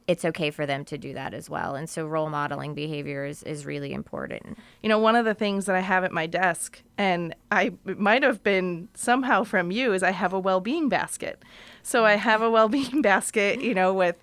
it's 0.07 0.23
okay 0.23 0.51
for 0.51 0.65
them 0.65 0.85
to 0.85 0.97
do 0.97 1.13
that 1.13 1.33
as 1.33 1.49
well. 1.49 1.75
And 1.75 1.89
so, 1.89 2.05
role 2.07 2.29
modeling 2.29 2.73
behavior 2.73 3.25
is, 3.25 3.43
is 3.43 3.65
really 3.65 3.91
important. 3.93 4.57
You 4.81 4.87
know, 4.89 4.99
one 4.99 5.15
of 5.17 5.25
the 5.25 5.33
things 5.33 5.65
that 5.65 5.75
I 5.75 5.81
have 5.81 6.03
at 6.05 6.11
my 6.13 6.25
desk, 6.27 6.81
and 6.97 7.35
I 7.51 7.73
might 7.83 8.23
have 8.23 8.41
been 8.41 8.87
somehow 8.93 9.43
from 9.43 9.69
you, 9.71 9.91
is 9.93 10.03
I 10.03 10.11
have 10.11 10.31
a 10.33 10.39
well-being 10.39 10.87
basket. 10.87 11.43
So 11.83 12.05
I 12.05 12.15
have 12.15 12.41
a 12.41 12.49
well-being 12.49 13.01
basket, 13.11 13.61
you 13.61 13.73
know, 13.73 13.93
with 13.93 14.15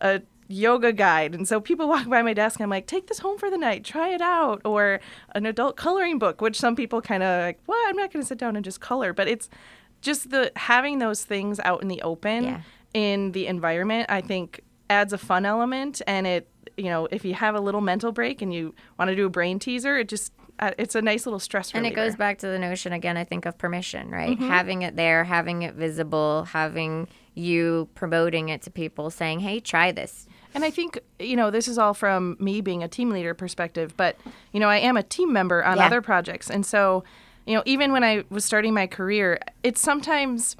a 0.00 0.22
yoga 0.48 0.92
guide. 0.92 1.34
And 1.34 1.46
so 1.46 1.60
people 1.60 1.86
walk 1.88 2.08
by 2.08 2.22
my 2.22 2.32
desk, 2.32 2.58
and 2.58 2.64
I'm 2.64 2.70
like, 2.70 2.86
take 2.86 3.08
this 3.08 3.18
home 3.18 3.36
for 3.36 3.50
the 3.50 3.58
night, 3.58 3.84
try 3.84 4.10
it 4.14 4.22
out. 4.22 4.62
Or 4.64 5.00
an 5.34 5.44
adult 5.44 5.76
coloring 5.76 6.18
book, 6.18 6.40
which 6.40 6.58
some 6.58 6.76
people 6.76 7.02
kind 7.02 7.22
of 7.22 7.42
like, 7.42 7.58
well, 7.66 7.78
I'm 7.88 7.96
not 7.96 8.10
going 8.12 8.22
to 8.22 8.26
sit 8.26 8.38
down 8.38 8.56
and 8.56 8.64
just 8.64 8.80
color. 8.80 9.12
But 9.12 9.28
it's 9.28 9.50
just 10.00 10.30
the 10.30 10.52
having 10.56 10.98
those 10.98 11.24
things 11.24 11.60
out 11.60 11.82
in 11.82 11.88
the 11.88 12.00
open 12.02 12.44
Yeah. 12.44 12.60
in 12.94 13.32
the 13.32 13.46
environment, 13.48 14.06
I 14.08 14.20
think 14.22 14.60
adds 14.90 15.12
a 15.12 15.18
fun 15.18 15.44
element. 15.46 16.02
And 16.06 16.26
it, 16.26 16.48
you 16.76 16.84
know, 16.84 17.08
if 17.10 17.24
you 17.24 17.34
have 17.34 17.54
a 17.54 17.60
little 17.60 17.80
mental 17.80 18.12
break 18.12 18.42
and 18.42 18.52
you 18.52 18.74
want 18.98 19.08
to 19.08 19.16
do 19.16 19.26
a 19.26 19.30
brain 19.30 19.58
teaser, 19.58 19.96
it 19.98 20.08
just, 20.08 20.32
uh, 20.58 20.72
it's 20.78 20.94
a 20.94 21.02
nice 21.02 21.26
little 21.26 21.38
stress 21.38 21.72
And 21.74 21.86
it 21.86 21.94
goes 21.94 22.16
back 22.16 22.38
to 22.38 22.46
the 22.46 22.58
notion 22.58 22.92
again, 22.92 23.16
I 23.16 23.24
think, 23.24 23.46
of 23.46 23.58
permission, 23.58 24.10
right? 24.10 24.38
Having 24.38 24.82
it 24.82 24.96
there, 24.96 25.24
having 25.24 25.62
it 25.62 25.74
visible, 25.74 26.44
having 26.52 27.08
you 27.34 27.88
promoting 27.94 28.48
it 28.48 28.62
to 28.62 28.70
people, 28.70 29.10
saying, 29.10 29.40
hey, 29.40 29.60
try 29.60 29.92
this. 29.92 30.26
And 30.54 30.64
I 30.64 30.70
think, 30.70 30.98
you 31.18 31.36
know, 31.36 31.50
this 31.50 31.68
is 31.68 31.76
all 31.76 31.92
from 31.92 32.36
me 32.40 32.62
being 32.62 32.82
a 32.82 32.88
team 32.88 33.10
leader 33.10 33.34
perspective, 33.34 33.94
but, 33.96 34.16
you 34.52 34.60
know, 34.60 34.68
I 34.70 34.78
am 34.78 34.96
a 34.96 35.02
team 35.02 35.32
member 35.32 35.62
on 35.62 35.76
Yeah. 35.76 35.84
other 35.86 36.00
projects. 36.00 36.48
And 36.48 36.64
so, 36.64 37.04
you 37.46 37.54
know, 37.54 37.62
even 37.66 37.92
when 37.92 38.02
I 38.02 38.24
was 38.30 38.44
starting 38.46 38.72
my 38.72 38.86
career, 38.86 39.38
it's 39.62 39.82
sometimes 39.82 40.56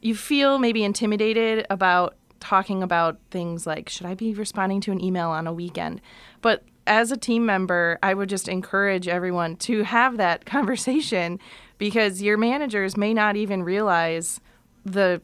you 0.00 0.14
feel 0.14 0.58
maybe 0.60 0.84
intimidated 0.84 1.66
about 1.68 2.14
talking 2.44 2.82
about 2.82 3.18
things 3.30 3.66
like, 3.66 3.88
should 3.88 4.06
I 4.06 4.14
be 4.14 4.34
responding 4.34 4.80
to 4.82 4.92
an 4.92 5.02
email 5.02 5.30
on 5.30 5.46
a 5.46 5.52
weekend? 5.52 6.02
But 6.42 6.62
as 6.86 7.10
a 7.10 7.16
team 7.16 7.46
member, 7.46 7.98
I 8.02 8.12
would 8.12 8.28
just 8.28 8.48
encourage 8.48 9.08
everyone 9.08 9.56
to 9.56 9.82
have 9.84 10.18
that 10.18 10.44
conversation 10.54 11.40
because 11.78 12.20
your 12.22 12.36
managers 12.36 12.96
may 12.96 13.14
not 13.14 13.36
even 13.36 13.62
realize 13.62 14.40
the 14.84 15.22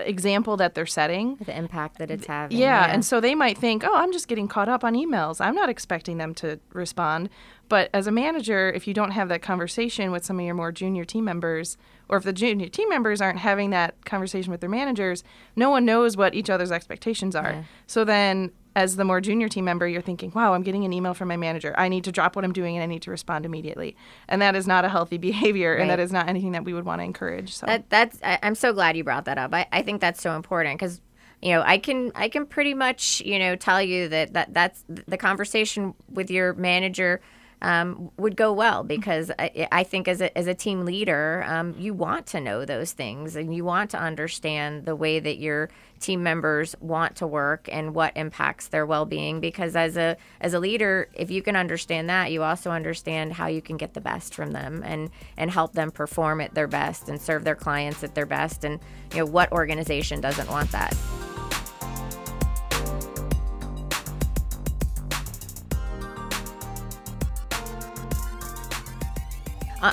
example 0.00 0.56
that 0.56 0.74
they're 0.74 0.84
setting. 0.86 1.36
The 1.36 1.56
impact 1.56 1.98
that 1.98 2.10
it's 2.10 2.26
having. 2.26 2.58
Yeah, 2.58 2.92
and 2.92 3.04
so 3.04 3.20
they 3.20 3.36
might 3.36 3.56
think, 3.56 3.84
"Oh, 3.84 3.94
I'm 3.94 4.12
just 4.12 4.26
getting 4.26 4.48
caught 4.48 4.68
up 4.68 4.82
on 4.82 4.94
emails. 4.94 5.40
I'm 5.40 5.54
not 5.54 5.68
expecting 5.68 6.18
them 6.18 6.34
to 6.36 6.58
respond." 6.72 7.30
But 7.68 7.90
as 7.94 8.08
a 8.08 8.12
manager, 8.12 8.70
if 8.70 8.88
you 8.88 8.94
don't 8.94 9.12
have 9.12 9.28
that 9.28 9.42
conversation 9.42 10.10
with 10.10 10.24
some 10.24 10.40
of 10.40 10.44
your 10.44 10.56
more 10.56 10.72
junior 10.72 11.04
team 11.04 11.24
members, 11.24 11.76
or 12.08 12.18
if 12.18 12.24
the 12.24 12.32
junior 12.32 12.68
team 12.68 12.88
members 12.88 13.20
aren't 13.20 13.38
having 13.38 13.70
that 13.70 14.04
conversation 14.04 14.50
with 14.50 14.60
their 14.60 14.70
managers, 14.70 15.24
no 15.54 15.70
one 15.70 15.84
knows 15.84 16.16
what 16.16 16.34
each 16.34 16.50
other's 16.50 16.72
expectations 16.72 17.34
are. 17.34 17.52
Yeah. 17.52 17.62
So 17.86 18.04
then 18.04 18.52
as 18.74 18.96
the 18.96 19.04
more 19.04 19.22
junior 19.22 19.48
team 19.48 19.64
member, 19.64 19.88
you're 19.88 20.02
thinking, 20.02 20.30
"Wow, 20.34 20.52
I'm 20.52 20.62
getting 20.62 20.84
an 20.84 20.92
email 20.92 21.14
from 21.14 21.28
my 21.28 21.36
manager. 21.36 21.74
I 21.78 21.88
need 21.88 22.04
to 22.04 22.12
drop 22.12 22.36
what 22.36 22.44
I'm 22.44 22.52
doing 22.52 22.76
and 22.76 22.82
I 22.82 22.86
need 22.86 23.02
to 23.02 23.10
respond 23.10 23.46
immediately." 23.46 23.96
And 24.28 24.42
that 24.42 24.54
is 24.54 24.66
not 24.66 24.84
a 24.84 24.88
healthy 24.88 25.18
behavior 25.30 25.74
and 25.74 25.88
that 25.90 25.98
is 25.98 26.12
not 26.12 26.28
anything 26.28 26.52
that 26.52 26.64
we 26.64 26.74
would 26.74 26.84
want 26.84 27.00
to 27.00 27.04
encourage. 27.04 27.54
So 27.54 27.66
that 27.66 27.88
that's 27.88 28.18
I, 28.22 28.38
i'm 28.42 28.54
so 28.54 28.72
glad 28.72 28.96
you 28.96 29.04
brought 29.04 29.24
that 29.24 29.38
up 29.38 29.54
i, 29.54 29.66
I 29.72 29.82
think 29.82 30.00
that's 30.00 30.20
so 30.20 30.36
important 30.36 30.78
because 30.78 31.00
you 31.42 31.52
know 31.52 31.62
i 31.64 31.78
can 31.78 32.12
i 32.14 32.28
can 32.28 32.46
pretty 32.46 32.74
much 32.74 33.20
you 33.24 33.38
know 33.38 33.56
tell 33.56 33.80
you 33.82 34.08
that, 34.08 34.32
that 34.34 34.52
that's 34.52 34.84
the 34.88 35.16
conversation 35.16 35.94
with 36.10 36.30
your 36.30 36.54
manager 36.54 37.20
um, 37.62 38.10
would 38.16 38.36
go 38.36 38.52
well 38.52 38.84
because 38.84 39.30
I, 39.38 39.68
I 39.72 39.82
think 39.82 40.08
as 40.08 40.20
a, 40.20 40.36
as 40.36 40.46
a 40.46 40.54
team 40.54 40.84
leader 40.84 41.44
um, 41.46 41.74
you 41.78 41.94
want 41.94 42.26
to 42.28 42.40
know 42.40 42.64
those 42.64 42.92
things 42.92 43.34
and 43.36 43.54
you 43.54 43.64
want 43.64 43.90
to 43.90 43.98
understand 43.98 44.84
the 44.84 44.94
way 44.94 45.18
that 45.18 45.38
your 45.38 45.70
team 45.98 46.22
members 46.22 46.76
want 46.80 47.16
to 47.16 47.26
work 47.26 47.68
and 47.72 47.94
what 47.94 48.14
impacts 48.16 48.68
their 48.68 48.84
well-being 48.84 49.40
because 49.40 49.74
as 49.74 49.96
a 49.96 50.16
as 50.40 50.52
a 50.52 50.58
leader 50.58 51.08
if 51.14 51.30
you 51.30 51.40
can 51.40 51.56
understand 51.56 52.10
that 52.10 52.30
you 52.30 52.42
also 52.42 52.70
understand 52.70 53.32
how 53.32 53.46
you 53.46 53.62
can 53.62 53.78
get 53.78 53.94
the 53.94 54.00
best 54.00 54.34
from 54.34 54.52
them 54.52 54.82
and 54.84 55.10
and 55.38 55.50
help 55.50 55.72
them 55.72 55.90
perform 55.90 56.40
at 56.42 56.54
their 56.54 56.68
best 56.68 57.08
and 57.08 57.20
serve 57.20 57.44
their 57.44 57.54
clients 57.54 58.04
at 58.04 58.14
their 58.14 58.26
best 58.26 58.64
and 58.64 58.78
you 59.12 59.18
know 59.18 59.26
what 59.26 59.50
organization 59.52 60.20
doesn't 60.20 60.50
want 60.50 60.70
that 60.72 60.94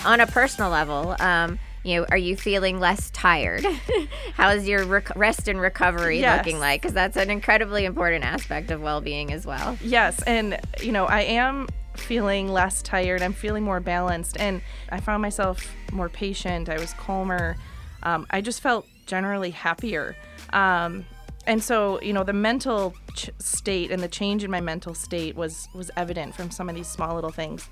on 0.06 0.19
a 0.19 0.27
personal 0.27 0.69
level, 0.69 1.15
um, 1.19 1.60
you 1.84 1.99
know, 1.99 2.06
are 2.12 2.17
you 2.17 2.36
feeling 2.38 2.79
less 2.79 3.10
tired? 3.12 3.65
How's 4.36 4.67
your 4.67 4.86
rec- 4.86 5.15
rest 5.15 5.47
and 5.47 5.60
recovery 5.60 6.19
Yes. 6.21 6.38
looking 6.38 6.60
like? 6.60 6.82
Because 6.82 6.93
that's 6.93 7.17
an 7.17 7.29
incredibly 7.29 7.86
important 7.86 8.23
aspect 8.23 8.71
of 8.71 8.82
well-being 8.82 9.32
as 9.34 9.45
well. 9.45 9.77
Yes, 9.82 10.21
and 10.23 10.60
you 10.82 10.91
know, 10.91 11.06
I 11.06 11.21
am 11.21 11.67
feeling 11.95 12.47
less 12.47 12.82
tired. 12.82 13.21
I'm 13.21 13.34
feeling 13.34 13.63
more 13.63 13.79
balanced, 13.79 14.38
and 14.39 14.62
I 14.89 14.99
found 14.99 15.21
myself 15.21 15.69
more 15.91 16.10
patient. 16.10 16.69
I 16.69 16.77
was 16.79 16.93
calmer. 16.93 17.56
Um, 18.03 18.25
I 18.32 18.41
just 18.41 18.62
felt 18.62 18.88
generally 19.06 19.51
happier. 19.51 20.15
Um, 20.53 21.06
and 21.45 21.62
so, 21.62 22.01
you 22.01 22.13
know, 22.13 22.23
the 22.23 22.32
mental 22.34 22.95
ch- 23.13 23.29
state 23.39 23.91
and 23.91 24.01
the 24.01 24.08
change 24.08 24.45
in 24.45 24.49
my 24.51 24.62
mental 24.62 24.93
state 24.93 25.36
was 25.36 25.67
was 25.73 25.91
evident 25.97 26.34
from 26.34 26.49
some 26.49 26.69
of 26.69 26.75
these 26.75 26.88
small 26.88 27.13
little 27.15 27.32
things. 27.32 27.67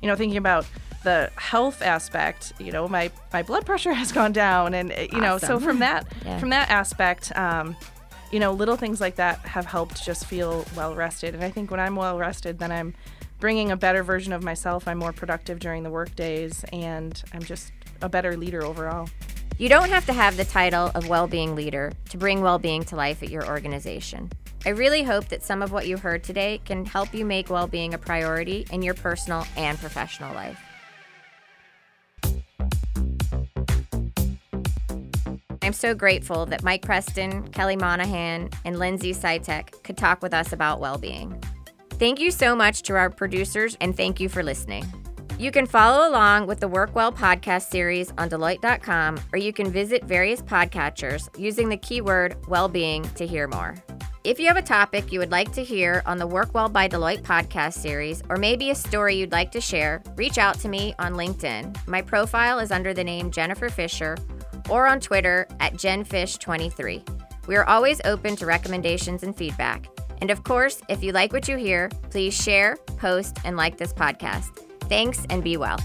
You 0.00 0.08
know, 0.08 0.14
thinking 0.14 0.38
about 0.38 0.66
the 1.06 1.30
health 1.36 1.80
aspect. 1.80 2.52
You 2.58 2.72
know, 2.72 2.86
my 2.88 3.10
my 3.32 3.42
blood 3.42 3.64
pressure 3.64 3.94
has 4.02 4.12
gone 4.12 4.32
down, 4.32 4.74
and 4.74 4.92
uh, 4.92 5.06
you 5.12 5.20
know, 5.20 5.38
so 5.38 5.58
from 5.58 5.78
that 5.78 6.06
Yeah. 6.24 6.38
from 6.38 6.50
that 6.50 6.68
aspect. 6.70 7.32
Um, 7.36 7.74
you 8.32 8.40
know, 8.40 8.50
little 8.52 8.74
things 8.76 9.00
like 9.00 9.14
that 9.16 9.38
have 9.46 9.66
helped 9.66 10.04
just 10.04 10.26
feel 10.26 10.64
well 10.76 10.96
rested. 10.96 11.32
And 11.34 11.44
I 11.44 11.50
think 11.50 11.70
when 11.70 11.78
I'm 11.78 11.94
well 11.94 12.18
rested, 12.18 12.58
then 12.58 12.72
I'm 12.72 12.92
bringing 13.38 13.70
a 13.70 13.76
better 13.76 14.02
version 14.02 14.32
of 14.32 14.42
myself. 14.42 14.88
I'm 14.88 14.98
more 14.98 15.12
productive 15.12 15.60
during 15.60 15.84
the 15.84 15.90
work 15.90 16.14
days, 16.16 16.64
and 16.72 17.22
I'm 17.32 17.42
just 17.42 17.72
a 18.02 18.08
better 18.08 18.36
leader 18.36 18.64
overall. 18.64 19.08
You 19.58 19.68
don't 19.68 19.88
have 19.90 20.04
to 20.06 20.12
have 20.12 20.36
the 20.36 20.44
title 20.44 20.90
of 20.96 21.08
well-being 21.08 21.54
leader 21.54 21.92
to 22.10 22.18
bring 22.18 22.40
well-being 22.42 22.82
to 22.86 22.96
life 22.96 23.22
at 23.22 23.30
your 23.30 23.46
organization. 23.46 24.28
I 24.66 24.70
really 24.70 25.04
hope 25.04 25.28
that 25.28 25.44
some 25.44 25.62
of 25.62 25.70
what 25.70 25.86
you 25.86 25.96
heard 25.96 26.24
today 26.24 26.60
can 26.64 26.84
help 26.84 27.14
you 27.14 27.24
make 27.24 27.48
well-being 27.48 27.94
a 27.94 27.98
priority 27.98 28.66
in 28.72 28.82
your 28.82 28.94
personal 28.94 29.46
and 29.56 29.78
professional 29.78 30.34
life. 30.34 30.60
So 35.76 35.94
grateful 35.94 36.46
that 36.46 36.62
Mike 36.62 36.80
Preston, 36.80 37.48
Kelly 37.48 37.76
Monahan, 37.76 38.48
and 38.64 38.78
Lindsey 38.78 39.12
Sitek 39.12 39.82
could 39.84 39.98
talk 39.98 40.22
with 40.22 40.32
us 40.32 40.54
about 40.54 40.80
well 40.80 40.96
being. 40.96 41.38
Thank 41.90 42.18
you 42.18 42.30
so 42.30 42.56
much 42.56 42.82
to 42.84 42.94
our 42.94 43.10
producers, 43.10 43.76
and 43.82 43.94
thank 43.94 44.18
you 44.18 44.30
for 44.30 44.42
listening. 44.42 44.86
You 45.38 45.50
can 45.50 45.66
follow 45.66 46.08
along 46.08 46.46
with 46.46 46.60
the 46.60 46.66
Work 46.66 46.94
Well 46.94 47.12
podcast 47.12 47.68
series 47.68 48.10
on 48.16 48.30
Deloitte.com, 48.30 49.20
or 49.34 49.38
you 49.38 49.52
can 49.52 49.70
visit 49.70 50.02
various 50.04 50.40
podcatchers 50.40 51.28
using 51.38 51.68
the 51.68 51.76
keyword 51.76 52.36
well-being 52.48 53.02
to 53.10 53.26
hear 53.26 53.46
more. 53.46 53.74
If 54.24 54.40
you 54.40 54.46
have 54.46 54.56
a 54.56 54.62
topic 54.62 55.12
you 55.12 55.18
would 55.18 55.30
like 55.30 55.52
to 55.52 55.62
hear 55.62 56.02
on 56.06 56.16
the 56.16 56.26
Work 56.26 56.54
Well 56.54 56.70
by 56.70 56.88
Deloitte 56.88 57.22
podcast 57.22 57.74
series, 57.74 58.22
or 58.30 58.36
maybe 58.36 58.70
a 58.70 58.74
story 58.74 59.14
you'd 59.14 59.30
like 59.30 59.52
to 59.52 59.60
share, 59.60 60.02
reach 60.16 60.38
out 60.38 60.58
to 60.60 60.68
me 60.68 60.94
on 60.98 61.12
LinkedIn. 61.12 61.86
My 61.86 62.00
profile 62.00 62.60
is 62.60 62.72
under 62.72 62.94
the 62.94 63.04
name 63.04 63.30
Jennifer 63.30 63.68
Fisher, 63.68 64.16
or 64.70 64.86
on 64.86 65.00
Twitter 65.00 65.46
at 65.60 65.74
JenFish23. 65.74 67.46
We 67.46 67.56
are 67.56 67.68
always 67.68 68.00
open 68.04 68.36
to 68.36 68.46
recommendations 68.46 69.22
and 69.22 69.36
feedback. 69.36 69.86
And 70.20 70.30
of 70.30 70.44
course, 70.44 70.80
if 70.88 71.02
you 71.02 71.12
like 71.12 71.32
what 71.32 71.48
you 71.48 71.56
hear, 71.56 71.90
please 72.10 72.34
share, 72.34 72.76
post, 72.98 73.38
and 73.44 73.56
like 73.56 73.76
this 73.76 73.92
podcast. 73.92 74.58
Thanks 74.88 75.24
and 75.30 75.44
be 75.44 75.56
well. 75.56 75.78